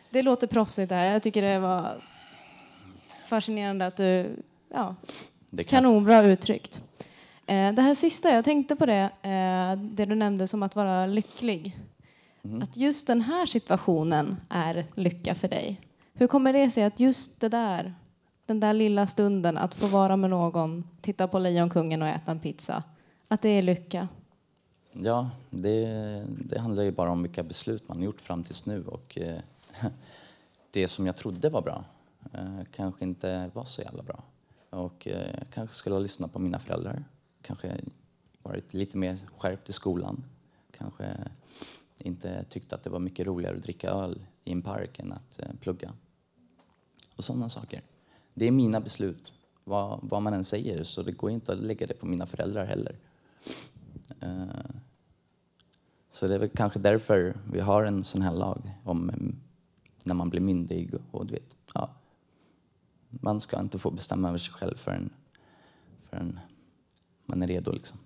det 0.10 0.22
låter 0.22 0.48
proffsigt 0.48 0.90
där. 0.90 1.04
Jag 1.04 1.24
tycker 1.24 1.42
det 1.42 1.60
var 1.60 2.02
fascinerande 3.26 3.86
att 3.88 3.98
du, 3.98 4.30
ja, 4.74 4.96
Det 5.50 5.64
kan- 5.64 5.78
kanonbra 5.84 6.24
uttryckt. 6.26 6.82
Eh, 7.46 7.72
det 7.74 7.82
här 7.82 7.96
sista, 7.96 8.30
jag 8.34 8.46
tänkte 8.46 8.76
på 8.76 8.86
det, 8.86 9.10
eh, 9.22 9.80
det 9.84 10.06
du 10.06 10.16
nämnde 10.16 10.48
som 10.48 10.64
att 10.64 10.76
vara 10.76 11.06
lycklig. 11.06 11.78
Mm. 12.44 12.62
Att 12.62 12.78
just 12.78 13.08
den 13.08 13.22
här 13.22 13.46
situationen 13.46 14.38
är 14.50 14.86
lycka 14.96 15.36
för 15.36 15.48
dig. 15.48 15.80
Hur 16.18 16.28
kommer 16.28 16.54
det 16.54 16.72
sig 16.72 16.84
att 16.84 17.00
just 17.00 17.40
det 17.40 17.50
där, 17.50 17.96
den 18.46 18.60
där 18.60 18.74
lilla 18.74 19.08
stunden 19.08 19.58
att 19.58 19.76
få 19.76 19.88
vara 19.88 20.18
med 20.18 20.30
någon, 20.30 20.84
titta 21.02 21.28
på 21.28 21.40
Lejonkungen 21.40 22.02
och 22.02 22.08
äta 22.08 22.32
en 22.32 22.40
pizza, 22.40 22.84
att 23.28 23.42
det 23.42 23.50
är 23.50 23.62
lycka? 23.62 24.08
Ja, 24.92 25.30
det, 25.50 25.86
det 26.28 26.60
handlar 26.60 26.84
ju 26.84 26.92
bara 26.92 27.12
om 27.12 27.22
vilka 27.24 27.44
beslut 27.44 27.88
man 27.88 27.98
har 27.98 28.06
gjort 28.06 28.22
fram 28.22 28.44
tills 28.44 28.66
nu 28.66 28.86
och 28.86 29.18
eh, 29.18 29.40
det 30.72 30.88
som 30.88 31.06
jag 31.06 31.16
trodde 31.16 31.50
var 31.50 31.62
bra 31.62 31.84
eh, 32.34 32.60
kanske 32.72 33.06
inte 33.06 33.52
var 33.54 33.64
så 33.64 33.82
jävla 33.82 34.04
bra. 34.04 34.24
Och 34.70 35.08
eh, 35.08 35.40
kanske 35.54 35.76
skulle 35.76 35.96
ha 35.96 36.00
lyssnat 36.00 36.34
på 36.34 36.40
mina 36.40 36.60
föräldrar, 36.60 37.04
kanske 37.42 37.78
varit 38.44 38.74
lite 38.74 38.98
mer 38.98 39.18
skärpt 39.38 39.70
i 39.70 39.74
skolan, 39.74 40.24
kanske 40.72 41.06
inte 41.98 42.46
tyckte 42.50 42.76
att 42.76 42.84
det 42.84 42.90
var 42.90 43.00
mycket 43.00 43.28
roligare 43.28 43.56
att 43.56 43.64
dricka 43.64 43.90
öl 43.90 44.26
i 44.44 44.52
en 44.52 44.62
park 44.62 45.00
än 45.00 45.12
att 45.12 45.40
eh, 45.40 45.48
plugga. 45.60 45.94
Och 47.16 47.24
sådana 47.24 47.50
saker. 47.50 47.82
Det 48.34 48.48
är 48.48 48.52
mina 48.52 48.80
beslut, 48.80 49.34
vad, 49.64 50.00
vad 50.02 50.22
man 50.22 50.34
än 50.34 50.44
säger, 50.44 50.84
så 50.84 51.04
det 51.04 51.12
går 51.12 51.32
inte 51.32 51.54
att 51.54 51.60
lägga 51.60 51.88
det 51.88 51.94
på 51.94 52.06
mina 52.06 52.26
föräldrar 52.26 52.66
heller. 52.66 52.96
Eh, 54.20 54.76
så 56.12 56.28
det 56.28 56.36
är 56.36 56.40
väl 56.40 56.50
kanske 56.50 56.80
därför 56.80 57.38
vi 57.52 57.60
har 57.60 57.84
en 57.84 58.04
sån 58.04 58.22
här 58.22 58.34
lag 58.34 58.72
om 58.84 59.10
mm, 59.10 59.36
när 60.04 60.14
man 60.16 60.30
blir 60.30 60.42
myndig 60.42 60.94
och 61.12 61.26
du 61.26 61.34
vet, 61.34 61.56
ja. 61.74 61.90
Man 63.10 63.40
ska 63.40 63.60
inte 63.60 63.80
få 63.80 63.92
bestämma 63.92 64.28
över 64.30 64.38
sig 64.38 64.54
själv 64.54 64.76
förrän, 64.78 65.10
förrän 66.10 66.40
man 67.26 67.42
är 67.42 67.48
redo 67.48 67.72
liksom. 67.72 67.98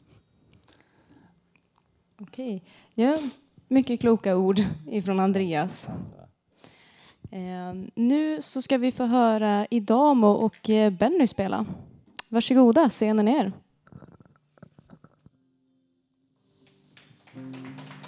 Okej. 2.22 2.64
Ja, 2.94 3.20
mycket 3.68 4.00
kloka 4.00 4.38
ord 4.38 4.64
ifrån 4.88 5.20
Andreas. 5.20 5.90
Ehm, 7.32 7.92
nu 7.96 8.42
så 8.42 8.62
ska 8.62 8.78
vi 8.78 8.92
få 8.92 9.06
höra 9.06 9.68
Idamo 9.70 10.28
och 10.28 10.70
eh, 10.70 10.94
Benny 10.94 11.28
spela. 11.28 11.66
Varsågoda, 12.30 12.90
scenen 12.90 13.28
är 13.28 13.46
er. 13.46 13.52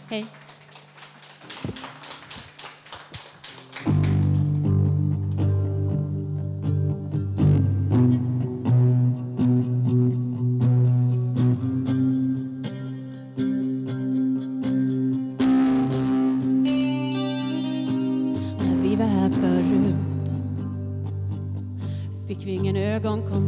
Hej. 0.10 0.26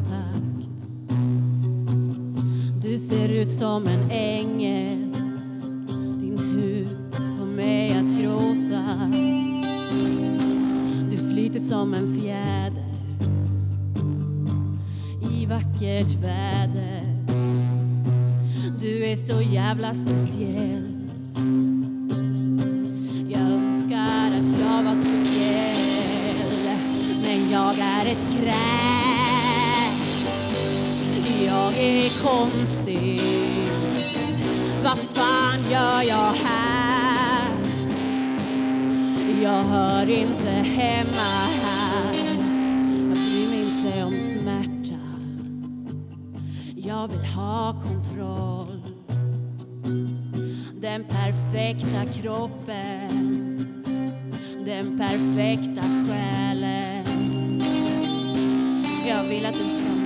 Takt. 0.03 0.43
Du 2.81 2.97
ser 2.97 3.29
ut 3.29 3.51
som 3.51 3.87
en 3.87 4.11
ängel. 4.11 5.11
Din 6.19 6.37
hud 6.37 6.87
får 7.15 7.45
mig 7.45 7.89
att 7.89 8.21
gråta. 8.21 9.11
Du 11.11 11.17
flyter 11.31 11.59
som 11.59 11.93
en 11.93 12.21
fjäder 12.21 12.83
i 15.31 15.45
vackert 15.45 16.15
väder. 16.23 17.03
Du 18.79 19.05
är 19.05 19.15
så 19.15 19.41
jävla 19.41 19.93
speciell. 19.93 20.92
Är 31.83 32.23
konstigt. 32.23 33.21
Vad 34.83 34.97
fan 34.97 35.71
gör 35.71 36.01
jag 36.01 36.33
här? 36.33 37.51
Jag 39.43 39.63
hör 39.63 40.09
inte 40.09 40.49
hemma 40.49 41.47
här. 41.63 42.13
Jag 43.09 43.17
bryr 43.17 43.49
mig 43.49 43.61
inte 43.61 44.03
om 44.03 44.19
smärta. 44.19 44.99
Jag 46.75 47.07
vill 47.07 47.25
ha 47.25 47.81
kontroll. 47.83 48.83
Den 50.81 51.03
perfekta 51.03 52.21
kroppen. 52.21 53.09
Den 54.65 54.97
perfekta 54.97 55.81
själen. 55.81 57.05
Jag 59.07 59.23
vill 59.23 59.45
att 59.45 59.53
du 59.53 59.69
ska 59.69 60.02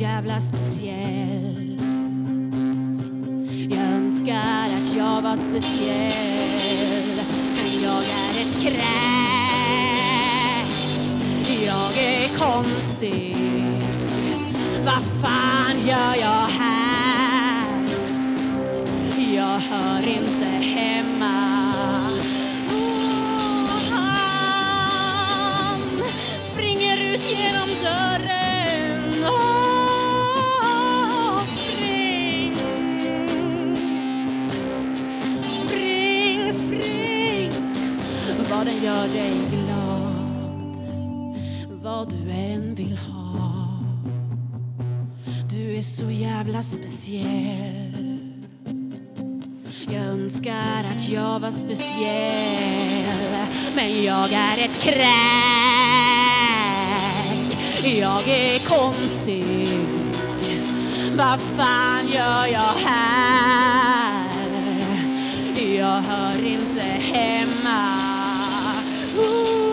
jävla 0.00 0.40
speciell 0.40 1.78
Jag 3.70 3.80
önskar 3.80 4.64
att 4.64 4.96
jag 4.96 5.22
var 5.22 5.36
speciell 5.36 7.20
Men 7.56 7.82
jag 7.82 8.04
är 8.04 8.30
ett 8.40 8.62
kräk 8.62 8.84
jag 11.66 11.98
är 11.98 12.28
konstig 12.38 13.36
Vad 14.84 15.02
fan 15.22 15.86
gör 15.86 16.14
jag 16.20 16.46
här? 16.58 17.88
Jag 19.34 19.58
hör 19.58 20.08
inte 20.08 20.33
vad 42.04 42.12
du 42.12 42.30
än 42.30 42.74
vill 42.74 42.98
ha. 42.98 43.78
Du 45.50 45.76
är 45.76 45.82
så 45.82 46.10
jävla 46.10 46.62
speciell. 46.62 48.18
Jag 49.88 50.02
önskar 50.02 50.84
att 50.94 51.08
jag 51.08 51.40
var 51.40 51.50
speciell. 51.50 53.06
Men 53.76 54.04
jag 54.04 54.32
är 54.32 54.64
ett 54.64 54.80
kräk. 54.80 55.04
Jag 58.00 58.28
är 58.28 58.58
konstig. 58.58 59.68
Vad 61.16 61.40
fan 61.40 62.08
gör 62.08 62.46
jag 62.46 62.74
här? 62.84 64.30
Jag 65.76 66.00
hör 66.02 66.46
inte 66.46 66.80
hemma. 66.80 68.00
Ooh. 69.18 69.63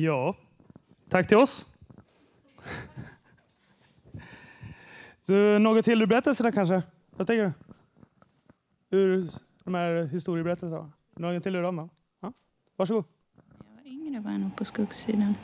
Ja, 0.00 0.36
tack 1.08 1.28
till 1.28 1.36
oss. 1.36 1.66
Så, 5.20 5.58
något 5.58 5.84
till 5.84 6.02
ur 6.02 6.06
berättelserna 6.06 6.52
kanske? 6.52 6.82
Vad 7.10 7.26
tänker 7.26 7.44
du? 7.44 7.52
Ur 8.98 9.30
de 9.64 9.74
här 9.74 10.06
historieberättelserna? 10.06 10.92
Något 11.16 11.42
till 11.42 11.56
ur 11.56 11.62
dem? 11.62 11.76
då? 11.76 11.88
Ja? 12.20 12.32
Varsågod. 12.76 13.04
Yngre 13.84 14.20
var 14.20 14.30
jag 14.30 14.40
nog 14.40 14.56
på 14.56 14.64
skuggsidan. 14.64 15.34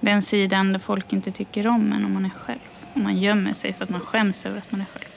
Den 0.00 0.22
sidan 0.22 0.72
där 0.72 0.78
folk 0.78 1.12
inte 1.12 1.32
tycker 1.32 1.66
om 1.66 1.92
en 1.92 2.04
om 2.04 2.12
man 2.12 2.24
är 2.24 2.30
själv. 2.30 2.60
Och 2.94 3.00
man 3.00 3.16
gömmer 3.16 3.52
sig 3.52 3.72
för 3.72 3.84
att 3.84 3.90
man 3.90 4.00
skäms 4.00 4.46
över 4.46 4.58
att 4.58 4.70
man 4.72 4.80
är 4.80 4.84
själv. 4.84 5.12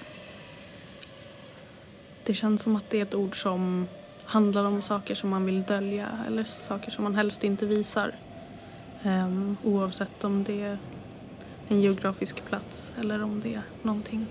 Det 2.25 2.33
känns 2.33 2.61
som 2.61 2.75
att 2.75 2.89
det 2.89 2.97
är 2.97 3.03
ett 3.03 3.15
ord 3.15 3.41
som 3.41 3.87
handlar 4.29 4.65
om 4.65 4.81
saker 4.81 5.15
som 5.15 5.29
man 5.29 5.45
vill 5.45 5.63
dölja 5.63 6.07
eller 6.27 6.43
saker 6.43 6.91
som 6.91 7.03
man 7.03 7.15
helst 7.15 7.43
inte 7.43 7.65
visar. 7.65 8.15
Um, 9.03 9.57
oavsett 9.63 10.23
om 10.23 10.43
det 10.43 10.61
är 10.61 10.77
en 11.67 11.81
geografisk 11.81 12.45
plats 12.45 12.91
eller 12.99 13.23
om 13.23 13.41
det 13.41 13.53
är 13.53 13.61
någonting 13.81 14.25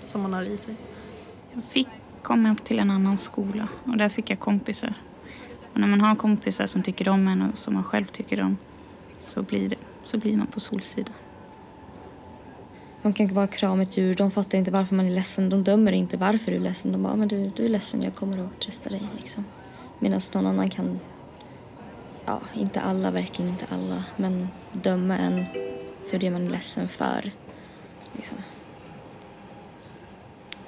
som 0.00 0.22
man 0.22 0.32
har 0.32 0.42
i 0.42 0.56
sig. 0.56 0.76
Jag 1.54 1.64
fick 1.64 1.88
komma 2.22 2.56
till 2.64 2.78
en 2.78 2.90
annan 2.90 3.18
skola 3.18 3.68
och 3.84 3.96
där 3.96 4.08
fick 4.08 4.30
jag 4.30 4.40
kompisar. 4.40 4.94
Och 5.72 5.80
när 5.80 5.88
man 5.88 6.00
har 6.00 6.14
kompisar 6.14 6.66
som 6.66 6.82
tycker 6.82 7.08
om 7.08 7.28
en 7.28 7.42
och 7.42 7.58
som 7.58 7.74
man 7.74 7.84
själv 7.84 8.04
tycker 8.04 8.42
om 8.42 8.58
så 9.22 9.42
blir, 9.42 9.68
det, 9.68 9.76
så 10.04 10.18
blir 10.18 10.36
man 10.36 10.46
på 10.46 10.60
solsidan. 10.60 11.14
Man 13.02 13.12
kan 13.12 13.34
bara 13.34 13.46
krama 13.46 13.82
ett 13.82 13.96
djur. 13.96 14.14
De 14.14 14.30
fattar 14.30 14.58
inte 14.58 14.70
varför 14.70 14.94
man 14.94 15.06
är 15.06 15.10
ledsen. 15.10 15.48
De 15.48 15.64
dömer 15.64 15.92
inte 15.92 16.16
varför 16.16 16.50
du 16.50 16.56
är 16.56 16.60
ledsen. 16.60 16.92
De 16.92 17.02
bara, 17.02 17.16
men 17.16 17.28
du, 17.28 17.50
du 17.56 17.64
är 17.64 17.68
ledsen, 17.68 18.02
jag 18.02 18.14
kommer 18.14 18.38
att 18.38 18.60
trösta 18.60 18.90
dig. 18.90 19.02
Liksom. 19.20 19.44
Medan 19.98 20.20
någon 20.34 20.46
annan 20.46 20.70
kan, 20.70 21.00
ja, 22.24 22.40
inte 22.54 22.80
alla, 22.80 23.10
verkligen 23.10 23.50
inte 23.50 23.66
alla, 23.70 24.04
men 24.16 24.48
döma 24.72 25.16
en 25.18 25.44
för 26.10 26.18
det 26.18 26.30
man 26.30 26.46
är 26.46 26.50
ledsen 26.50 26.88
för. 26.88 27.30
Liksom. 28.12 28.38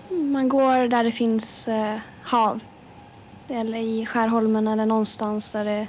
Man 0.09 0.49
går 0.49 0.89
där 0.89 1.05
det 1.05 1.13
finns 1.13 1.69
eh, 1.69 1.99
hav. 2.23 2.61
Eller 3.49 3.79
i 3.79 4.07
Skärholmen 4.07 4.69
eller 4.69 4.87
någonstans 4.87 5.51
där 5.51 5.65
det 5.65 5.87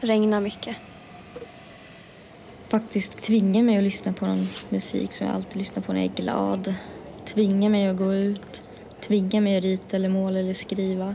regnar 0.00 0.40
mycket. 0.40 0.76
Faktiskt 2.70 3.22
tvinga 3.22 3.62
mig 3.62 3.78
att 3.78 3.84
lyssna 3.84 4.12
på 4.12 4.26
någon 4.26 4.46
musik 4.68 5.12
som 5.12 5.26
jag 5.26 5.36
alltid 5.36 5.56
lyssnar 5.56 5.82
på 5.82 5.92
när 5.92 6.00
jag 6.00 6.10
är 6.10 6.22
glad. 6.22 6.74
Tvinga 7.24 7.68
mig 7.68 7.88
att 7.88 7.96
gå 7.96 8.14
ut. 8.14 8.62
Tvinga 9.00 9.40
mig 9.40 9.56
att 9.56 9.62
rita 9.62 9.96
eller 9.96 10.08
måla 10.08 10.38
eller 10.38 10.54
skriva. 10.54 11.14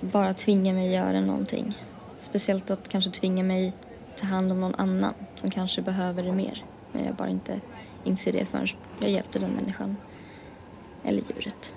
Bara 0.00 0.34
tvinga 0.34 0.72
mig 0.72 0.88
att 0.88 0.94
göra 0.94 1.20
någonting. 1.20 1.78
Speciellt 2.20 2.70
att 2.70 2.88
kanske 2.88 3.10
tvinga 3.10 3.42
mig 3.42 3.72
ta 4.20 4.26
hand 4.26 4.52
om 4.52 4.60
någon 4.60 4.74
annan 4.74 5.14
som 5.36 5.50
kanske 5.50 5.82
behöver 5.82 6.22
det 6.22 6.32
mer. 6.32 6.64
Men 6.92 7.04
jag 7.04 7.14
bara 7.14 7.28
inte 7.28 7.60
inser 8.04 8.32
det 8.32 8.46
förrän 8.46 8.68
jag 9.00 9.10
hjälpte 9.10 9.38
den 9.38 9.50
människan. 9.50 9.96
Eller 11.04 11.22
djuret. 11.22 11.74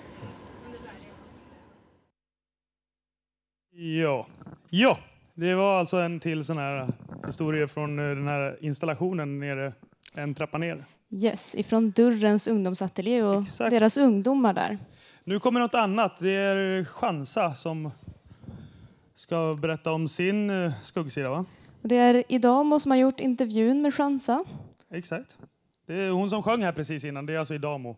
Ja. 3.72 4.28
ja, 4.70 5.00
det 5.34 5.56
var 5.56 5.80
alltså 5.80 5.98
en 5.98 6.20
till 6.20 6.44
sån 6.44 6.58
här 6.58 6.88
historia 7.28 7.68
från 7.68 8.00
eh, 8.00 8.06
den 8.06 8.28
här 8.28 8.58
installationen 8.62 9.40
nere 9.40 9.74
en 10.16 10.34
trappa 10.36 10.58
ner. 10.58 10.86
Yes, 11.10 11.56
ifrån 11.56 11.92
Dörrens 11.92 12.48
ungdomsateljé 12.48 13.24
och 13.24 13.44
deras 13.60 13.98
ungdomar 13.98 14.54
där. 14.54 14.78
Nu 15.24 15.40
kommer 15.40 15.60
något 15.60 15.76
annat. 15.76 16.18
Det 16.20 16.32
är 16.32 16.84
Chansa 16.84 17.56
som 17.56 17.92
ska 19.16 19.58
berätta 19.62 19.92
om 19.92 20.08
sin 20.08 20.50
eh, 20.50 20.72
skuggsida, 20.84 21.30
va? 21.30 21.46
Det 21.82 21.96
är 21.96 22.24
Idamo 22.30 22.80
som 22.80 22.92
har 22.92 22.98
gjort 22.98 23.20
intervjun 23.20 23.82
med 23.82 23.94
Chansa. 23.94 24.44
Exakt. 24.92 25.38
Det 25.86 25.94
är 25.94 26.10
hon 26.10 26.30
som 26.30 26.44
sjöng 26.44 26.64
här 26.64 26.72
precis 26.72 27.06
innan. 27.06 27.26
Det 27.26 27.34
är 27.34 27.40
alltså 27.40 27.56
Idamo. 27.56 27.98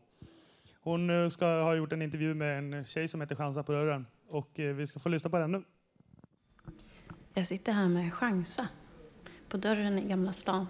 Hon 0.81 1.23
eh, 1.23 1.29
ska 1.29 1.45
ha 1.45 1.75
gjort 1.75 1.93
en 1.93 2.01
intervju 2.01 2.33
med 2.33 2.57
en 2.57 2.85
tjej 2.85 3.07
som 3.07 3.21
heter 3.21 3.35
Chansa 3.35 3.63
på 3.63 3.71
dörren. 3.71 4.05
Och 4.29 4.59
eh, 4.59 4.75
vi 4.75 4.87
ska 4.87 4.99
få 4.99 5.09
lyssna 5.09 5.29
på 5.29 5.37
den 5.37 5.51
nu. 5.51 5.63
Jag 7.37 7.45
sitter 7.45 7.71
här 7.71 7.87
med 7.87 8.13
Chansa 8.13 8.67
på 9.49 9.57
dörren 9.57 9.99
i 9.99 10.01
Gamla 10.01 10.33
stan. 10.33 10.67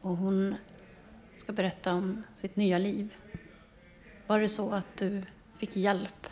Och 0.00 0.16
hon 0.16 0.54
ska 1.36 1.52
berätta 1.52 1.94
om 1.94 2.22
sitt 2.34 2.56
nya 2.56 2.78
liv. 2.78 3.14
Var 4.26 4.40
det 4.40 4.48
så 4.48 4.72
att 4.72 4.96
du 4.96 5.22
fick 5.58 5.76
hjälp 5.76 6.26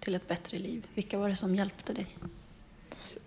till 0.00 0.14
ett 0.14 0.28
bättre 0.28 0.58
liv? 0.58 0.86
Vilka 0.94 1.18
var 1.18 1.28
det 1.28 1.36
som 1.36 1.54
hjälpte 1.54 1.92
dig? 1.92 2.06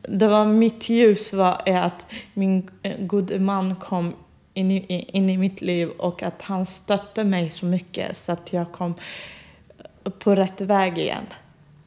Det 0.01 0.27
var 0.27 0.45
mitt 0.45 0.89
ljus 0.89 1.33
var 1.33 1.69
att 1.69 2.05
min 2.33 2.69
eh, 2.81 3.05
gode 3.05 3.39
man 3.39 3.75
kom 3.75 4.15
in 4.53 4.71
i, 4.71 5.09
in 5.13 5.29
i 5.29 5.37
mitt 5.37 5.61
liv 5.61 5.89
och 5.89 6.23
att 6.23 6.41
han 6.41 6.65
stötte 6.65 7.23
mig 7.23 7.49
så 7.49 7.65
mycket 7.65 8.17
så 8.17 8.31
att 8.31 8.53
jag 8.53 8.71
kom 8.71 8.93
eh, 10.03 10.11
på 10.11 10.35
rätt 10.35 10.61
väg 10.61 10.97
igen. 10.97 11.25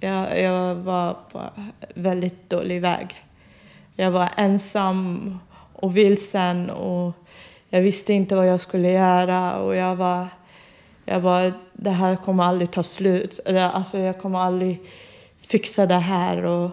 Jag, 0.01 0.41
jag 0.41 0.75
var 0.75 1.17
på 1.33 1.51
väldigt 1.95 2.51
dålig 2.51 2.81
väg. 2.81 3.26
Jag 3.97 4.11
var 4.11 4.29
ensam 4.37 5.39
och 5.73 5.97
vilsen 5.97 6.71
och 6.71 7.13
jag 7.69 7.81
visste 7.81 8.13
inte 8.13 8.37
vad 8.37 8.49
jag 8.49 8.61
skulle 8.61 8.91
göra 8.91 9.59
och 9.59 9.77
jag 9.77 9.97
var, 9.97 10.29
jag 11.05 11.21
var 11.21 11.53
det 11.73 11.91
här 11.91 12.17
kommer 12.17 12.45
aldrig 12.45 12.71
ta 12.71 12.83
slut. 12.83 13.41
Alltså 13.47 13.99
jag 13.99 14.21
kommer 14.21 14.39
aldrig 14.39 14.81
fixa 15.37 15.87
det 15.87 15.99
här 15.99 16.45
och 16.45 16.71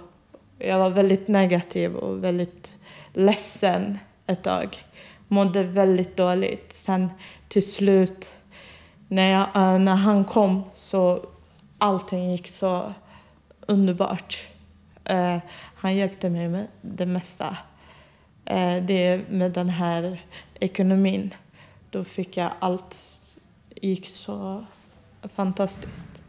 jag 0.59 0.79
var 0.79 0.89
väldigt 0.89 1.27
negativ 1.27 1.95
och 1.95 2.23
väldigt 2.23 2.73
ledsen 3.13 3.99
ett 4.27 4.43
tag. 4.43 4.83
Mådde 5.27 5.63
väldigt 5.63 6.17
dåligt. 6.17 6.73
Sen 6.73 7.09
till 7.47 7.71
slut 7.73 8.29
när, 9.07 9.31
jag, 9.31 9.41
eh, 9.55 9.79
när 9.79 9.95
han 9.95 10.25
kom 10.25 10.63
så 10.75 11.25
allting 11.77 12.31
gick 12.31 12.47
så 12.47 12.93
underbart. 13.67 14.47
Eh, 15.05 15.37
han 15.75 15.95
hjälpte 15.95 16.29
mig 16.29 16.47
med 16.47 16.67
det 16.81 17.05
mesta. 17.05 17.57
Eh, 18.45 18.83
det 18.83 19.29
med 19.29 19.51
den 19.51 19.69
här 19.69 20.21
ekonomin. 20.59 21.33
Då 21.89 22.03
fick 22.03 22.37
jag 22.37 22.51
allt 22.59 22.97
gick 23.69 24.09
så 24.09 24.65
fantastiskt. 25.21 26.23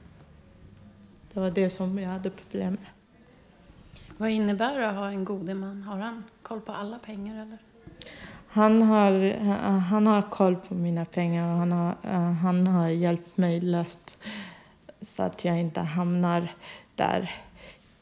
Det 1.32 1.40
var 1.40 1.50
det 1.50 1.70
som 1.70 1.98
jag 1.98 2.10
hade 2.10 2.30
problem 2.30 2.72
med. 2.72 2.86
Vad 4.16 4.30
innebär 4.30 4.78
det 4.78 4.88
att 4.88 4.96
ha 4.96 5.08
en 5.08 5.24
gode 5.24 5.54
man? 5.54 5.82
Har 5.82 5.98
han 5.98 6.24
koll 6.42 6.60
på 6.60 6.72
alla 6.72 6.98
pengar 6.98 7.42
eller? 7.42 7.58
Han 8.48 8.82
har, 8.82 9.38
han 9.78 10.06
har 10.06 10.22
koll 10.22 10.56
på 10.56 10.74
mina 10.74 11.04
pengar 11.04 11.52
och 11.52 11.58
han 11.58 11.72
har, 11.72 11.94
han 12.32 12.66
har 12.66 12.88
hjälpt 12.88 13.36
mig 13.36 13.60
löst 13.60 14.18
så 15.00 15.22
att 15.22 15.44
jag 15.44 15.60
inte 15.60 15.80
hamnar 15.80 16.54
där 16.94 17.43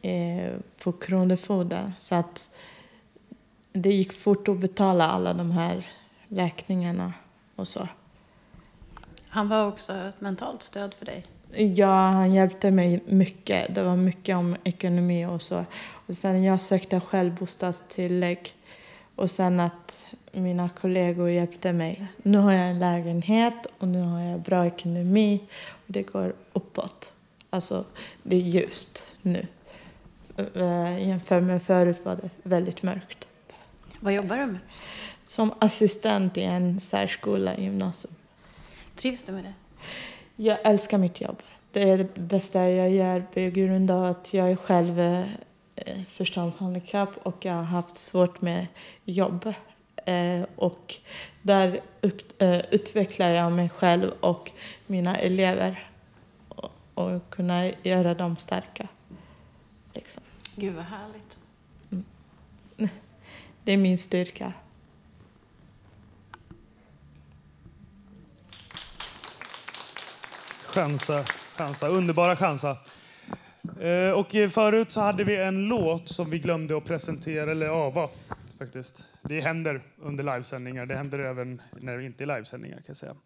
eh, 0.02 0.52
på 0.82 0.92
Kronofogden. 0.92 1.92
Så 1.98 2.14
att 2.14 2.50
det 3.72 3.90
gick 3.90 4.12
fort 4.12 4.48
att 4.48 4.58
betala 4.58 5.08
alla 5.08 5.34
de 5.34 5.50
här 5.50 5.86
räkningarna 6.28 7.12
och 7.56 7.68
så. 7.68 7.88
Han 9.28 9.48
var 9.48 9.66
också 9.66 9.92
ett 9.92 10.20
mentalt 10.20 10.62
stöd 10.62 10.94
för 10.94 11.06
dig. 11.06 11.24
Ja, 11.74 12.10
han 12.10 12.34
hjälpte 12.34 12.70
mig 12.70 13.02
mycket. 13.06 13.74
Det 13.74 13.82
var 13.82 13.96
mycket 13.96 14.36
om 14.36 14.56
ekonomi 14.64 15.26
och 15.26 15.42
så. 15.42 15.64
Och 16.06 16.16
sen 16.16 16.42
jag 16.42 16.60
sökte 16.60 17.00
själv 17.00 17.34
bostadstillägg. 17.34 18.54
Och 19.14 19.30
sen 19.30 19.60
att 19.60 20.06
mina 20.32 20.68
kollegor 20.80 21.30
hjälpte 21.30 21.72
mig. 21.72 22.06
Nu 22.22 22.38
har 22.38 22.52
jag 22.52 22.70
en 22.70 22.78
lägenhet 22.78 23.66
och 23.78 23.88
nu 23.88 24.02
har 24.02 24.20
jag 24.20 24.40
bra 24.40 24.66
ekonomi. 24.66 25.40
Och 25.70 25.92
det 25.92 26.02
går 26.02 26.34
uppåt. 26.52 27.12
Alltså, 27.50 27.84
det 28.22 28.36
är 28.36 28.40
ljust 28.40 29.16
nu. 29.22 29.46
Uh, 30.38 31.08
jämfört 31.08 31.42
med 31.42 31.62
förut 31.62 32.00
var 32.04 32.16
det 32.16 32.30
väldigt 32.42 32.82
mörkt. 32.82 33.28
Vad 34.00 34.12
jobbar 34.14 34.36
du 34.36 34.46
med? 34.46 34.60
Som 35.24 35.54
assistent 35.58 36.38
i 36.38 36.42
en 36.42 36.80
särskola 36.80 37.56
i 37.56 37.64
gymnasium. 37.64 38.14
Trivs 38.96 39.24
du 39.24 39.32
med 39.32 39.44
det? 39.44 39.54
Jag 40.36 40.58
älskar 40.64 40.98
mitt 40.98 41.20
jobb. 41.20 41.42
Det 41.72 41.90
är 41.90 41.98
det 41.98 42.14
bästa 42.14 42.70
jag 42.70 42.90
gör 42.90 43.20
på 43.20 43.40
grund 43.40 43.90
av 43.90 44.04
att 44.04 44.34
jag 44.34 44.50
är 44.50 44.56
själv 44.56 45.00
eh, 45.00 45.24
förståndshandikapp 46.08 47.10
och 47.22 47.44
jag 47.44 47.52
har 47.52 47.62
haft 47.62 47.96
svårt 47.96 48.40
med 48.40 48.66
jobb. 49.04 49.54
Eh, 50.06 50.42
och 50.56 50.94
där 51.42 51.80
ut, 52.00 52.42
eh, 52.42 52.60
utvecklar 52.70 53.30
jag 53.30 53.52
mig 53.52 53.68
själv 53.68 54.10
och 54.20 54.50
mina 54.86 55.16
elever 55.16 55.88
och 56.94 57.30
kunna 57.30 57.70
göra 57.82 58.14
dem 58.14 58.36
starka. 58.36 58.88
Liksom. 59.94 60.22
Gud 60.56 60.74
vad 60.74 60.84
härligt. 60.84 61.38
Det 63.64 63.72
är 63.72 63.76
min 63.76 63.98
styrka. 63.98 64.52
Chansa, 70.66 71.24
chansa, 71.56 71.88
underbara 71.88 72.36
chansa. 72.36 72.76
Eh, 73.80 74.10
och 74.10 74.34
eh, 74.34 74.48
förut 74.48 74.90
så 74.90 75.00
hade 75.00 75.24
vi 75.24 75.36
en 75.36 75.68
låt 75.68 76.08
som 76.08 76.30
vi 76.30 76.38
glömde 76.38 76.76
att 76.76 76.84
presentera, 76.84 77.50
eller 77.50 77.66
ava 77.66 78.08
faktiskt. 78.58 79.04
Det 79.22 79.40
händer 79.40 79.82
under 79.96 80.24
livesändningar, 80.24 80.86
det 80.86 80.96
händer 80.96 81.18
även 81.18 81.62
när 81.80 81.98
det 81.98 82.04
inte 82.04 82.24
är 82.24 82.26
livesändningar 82.26 82.76
kan 82.76 82.84
jag 82.86 82.96
säga. 82.96 83.16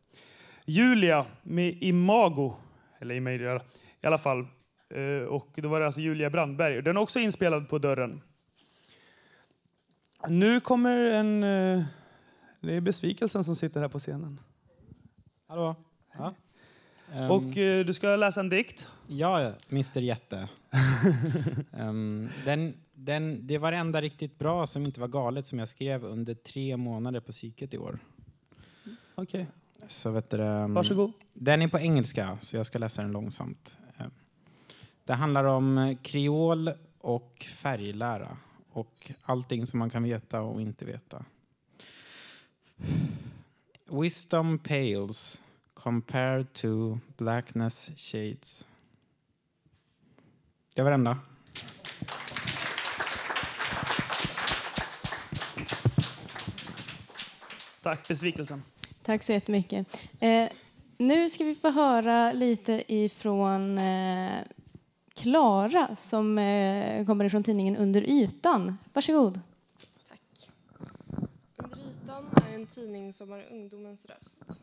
Julia 0.65 1.27
med 1.43 1.83
Imago, 1.83 2.57
eller 2.99 3.15
Imago 3.15 3.61
i 4.01 4.07
alla 4.07 4.19
fall. 4.19 4.47
Eh, 4.95 5.27
och 5.29 5.49
då 5.57 5.69
var 5.69 5.81
det 5.81 5.87
alltså 5.87 6.01
Julia 6.01 6.31
Brandberg. 6.31 6.83
Den 6.83 6.97
är 6.97 7.01
också 7.01 7.19
inspelad 7.21 7.69
på 7.69 7.79
dörren. 7.79 8.21
Nu 10.29 10.61
kommer 10.61 10.97
en... 10.97 11.43
eh, 11.43 11.85
Det 12.61 12.73
är 12.77 12.81
besvikelsen 12.81 13.45
som 13.45 13.57
sitter 13.57 13.81
här 13.81 13.89
på 13.89 13.99
scenen. 13.99 14.41
Hallå. 15.49 15.75
Ja. 16.19 16.35
Ehm, 17.15 17.31
Och 17.31 17.59
eh, 17.59 17.85
du 17.85 17.93
ska 17.95 18.17
läsa 18.17 18.41
en 18.41 18.49
dikt. 18.49 18.89
Ja, 19.07 19.53
Mr 19.71 20.01
Jätte. 20.01 20.49
Ehm, 21.73 22.29
den, 22.45 22.75
den, 22.95 23.47
det 23.47 23.59
var 23.59 23.73
det 23.73 23.79
enda 23.79 24.01
riktigt 24.01 24.39
bra 24.39 24.67
som 24.67 24.85
inte 24.85 25.01
var 25.01 25.09
galet 25.09 25.47
som 25.47 25.59
jag 25.59 25.69
skrev 25.69 26.05
under 26.05 26.35
tre 26.35 26.77
månader 26.77 27.21
på 27.21 27.33
psyket 27.33 27.75
i 27.75 27.79
år. 27.79 27.99
Okej. 29.15 29.47
Så 29.87 30.11
vet 30.11 30.31
du, 30.31 30.43
ehm, 30.43 30.75
Varsågod. 30.75 31.13
Den 31.33 31.63
är 31.63 31.69
på 31.69 31.79
engelska, 31.79 32.39
så 32.41 32.57
jag 32.57 32.67
ska 32.67 32.79
läsa 32.79 33.03
den 33.03 33.13
långsamt. 33.13 33.79
Det 35.07 35.15
handlar 35.15 35.45
om 35.45 35.97
kreol 36.03 36.73
och 36.99 37.47
färglära 37.55 38.37
och 38.73 39.11
allting 39.23 39.67
som 39.67 39.79
man 39.79 39.91
kan 39.91 40.03
veta 40.03 40.41
och 40.41 40.61
inte 40.61 40.85
veta. 40.85 41.25
Wisdom 43.85 44.59
pales 44.59 45.43
compared 45.75 46.53
to 46.53 46.99
blackness 47.17 47.91
shades. 47.97 48.67
Det 50.75 50.83
var 50.83 50.91
det 50.91 50.95
enda. 50.95 51.19
Tack, 57.83 58.09
besvikelsen. 58.09 58.63
Tack 59.03 59.23
så 59.23 59.33
jättemycket. 59.33 60.09
Eh, 60.21 60.49
nu 60.99 61.31
ska 61.31 61.45
vi 61.45 61.55
få 61.55 61.71
höra 61.71 62.33
lite 62.33 62.95
ifrån 62.95 63.79
eh, 63.79 64.43
Klara 65.17 65.97
som 65.97 66.39
eh, 66.39 67.07
kommer 67.07 67.25
ifrån 67.25 67.43
tidningen 67.43 67.77
Under 67.77 68.03
ytan. 68.03 68.79
Varsågod. 68.93 69.41
Under 71.57 71.79
ytan 71.79 72.31
är 72.49 72.55
en 72.55 72.67
tidning 72.67 73.13
som 73.13 73.31
har 73.31 73.45
ungdomens 73.51 74.07
röst. 74.07 74.61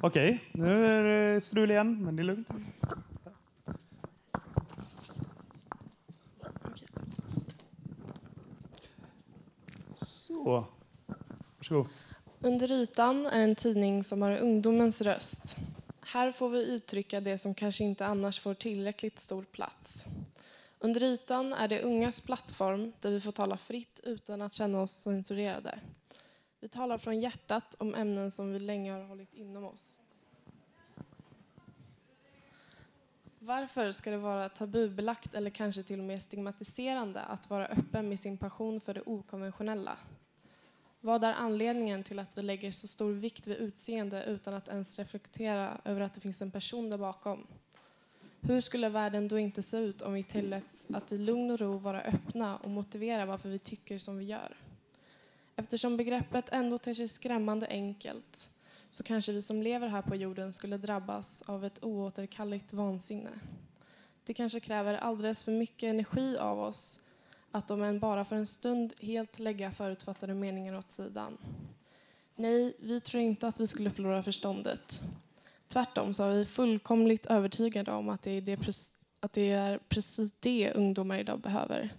Okej, 0.00 0.44
nu 0.52 0.86
är 0.86 1.02
det 1.04 1.40
strul 1.40 1.70
igen, 1.70 2.04
men 2.04 2.16
det 2.16 2.22
är 2.22 2.24
lugnt. 2.24 2.50
Så. 9.94 10.66
Varsågod. 11.58 11.88
Under 12.40 12.72
ytan 12.72 13.26
är 13.26 13.40
en 13.40 13.54
tidning 13.54 14.04
som 14.04 14.22
har 14.22 14.38
ungdomens 14.38 15.02
röst. 15.02 15.58
Här 16.12 16.32
får 16.32 16.48
vi 16.48 16.74
uttrycka 16.74 17.20
det 17.20 17.38
som 17.38 17.54
kanske 17.54 17.84
inte 17.84 18.06
annars 18.06 18.40
får 18.40 18.54
tillräckligt 18.54 19.18
stor 19.18 19.42
plats. 19.44 20.06
Under 20.78 21.02
ytan 21.02 21.52
är 21.52 21.68
det 21.68 21.82
ungas 21.82 22.20
plattform 22.20 22.92
där 23.00 23.10
vi 23.10 23.20
får 23.20 23.32
tala 23.32 23.56
fritt 23.56 24.00
utan 24.04 24.42
att 24.42 24.52
känna 24.52 24.80
oss 24.80 24.92
censurerade. 24.92 25.80
Vi 26.60 26.68
talar 26.68 26.98
från 26.98 27.20
hjärtat 27.20 27.74
om 27.78 27.94
ämnen 27.94 28.30
som 28.30 28.52
vi 28.52 28.58
länge 28.58 28.92
har 28.92 29.04
hållit 29.04 29.34
inom 29.34 29.64
oss. 29.64 29.94
Varför 33.38 33.92
ska 33.92 34.10
det 34.10 34.18
vara 34.18 34.48
tabubelagt 34.48 35.34
eller 35.34 35.50
kanske 35.50 35.82
till 35.82 35.98
och 35.98 36.06
med 36.06 36.22
stigmatiserande 36.22 37.20
att 37.20 37.50
vara 37.50 37.66
öppen 37.66 38.08
med 38.08 38.20
sin 38.20 38.38
passion 38.38 38.80
för 38.80 38.94
det 38.94 39.02
okonventionella? 39.06 39.98
Vad 41.02 41.24
är 41.24 41.32
anledningen 41.32 42.02
till 42.04 42.18
att 42.18 42.38
vi 42.38 42.42
lägger 42.42 42.72
så 42.72 42.88
stor 42.88 43.12
vikt 43.12 43.46
vid 43.46 43.56
utseende 43.56 44.24
utan 44.24 44.54
att 44.54 44.68
ens 44.68 44.98
reflektera 44.98 45.80
över 45.84 46.00
att 46.00 46.14
det 46.14 46.20
finns 46.20 46.42
en 46.42 46.50
person 46.50 46.90
där 46.90 46.98
bakom? 46.98 47.46
Hur 48.40 48.60
skulle 48.60 48.88
världen 48.88 49.28
då 49.28 49.38
inte 49.38 49.62
se 49.62 49.76
ut 49.76 50.02
om 50.02 50.14
vi 50.14 50.22
tilläts 50.22 50.86
att 50.94 51.12
i 51.12 51.18
lugn 51.18 51.50
och 51.50 51.60
ro 51.60 51.78
vara 51.78 52.00
öppna 52.00 52.56
och 52.56 52.70
motivera 52.70 53.26
varför 53.26 53.48
vi 53.48 53.58
tycker 53.58 53.98
som 53.98 54.18
vi 54.18 54.24
gör? 54.24 54.56
Eftersom 55.56 55.96
begreppet 55.96 56.48
ändå 56.48 56.78
ter 56.78 56.94
sig 56.94 57.08
skrämmande 57.08 57.66
enkelt 57.66 58.50
så 58.90 59.02
kanske 59.02 59.32
vi 59.32 59.42
som 59.42 59.62
lever 59.62 59.88
här 59.88 60.02
på 60.02 60.16
jorden 60.16 60.52
skulle 60.52 60.76
drabbas 60.76 61.42
av 61.42 61.64
ett 61.64 61.84
oåterkalleligt 61.84 62.72
vansinne. 62.72 63.40
Det 64.24 64.34
kanske 64.34 64.60
kräver 64.60 64.94
alldeles 64.94 65.44
för 65.44 65.52
mycket 65.52 65.86
energi 65.86 66.36
av 66.36 66.60
oss 66.60 67.00
att 67.50 67.70
om 67.70 67.82
än 67.82 67.98
bara 67.98 68.24
för 68.24 68.36
en 68.36 68.46
stund 68.46 68.92
helt 69.00 69.38
lägga 69.38 69.72
förutfattade 69.72 70.34
meningar 70.34 70.78
åt 70.78 70.90
sidan. 70.90 71.38
Nej, 72.36 72.76
vi 72.78 73.00
tror 73.00 73.22
inte 73.22 73.48
att 73.48 73.60
vi 73.60 73.66
skulle 73.66 73.90
förlora 73.90 74.22
förståndet. 74.22 75.02
Tvärtom 75.68 76.14
så 76.14 76.22
är 76.22 76.30
vi 76.30 76.44
fullkomligt 76.44 77.26
övertygade 77.26 77.92
om 77.92 78.08
att 78.08 78.22
det 78.22 78.30
är, 78.30 78.40
det, 78.40 78.58
att 79.20 79.32
det 79.32 79.50
är 79.50 79.78
precis 79.88 80.32
det 80.40 80.72
ungdomar 80.74 81.18
idag 81.18 81.40
behöver. 81.40 81.90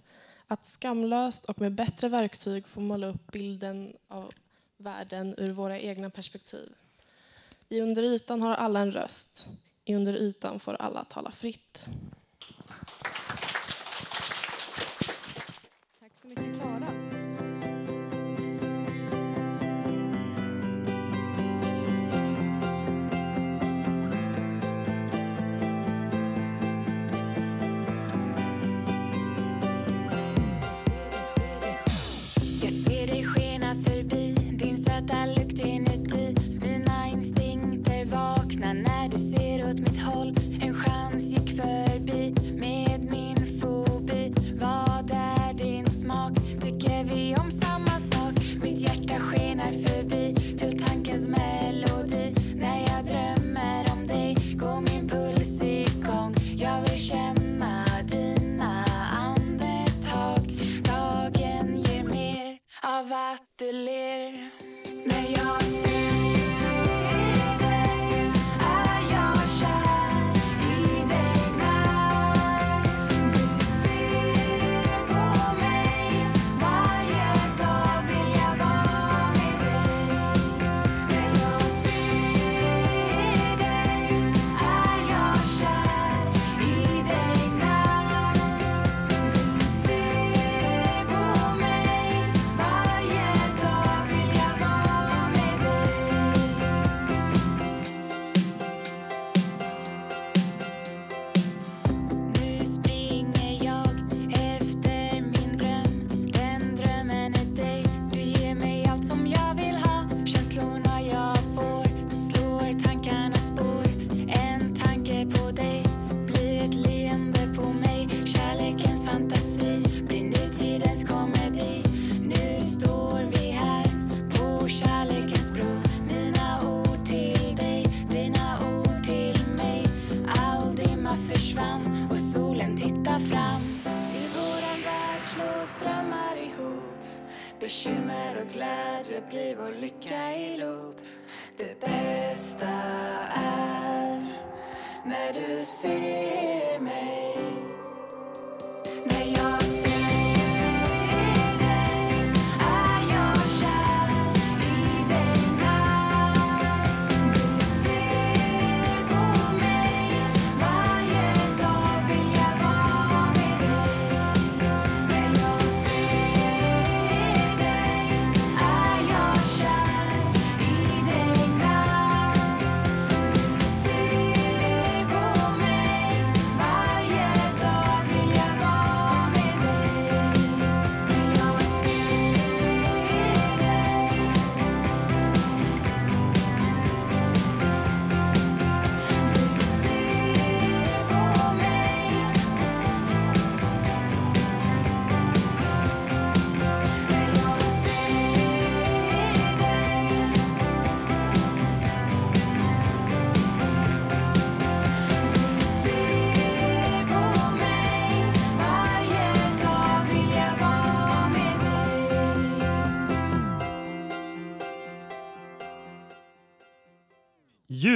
Att 0.46 0.66
skamlöst 0.66 1.44
och 1.44 1.60
med 1.60 1.74
bättre 1.74 2.08
verktyg 2.08 2.66
få 2.66 2.80
måla 2.80 3.06
upp 3.06 3.32
bilden 3.32 3.96
av 4.08 4.32
världen 4.76 5.34
ur 5.38 5.50
våra 5.50 5.78
egna 5.78 6.10
perspektiv. 6.10 6.72
I 7.68 7.80
Under 7.80 8.02
ytan 8.02 8.42
har 8.42 8.54
alla 8.54 8.80
en 8.80 8.92
röst. 8.92 9.48
I 9.84 9.94
Under 9.94 10.14
ytan 10.14 10.60
får 10.60 10.74
alla 10.74 11.04
tala 11.04 11.30
fritt. 11.30 11.86
Tack 16.00 16.11
så 16.22 16.28
mycket, 16.28 16.56
Klara. 16.56 17.01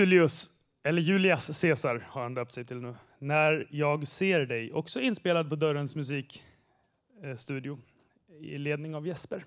Julius, 0.07 0.51
eller 0.83 1.03
Julias 1.03 1.61
Caesar 1.63 2.07
har 2.09 2.23
han 2.23 2.35
döpt 2.35 2.53
sig 2.53 2.65
till 2.65 2.81
nu. 2.81 2.95
När 3.19 3.67
jag 3.71 4.09
ser 4.09 4.41
dig, 4.41 4.73
också 4.73 5.01
inspelad 5.01 5.49
på 5.49 5.57
Dörrens 5.57 5.97
musikstudio 5.97 7.79
eh, 8.29 8.37
i 8.37 8.59
ledning 8.59 8.95
av 8.95 9.07
Jesper 9.07 9.45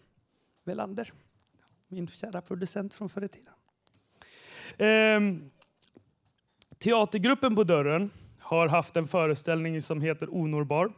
Velander, 0.65 1.13
min 1.87 2.07
kära 2.07 2.41
producent 2.41 2.93
från 2.93 3.09
förr 3.09 3.23
i 3.23 3.27
tiden. 3.27 3.53
Ehm, 4.77 5.51
teatergruppen 6.77 7.55
på 7.55 7.63
Dörren 7.63 8.09
har 8.39 8.67
haft 8.67 8.95
en 8.95 9.07
föreställning 9.07 9.81
som 9.81 10.01
heter 10.01 10.27
Onåbar. 10.31 10.91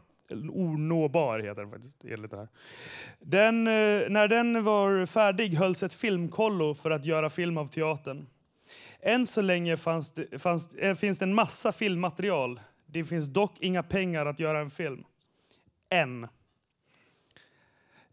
Onåbar 0.49 1.39
heter 1.39 1.61
den 1.61 1.71
faktiskt, 1.71 2.05
enligt 2.05 2.31
det 2.31 2.37
här. 2.37 2.47
Den, 3.19 3.67
eh, 3.67 4.09
när 4.09 4.27
den 4.27 4.63
var 4.63 5.05
färdig 5.05 5.55
hölls 5.55 5.83
ett 5.83 5.93
filmkollo 5.93 6.73
för 6.73 6.91
att 6.91 7.05
göra 7.05 7.29
film 7.29 7.57
av 7.57 7.67
teatern. 7.67 8.27
Än 9.03 9.25
så 9.25 9.41
länge 9.41 9.77
fanns 9.77 10.11
det, 10.11 10.41
fanns, 10.41 10.75
eh, 10.75 10.95
finns 10.95 11.19
det 11.19 11.25
en 11.25 11.33
massa 11.33 11.71
filmmaterial. 11.71 12.59
Det 12.85 13.03
finns 13.03 13.27
dock 13.27 13.59
inga 13.59 13.83
pengar 13.83 14.25
att 14.25 14.39
göra 14.39 14.59
en 14.59 14.69
film. 14.69 15.03
Än. 15.89 16.27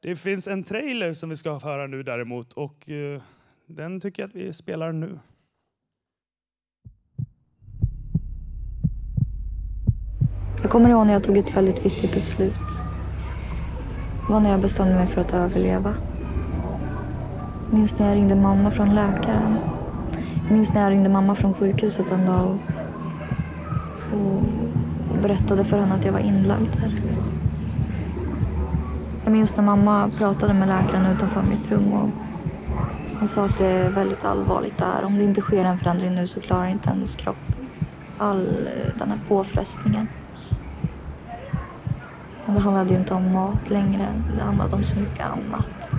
Det 0.00 0.16
finns 0.16 0.48
en 0.48 0.64
trailer 0.64 1.14
som 1.14 1.28
vi 1.28 1.36
ska 1.36 1.58
höra 1.58 1.86
nu 1.86 2.02
däremot 2.02 2.52
och 2.52 2.88
uh, 2.88 3.20
den 3.66 4.00
tycker 4.00 4.22
jag 4.22 4.28
att 4.28 4.34
vi 4.34 4.52
spelar 4.52 4.92
nu. 4.92 5.18
Jag 10.62 10.70
kommer 10.70 10.90
ihåg 10.90 11.06
när 11.06 11.12
jag 11.12 11.24
tog 11.24 11.36
ett 11.36 11.56
väldigt 11.56 11.86
viktigt 11.86 12.12
beslut. 12.12 12.68
Det 14.26 14.32
var 14.32 14.40
när 14.40 14.50
jag 14.50 14.60
bestämde 14.60 14.94
mig 14.94 15.06
för 15.06 15.20
att 15.20 15.32
överleva. 15.32 15.94
Minns 17.72 17.98
när 17.98 18.08
jag 18.08 18.16
ringde 18.16 18.34
mamma 18.34 18.70
från 18.70 18.94
läkaren. 18.94 19.77
Jag 20.48 20.54
minns 20.56 20.74
när 20.74 20.82
jag 20.82 20.90
ringde 20.90 21.08
mamma 21.08 21.34
från 21.34 21.54
sjukhuset 21.54 22.10
en 22.10 22.26
dag 22.26 22.58
och, 24.12 24.18
och 24.18 24.42
berättade 25.22 25.64
för 25.64 25.78
henne 25.78 25.94
att 25.94 26.04
jag 26.04 26.12
var 26.12 26.20
inlagd 26.20 26.76
där. 26.80 26.92
Jag 29.24 29.32
minns 29.32 29.56
när 29.56 29.64
mamma 29.64 30.10
pratade 30.18 30.54
med 30.54 30.68
läkaren 30.68 31.06
utanför 31.06 31.42
mitt 31.42 31.70
rum 31.70 31.92
och 31.92 32.08
han 33.18 33.28
sa 33.28 33.44
att 33.44 33.58
det 33.58 33.66
är 33.66 33.90
väldigt 33.90 34.24
allvarligt 34.24 34.78
där. 34.78 35.04
Om 35.04 35.18
det 35.18 35.24
inte 35.24 35.40
sker 35.40 35.64
en 35.64 35.78
förändring 35.78 36.14
nu 36.14 36.26
så 36.26 36.40
klarar 36.40 36.66
inte 36.66 36.88
hennes 36.88 37.16
kropp 37.16 37.36
all 38.18 38.46
eh, 38.46 38.98
den 38.98 39.08
här 39.10 39.18
påfrestningen. 39.28 40.08
Men 42.46 42.54
det 42.54 42.60
handlade 42.60 42.90
ju 42.90 43.00
inte 43.00 43.14
om 43.14 43.32
mat 43.32 43.70
längre. 43.70 44.08
Det 44.36 44.42
handlade 44.44 44.76
om 44.76 44.84
så 44.84 44.96
mycket 44.96 45.26
annat. 45.26 45.90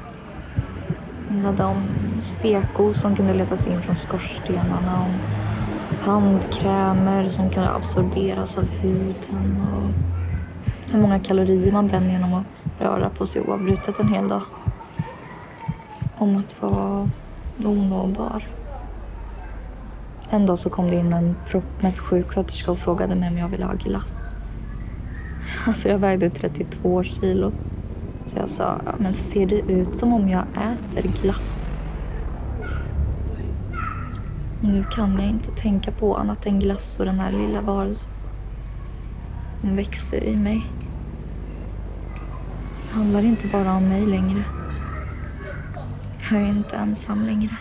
Det 1.30 1.35
handlade 1.35 1.64
om 1.64 1.84
stekos 2.22 3.01
som 3.01 3.15
kunde 3.15 3.34
letas 3.34 3.68
in 3.68 3.81
från 3.81 3.95
skorstenarna. 3.95 5.03
Om 5.03 5.14
handkrämer 6.01 7.30
som 7.30 7.49
kunde 7.49 7.69
absorberas 7.69 8.57
av 8.57 8.69
huden. 8.69 9.65
Och 9.73 10.93
hur 10.93 11.01
många 11.01 11.19
kalorier 11.19 11.72
man 11.72 11.88
bränner 11.88 12.11
genom 12.11 12.34
att 12.34 12.45
röra 12.80 13.10
på 13.10 13.26
sig 13.26 13.41
oavbrutet 13.41 13.99
en 13.99 14.14
hel 14.14 14.27
dag. 14.27 14.41
Om 16.18 16.38
att 16.38 16.61
vara 16.61 17.10
onåbar. 17.65 18.47
En 20.30 20.45
dag 20.45 20.60
så 20.60 20.69
kom 20.69 20.89
det 20.89 20.95
in 20.95 21.14
en 21.14 21.35
proppmätt 21.47 21.99
sjuksköterska 21.99 22.72
och 22.72 22.80
frågade 22.80 23.15
mig 23.15 23.30
om 23.30 23.38
jag 23.38 23.47
ville 23.47 23.65
ha 23.65 23.73
glass. 23.73 24.34
Alltså 25.68 25.89
jag 25.89 25.99
vägde 25.99 26.30
32 26.30 27.03
kilo. 27.03 27.51
Så 28.30 28.38
jag 28.38 28.49
sa, 28.49 28.81
men 28.97 29.14
ser 29.14 29.45
det 29.45 29.60
ut 29.60 29.95
som 29.95 30.14
om 30.14 30.30
jag 30.30 30.41
äter 30.41 31.22
glass? 31.22 31.73
Nu 34.61 34.84
kan 34.91 35.14
jag 35.14 35.30
inte 35.30 35.51
tänka 35.51 35.91
på 35.91 36.15
annat 36.18 36.45
än 36.45 36.60
glass 36.60 36.99
och 36.99 37.06
den 37.06 37.19
här 37.19 37.31
lilla 37.31 37.61
varelsen. 37.61 38.11
Hon 39.61 39.76
växer 39.76 40.23
i 40.23 40.35
mig. 40.35 40.65
Det 42.84 42.93
handlar 42.93 43.23
inte 43.23 43.47
bara 43.47 43.73
om 43.73 43.89
mig 43.89 44.06
längre. 44.06 44.43
Jag 46.31 46.41
är 46.41 46.49
inte 46.49 46.76
ensam 46.76 47.26
längre. 47.26 47.57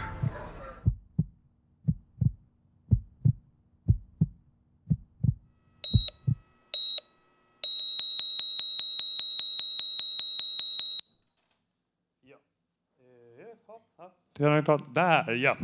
Den 14.39 14.53
är 14.53 14.63
klar. 14.63 14.81
Där 14.95 15.33
ja! 15.35 15.57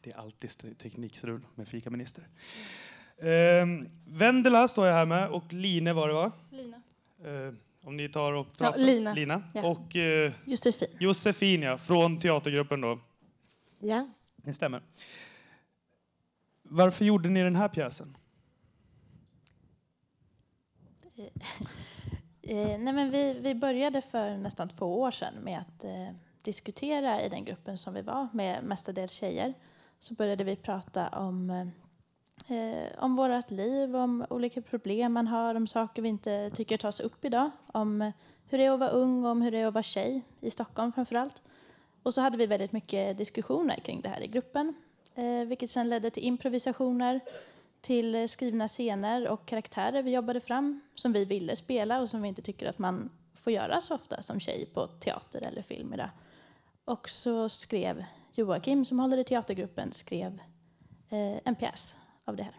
Det 0.00 0.10
är 0.12 0.16
alltid 0.18 0.50
st- 0.50 0.74
teknikstrul 0.74 1.46
med 1.54 1.68
fikaminister. 1.68 2.28
Ehm, 3.18 3.88
Vendela 4.06 4.68
står 4.68 4.86
jag 4.86 4.94
här 4.94 5.06
med 5.06 5.28
och 5.28 5.52
Line 5.52 5.94
var 5.94 6.08
det 6.08 6.14
va? 6.14 6.32
Lina. 6.50 6.76
Eh, 7.24 7.54
om 7.84 7.96
ni 7.96 8.08
tar 8.08 8.32
och 8.32 8.46
Ja, 8.46 8.52
pratar. 8.58 8.78
Lina. 8.78 9.14
Lina. 9.14 9.42
Ja. 9.54 9.66
Och 9.66 9.96
eh, 9.96 10.32
Josefin. 10.44 10.88
Josefin 11.00 11.62
ja, 11.62 11.78
från 11.78 12.18
teatergruppen 12.18 12.80
då. 12.80 12.98
Ja. 13.78 14.08
Det 14.36 14.52
stämmer. 14.52 14.82
Varför 16.62 17.04
gjorde 17.04 17.28
ni 17.28 17.42
den 17.42 17.56
här 17.56 17.68
pjäsen? 17.68 18.16
Eh, 22.42 22.78
nej 22.78 22.92
men 22.92 23.10
vi, 23.10 23.38
vi 23.40 23.54
började 23.54 24.00
för 24.00 24.36
nästan 24.36 24.68
två 24.68 25.00
år 25.00 25.10
sedan 25.10 25.34
med 25.34 25.58
att 25.60 25.84
eh, 25.84 26.08
diskutera 26.44 27.22
i 27.22 27.28
den 27.28 27.44
gruppen 27.44 27.78
som 27.78 27.94
vi 27.94 28.02
var 28.02 28.28
med 28.32 28.64
mestadels 28.64 29.12
tjejer. 29.12 29.54
Så 30.00 30.14
började 30.14 30.44
vi 30.44 30.56
prata 30.56 31.08
om, 31.08 31.50
eh, 32.48 32.98
om 32.98 33.16
vårt 33.16 33.50
liv, 33.50 33.96
om 33.96 34.26
olika 34.30 34.62
problem 34.62 35.12
man 35.12 35.26
har, 35.26 35.54
om 35.54 35.66
saker 35.66 36.02
vi 36.02 36.08
inte 36.08 36.50
tycker 36.54 36.76
tas 36.76 37.00
upp 37.00 37.24
idag. 37.24 37.50
Om 37.66 38.12
hur 38.48 38.58
det 38.58 38.64
är 38.64 38.70
att 38.70 38.80
vara 38.80 38.90
ung 38.90 39.24
och 39.24 39.30
om 39.30 39.42
hur 39.42 39.50
det 39.50 39.58
är 39.58 39.66
att 39.66 39.74
vara 39.74 39.82
tjej, 39.82 40.22
i 40.40 40.50
Stockholm 40.50 40.92
framför 40.92 41.16
allt. 41.16 41.42
Och 42.02 42.14
så 42.14 42.20
hade 42.20 42.38
vi 42.38 42.46
väldigt 42.46 42.72
mycket 42.72 43.18
diskussioner 43.18 43.76
kring 43.76 44.00
det 44.00 44.08
här 44.08 44.22
i 44.22 44.26
gruppen. 44.26 44.74
Eh, 45.14 45.44
vilket 45.46 45.70
sen 45.70 45.88
ledde 45.88 46.10
till 46.10 46.22
improvisationer, 46.22 47.20
till 47.80 48.28
skrivna 48.28 48.68
scener 48.68 49.28
och 49.28 49.46
karaktärer 49.46 50.02
vi 50.02 50.10
jobbade 50.10 50.40
fram 50.40 50.80
som 50.94 51.12
vi 51.12 51.24
ville 51.24 51.56
spela 51.56 52.00
och 52.00 52.08
som 52.08 52.22
vi 52.22 52.28
inte 52.28 52.42
tycker 52.42 52.68
att 52.68 52.78
man 52.78 53.10
får 53.34 53.52
göra 53.52 53.80
så 53.80 53.94
ofta 53.94 54.22
som 54.22 54.40
tjej 54.40 54.66
på 54.74 54.86
teater 54.86 55.40
eller 55.40 55.62
film 55.62 55.94
idag. 55.94 56.10
Och 56.84 57.08
så 57.08 57.48
skrev 57.48 58.04
Joakim, 58.34 58.84
som 58.84 58.98
håller 58.98 59.16
i 59.16 59.24
teatergruppen, 59.24 59.92
skrev 59.92 60.40
eh, 61.10 61.40
en 61.44 61.54
pjäs 61.54 61.96
av 62.24 62.36
det 62.36 62.42
här. 62.42 62.54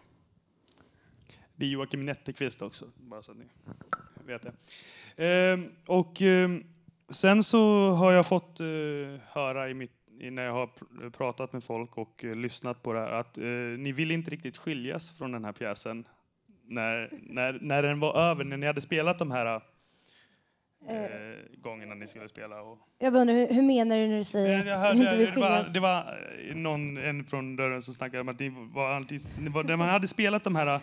Det 1.56 1.64
är 1.64 1.68
Joakim 1.68 2.06
Netterqvist 2.06 2.62
också, 2.62 2.84
bara 2.96 3.22
så 3.22 3.32
att 3.32 3.38
ni 3.38 3.44
vet 4.26 4.42
det. 4.42 4.52
Eh, 5.26 5.58
och 5.86 6.22
eh, 6.22 6.50
sen 7.08 7.42
så 7.42 7.90
har 7.90 8.12
jag 8.12 8.26
fått 8.26 8.60
eh, 8.60 8.66
höra 9.26 9.70
i 9.70 9.74
mitt, 9.74 9.92
när 10.08 10.42
jag 10.42 10.52
har 10.52 10.66
pr- 10.66 11.10
pratat 11.10 11.52
med 11.52 11.64
folk 11.64 11.98
och 11.98 12.24
eh, 12.24 12.34
lyssnat 12.36 12.82
på 12.82 12.92
det 12.92 13.00
här 13.00 13.12
att 13.12 13.38
eh, 13.38 13.44
ni 13.78 13.92
vill 13.92 14.10
inte 14.10 14.30
riktigt 14.30 14.56
skiljas 14.56 15.18
från 15.18 15.32
den 15.32 15.44
här 15.44 15.52
pjäsen 15.52 16.08
när, 16.62 17.18
när, 17.22 17.58
när 17.60 17.82
den 17.82 18.00
var 18.00 18.14
över, 18.30 18.44
när 18.44 18.56
ni 18.56 18.66
hade 18.66 18.80
spelat 18.80 19.18
de 19.18 19.30
här 19.30 19.60
eh, 20.88 21.58
gångerna 21.62 21.94
ni 21.94 22.06
skulle 22.06 22.28
spela. 22.28 22.62
Och, 22.62 22.78
Jag 22.98 23.14
undrar, 23.16 23.34
hur, 23.34 23.54
hur 23.54 23.62
menar 23.62 23.96
du 23.96 24.08
när 24.08 24.16
du 24.18 24.24
säger 24.24 24.64
jag 24.66 24.78
hörde, 24.78 24.98
inte 24.98 25.16
vill 25.16 25.30
det, 25.34 25.40
var, 25.40 25.64
det 25.74 25.80
var 25.80 26.18
eh, 26.48 26.56
någon, 26.56 26.96
en 26.96 27.24
från 27.24 27.56
dörren 27.56 27.82
som 27.82 27.94
snackade 27.94 28.20
om 28.20 28.28
att 28.28 28.38
ni 28.38 28.48
var 28.74 28.90
alltid, 28.90 29.20
ni 29.40 29.48
var, 29.48 29.64
när 29.64 29.76
man 29.76 29.88
hade 29.88 30.08
spelat 30.08 30.44
de 30.44 30.56
här, 30.56 30.80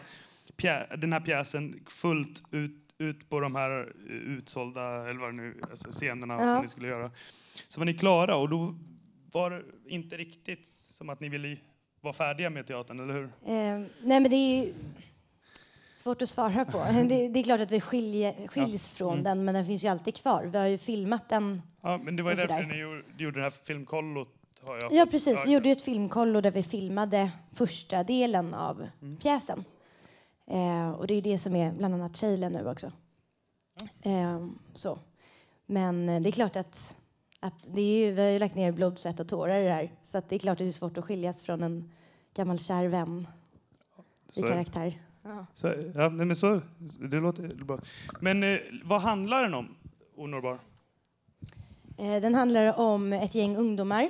pjä, 0.57 0.87
den 0.97 1.13
här 1.13 1.19
pjäsen 1.19 1.79
fullt 1.89 2.43
ut, 2.51 2.93
ut 2.97 3.29
på 3.29 3.39
de 3.39 3.55
här 3.55 3.79
eh, 4.09 4.15
utsålda 4.15 5.09
eller 5.09 5.19
vad 5.19 5.35
nu, 5.35 5.55
alltså 5.71 5.91
scenerna 5.91 6.33
Ja. 6.41 6.47
som 6.47 6.61
ni 6.61 6.67
skulle 6.67 6.87
göra, 6.87 7.11
så 7.67 7.79
var 7.79 7.85
ni 7.85 7.93
klara 7.93 8.35
och 8.35 8.49
då 8.49 8.75
var 9.31 9.51
det 9.51 9.63
inte 9.93 10.17
riktigt 10.17 10.65
som 10.65 11.09
att 11.09 11.19
ni 11.19 11.29
ville 11.29 11.57
vara 12.01 12.13
färdiga 12.13 12.49
med 12.49 12.67
teatern, 12.67 12.99
eller 12.99 13.13
hur? 13.13 13.23
Eh, 13.23 13.87
nej, 14.03 14.19
men 14.19 14.23
det 14.23 14.35
är 14.35 14.65
ju 14.65 14.73
svårt 15.93 16.21
att 16.21 16.29
svara 16.29 16.65
på. 16.65 16.77
Det, 17.09 17.27
det 17.29 17.39
är 17.39 17.43
klart 17.43 17.59
att 17.61 17.71
vi 17.71 17.81
skilje, 17.81 18.47
skiljs 18.47 18.91
från 18.91 19.11
Mm. 19.13 19.23
den, 19.23 19.45
men 19.45 19.53
den 19.55 19.65
finns 19.65 19.83
ju 19.83 19.87
alltid 19.87 20.15
kvar. 20.15 20.43
Vi 20.43 20.57
har 20.57 20.65
ju 20.67 20.77
filmat 20.77 21.29
den. 21.29 21.61
Ja, 21.81 21.97
men 21.97 22.15
det 22.15 22.23
var 22.23 22.31
ju 22.31 22.35
därför 22.35 22.63
ni 22.63 22.77
gjorde, 22.79 23.03
gjorde 23.17 23.39
det 23.39 23.43
här 23.43 23.49
filmkollot. 23.49 24.29
Har 24.63 24.75
jag 24.81 24.93
Ja, 24.93 25.05
precis. 25.11 25.45
Vi 25.45 25.53
gjorde 25.53 25.69
ett 25.69 25.81
filmkollo 25.81 26.41
där 26.41 26.51
vi 26.51 26.63
filmade 26.63 27.31
första 27.53 28.03
delen 28.03 28.53
av 28.53 28.87
Mm. 29.01 29.17
pjäsen. 29.17 29.63
Eh, 30.47 30.91
och 30.91 31.07
det 31.07 31.13
är 31.13 31.21
det 31.21 31.37
som 31.37 31.55
är 31.55 31.71
bland 31.71 31.93
annat 31.93 32.13
trailern 32.13 32.53
nu 32.53 32.69
också. 32.69 32.91
Eh, 34.01 34.47
så. 34.73 34.99
Men 35.65 36.09
eh, 36.09 36.21
det 36.21 36.29
är 36.29 36.31
klart 36.31 36.55
att, 36.55 36.97
att 37.39 37.53
det 37.67 37.81
är 37.81 38.05
ju, 38.05 38.11
vi 38.11 38.21
har 38.21 38.29
ju 38.29 38.39
lagt 38.39 38.55
ner 38.55 38.71
blod, 38.71 38.99
svett 38.99 39.19
och 39.19 39.27
tårar 39.27 39.59
i 39.59 39.63
det 39.63 39.73
här. 39.73 39.91
Så 40.05 40.17
att 40.17 40.29
det 40.29 40.35
är 40.35 40.39
klart 40.39 40.51
att 40.53 40.57
det 40.57 40.67
är 40.67 40.71
svårt 40.71 40.97
att 40.97 41.05
skiljas 41.05 41.43
från 41.43 41.63
en 41.63 41.91
gammal 42.33 42.59
kär 42.59 42.85
vän 42.87 43.27
i 44.33 44.41
karaktär. 44.41 45.01
Ja. 45.23 45.45
Så, 45.53 45.73
ja, 45.95 46.09
men 46.09 46.35
så, 46.35 46.61
det 47.11 47.17
låter 47.17 47.47
bra. 47.63 47.79
Men 48.19 48.43
eh, 48.43 48.59
vad 48.83 49.01
handlar 49.01 49.41
den 49.43 49.53
om, 49.53 49.75
Onårbar? 50.15 50.59
Eh, 51.97 52.21
Den 52.21 52.35
handlar 52.35 52.79
om 52.79 53.13
ett 53.13 53.35
gäng 53.35 53.55
ungdomar, 53.57 54.09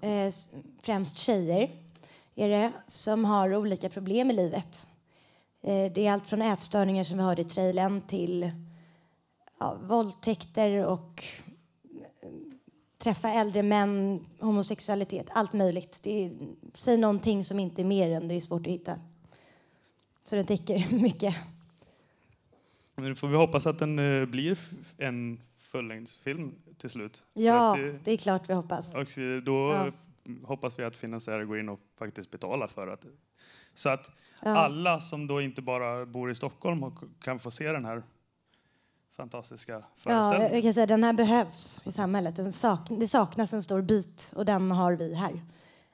eh, 0.00 0.32
främst 0.82 1.18
tjejer, 1.18 1.70
är 2.34 2.48
det, 2.48 2.72
som 2.86 3.24
har 3.24 3.54
olika 3.54 3.88
problem 3.88 4.30
i 4.30 4.34
livet. 4.34 4.88
Eh, 5.62 5.92
Det 5.92 6.06
är 6.06 6.12
allt 6.12 6.28
från 6.28 6.42
ätstörningar 6.42 7.04
som 7.04 7.16
vi 7.18 7.22
hörde 7.24 7.42
i 7.42 7.44
trailern 7.44 8.00
till 8.00 8.50
ja, 9.60 9.76
våldtäkter 9.82 10.86
och 10.86 11.24
eh, 12.22 12.28
träffa 12.98 13.30
äldre 13.30 13.62
män, 13.62 14.26
homosexualitet, 14.40 15.26
allt 15.34 15.52
möjligt. 15.52 16.00
Det 16.02 16.24
är, 16.24 16.32
säg 16.74 16.96
någonting 16.96 17.44
som 17.44 17.58
inte 17.60 17.82
är 17.82 17.86
mer 17.86 18.10
än 18.10 18.28
det 18.28 18.34
är 18.34 18.40
svårt 18.40 18.66
att 18.66 18.72
hitta. 18.72 18.98
Så 20.28 20.36
den 20.36 20.44
täcker 20.46 20.86
mycket. 21.02 21.34
Men 22.94 23.16
får 23.16 23.28
vi 23.28 23.36
hoppas 23.36 23.66
att 23.66 23.78
den 23.78 23.98
eh, 23.98 24.26
blir 24.26 24.58
en 24.98 25.40
fullängdsfilm 25.58 26.54
till 26.78 26.90
slut. 26.90 27.24
Ja, 27.34 27.76
det- 27.76 27.98
det 28.04 28.12
är 28.12 28.16
klart 28.16 28.50
vi 28.50 28.54
hoppas. 28.54 28.94
Och 28.94 29.06
då 29.44 29.72
Ja. 29.72 29.90
hoppas 30.44 30.78
vi 30.78 30.84
att 30.84 30.96
finansiärer 30.96 31.44
går 31.44 31.58
in 31.60 31.68
och 31.68 31.80
faktiskt 31.98 32.30
betalar 32.30 32.66
för 32.66 32.88
att 32.88 33.06
så 33.74 33.88
att 33.88 34.10
Ja. 34.42 34.56
alla 34.58 35.00
som 35.00 35.26
då 35.26 35.40
inte 35.40 35.62
bara 35.62 36.06
bor 36.06 36.30
i 36.30 36.34
Stockholm 36.34 36.82
och 36.82 36.94
kan 37.20 37.38
få 37.38 37.50
se 37.50 37.72
den 37.72 37.84
här 37.84 38.02
fantastiska 39.16 39.72
Ja, 39.72 39.82
föreställningen. 39.96 40.54
jag 40.54 40.62
kan 40.62 40.74
säga 40.74 40.86
den 40.86 41.04
här 41.04 41.12
behövs 41.12 41.86
i 41.86 41.92
samhället. 41.92 42.36
Den 42.36 42.52
sak, 42.52 42.80
det 42.90 43.08
saknas 43.08 43.52
en 43.52 43.62
stor 43.62 43.82
bit 43.82 44.32
och 44.36 44.44
den 44.44 44.70
har 44.70 44.92
vi 44.92 45.14
här. 45.14 45.40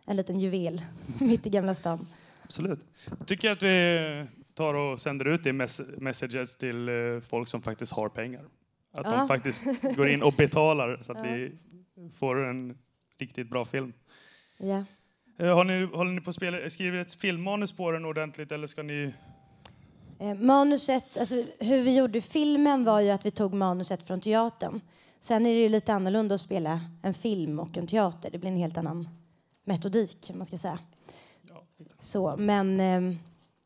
En 0.06 0.16
liten 0.16 0.40
juvel 0.40 0.82
mitt 1.20 1.46
i 1.46 1.50
Gamla 1.50 1.74
stan. 1.74 2.06
Absolut. 2.52 2.80
Tycker 3.26 3.48
jag 3.48 3.52
att 3.56 3.62
vi 3.62 4.26
tar 4.54 4.74
och 4.74 5.00
sänder 5.00 5.24
ut 5.28 5.44
det 5.44 5.52
mess- 5.52 5.80
messages 5.98 6.56
till 6.56 6.88
eh, 6.88 6.94
folk 7.20 7.48
som 7.48 7.62
faktiskt 7.62 7.92
har 7.92 8.08
pengar. 8.08 8.44
Att 8.92 9.06
Ja. 9.06 9.16
de 9.16 9.28
faktiskt 9.28 9.64
går 9.96 10.08
in 10.08 10.22
och 10.22 10.32
betalar 10.32 10.98
så 11.02 11.12
att 11.12 11.18
Ja. 11.18 11.24
vi 11.34 11.52
får 12.16 12.44
en 12.48 12.78
riktigt 13.18 13.50
bra 13.50 13.64
film. 13.64 13.92
Ja. 14.58 14.84
Eh, 15.38 15.54
Har 15.54 15.64
ni, 15.64 15.84
håller 15.84 16.12
ni 16.12 16.20
på 16.20 16.30
att 16.30 16.36
spela, 16.36 16.70
skriver 16.70 16.98
ett 16.98 17.14
filmmanus 17.14 17.72
på 17.72 17.90
den 17.92 18.04
ordentligt 18.04 18.52
eller 18.52 18.66
ska 18.66 18.82
ni... 18.82 19.12
Eh, 20.18 20.34
manuset, 20.34 21.16
alltså 21.18 21.34
hur 21.60 21.82
vi 21.82 21.96
gjorde 21.96 22.20
filmen 22.20 22.84
var 22.84 23.00
ju 23.00 23.10
att 23.10 23.26
vi 23.26 23.30
tog 23.30 23.54
manuset 23.54 24.06
från 24.06 24.20
teatern. 24.20 24.80
Sen 25.20 25.46
är 25.46 25.50
det 25.50 25.60
ju 25.60 25.68
lite 25.68 25.92
annorlunda 25.92 26.34
att 26.34 26.40
spela 26.40 26.80
en 27.02 27.14
film 27.14 27.60
och 27.60 27.76
en 27.76 27.86
teater. 27.86 28.30
Det 28.30 28.38
blir 28.38 28.50
en 28.50 28.56
helt 28.56 28.78
annan 28.78 29.08
metodik, 29.64 30.30
man 30.34 30.46
ska 30.46 30.58
säga. 30.58 30.78
Så, 31.98 32.36
men 32.36 32.80
eh, 32.80 33.16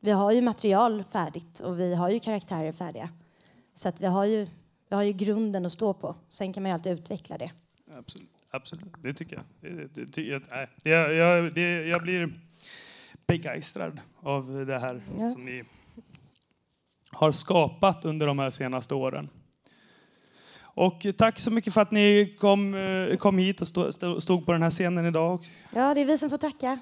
vi 0.01 0.11
har 0.11 0.33
ju 0.33 0.41
material 0.43 1.05
färdigt 1.13 1.61
och 1.61 1.81
vi 1.81 1.95
har 1.95 2.11
ju 2.11 2.21
karaktärer 2.21 2.73
färdiga. 2.73 3.09
Så 3.75 3.89
att 3.89 4.01
vi 4.01 4.07
har 4.07 4.25
ju, 4.25 4.47
vi 4.89 4.97
har 4.97 5.03
ju 5.03 5.13
grunden 5.13 5.67
att 5.67 5.73
stå 5.73 5.95
på. 5.95 6.15
Sen 6.31 6.53
kan 6.53 6.63
man 6.63 6.71
ju 6.71 6.75
alltid 6.75 6.93
utveckla 6.93 7.39
det. 7.39 7.51
Absolut, 7.95 8.29
absolut. 8.51 8.85
det 9.03 9.15
tycker 9.15 9.37
jag. 9.37 9.45
Det, 9.73 9.95
det, 9.95 10.05
det, 10.85 10.91
jag- 10.91 11.15
jag, 11.15 11.55
det, 11.55 11.87
jag 11.87 12.03
blir 12.03 12.33
begeistrad 13.27 14.01
av 14.21 14.67
det 14.67 14.79
här 14.79 15.03
Ja. 15.19 15.31
som 15.31 15.45
ni 15.45 15.65
har 17.11 17.33
skapat 17.33 18.05
under 18.05 18.27
de 18.27 18.39
här 18.39 18.51
senaste 18.51 18.95
åren. 18.95 19.29
Och 20.59 21.07
tack 21.19 21.39
så 21.39 21.51
mycket 21.51 21.75
för 21.75 21.81
att 21.81 21.91
ni 21.91 22.37
kom, 22.41 22.75
eh, 22.75 23.17
kom 23.17 23.39
hit 23.39 23.61
och 23.61 23.69
stod 24.23 24.47
på 24.47 24.53
den 24.53 24.63
här 24.63 24.71
scenen 24.71 25.07
idag. 25.07 25.45
Ja, 25.75 25.95
det 25.95 26.01
är 26.01 26.05
vi 26.07 26.19
som 26.19 26.31
får 26.31 26.39
tacka. 26.39 26.79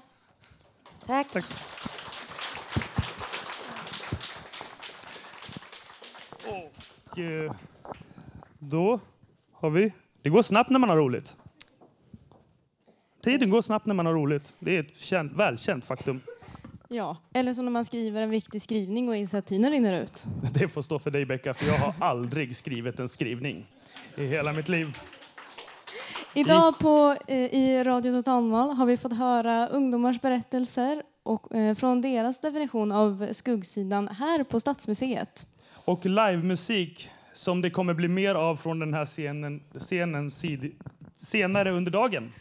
Tack. 1.06 1.26
Och 6.46 7.18
eh, 7.18 7.52
då 8.58 9.00
har 9.52 9.70
vi... 9.70 9.92
Det 10.22 10.30
går 10.30 10.42
snabbt 10.42 10.70
när 10.70 10.78
man 10.78 10.88
har 10.88 10.96
roligt. 10.96 11.36
Tiden 13.24 13.50
går 13.50 13.62
snabbt 13.62 13.86
när 13.86 13.94
man 13.94 14.06
har 14.06 14.12
roligt. 14.12 14.54
Det 14.58 14.76
är 14.76 14.80
ett 14.80 14.96
känt, 14.96 15.32
välkänt 15.32 15.84
faktum. 15.84 16.20
Ja, 16.88 17.16
eller 17.32 17.52
som 17.52 17.64
när 17.64 17.72
man 17.72 17.84
skriver 17.84 18.22
en 18.22 18.30
viktig 18.30 18.62
skrivning 18.62 19.08
och 19.08 19.16
inser 19.16 19.38
att 19.38 19.46
tiden 19.46 19.70
rinner 19.70 20.02
ut. 20.02 20.24
Det 20.54 20.68
får 20.68 20.82
stå 20.82 20.98
för 20.98 21.10
dig, 21.10 21.24
Becka, 21.24 21.54
för 21.54 21.66
jag 21.66 21.78
har 21.78 21.94
aldrig 22.00 22.56
skrivit 22.56 23.00
en 23.00 23.08
skrivning 23.08 23.66
i 24.16 24.24
hela 24.24 24.52
mitt 24.52 24.68
liv. 24.68 24.98
Idag 26.36 26.78
på, 26.78 27.16
eh, 27.26 27.36
i 27.38 27.84
Radio 27.84 28.12
Totalmal 28.12 28.70
har 28.70 28.86
vi 28.86 28.96
fått 28.96 29.12
höra 29.12 29.68
ungdomars 29.68 30.20
berättelser 30.20 31.02
och, 31.22 31.54
eh, 31.54 31.74
från 31.74 32.00
deras 32.00 32.40
definition 32.40 32.92
av 32.92 33.28
skuggsidan 33.32 34.08
här 34.08 34.44
på 34.44 34.60
Stadsmuseet. 34.60 35.46
Och 35.84 36.06
livemusik, 36.06 37.08
som 37.32 37.60
det 37.60 37.70
kommer 37.70 37.94
bli 37.94 38.08
mer 38.08 38.34
av 38.34 38.56
från 38.56 38.78
den 38.78 38.94
här 38.94 39.04
scenen, 39.04 39.62
scenen 39.78 40.30
sid, 40.30 40.72
senare 41.16 41.70
under 41.70 41.92
dagen. 41.92 42.32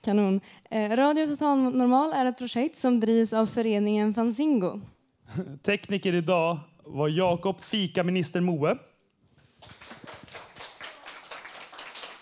Kanon. 0.00 0.40
Eh, 0.70 0.96
Radio 0.96 1.26
Total 1.26 1.58
Normal 1.58 2.12
är 2.12 2.26
ett 2.26 2.38
projekt 2.38 2.76
som 2.76 3.00
drivs 3.00 3.32
av 3.32 3.46
föreningen 3.46 4.14
Fanzingo. 4.14 4.80
Tekniker 5.62 6.14
idag 6.14 6.58
var 6.84 7.08
Jakob 7.08 7.60
Fika-minister 7.60 8.40
Moe. 8.40 8.78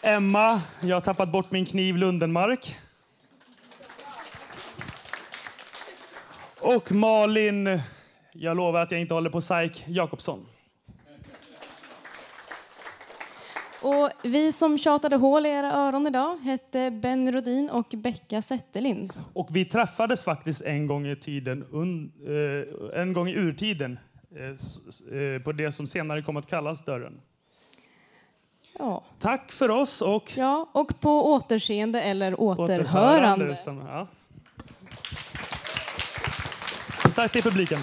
Emma, 0.03 0.61
jag 0.81 0.97
har 0.97 1.01
tappat 1.01 1.33
bort 1.33 1.51
min 1.51 1.67
kniv 1.67 1.97
Lundenmark. 1.97 2.77
Och 6.61 6.93
Malin, 6.93 7.81
jag 8.33 8.57
lovar 8.57 8.83
att 8.83 8.91
jag 8.91 9.01
inte 9.01 9.15
håller 9.15 9.31
på 9.31 9.41
psyk, 9.41 9.85
Jakobsson. 9.89 10.47
Och 13.83 14.11
vi 14.23 14.53
som 14.53 14.79
tjatade 14.79 15.17
hål 15.17 15.47
i 15.47 15.49
era 15.49 15.73
öron 15.73 16.07
idag 16.07 16.37
hette 16.39 16.91
Ben 16.91 17.33
Rodin 17.33 17.71
och 17.71 17.87
Becka 17.97 18.43
Zetterlind. 18.43 19.13
Och 19.33 19.49
vi 19.51 19.65
träffades 19.65 20.25
faktiskt 20.25 20.63
en 20.63 20.87
gång 20.87 21.07
i 21.07 21.17
tiden, 21.17 21.65
un, 21.71 22.13
eh, 22.27 23.01
en 23.01 23.13
gång 23.13 23.29
i 23.29 23.35
urtiden, 23.35 23.99
eh, 24.37 24.51
s- 24.55 25.01
eh, 25.09 25.43
på 25.43 25.53
det 25.53 25.73
som 25.73 25.87
senare 25.87 26.23
kom 26.23 26.37
att 26.37 26.47
kallas 26.47 26.85
dörren. 26.85 27.21
Ja. 28.79 29.03
Tack 29.19 29.53
för 29.53 29.69
oss 29.69 30.03
och... 30.03 30.33
Ja, 30.37 30.67
och 30.73 31.01
på 31.01 31.33
återseende 31.33 32.03
eller 32.03 32.41
återhörande. 32.41 33.57
stämmer, 33.57 33.85
Ja. 33.95 34.07
Tack 37.15 37.33
till 37.33 37.43
publiken. 37.43 37.79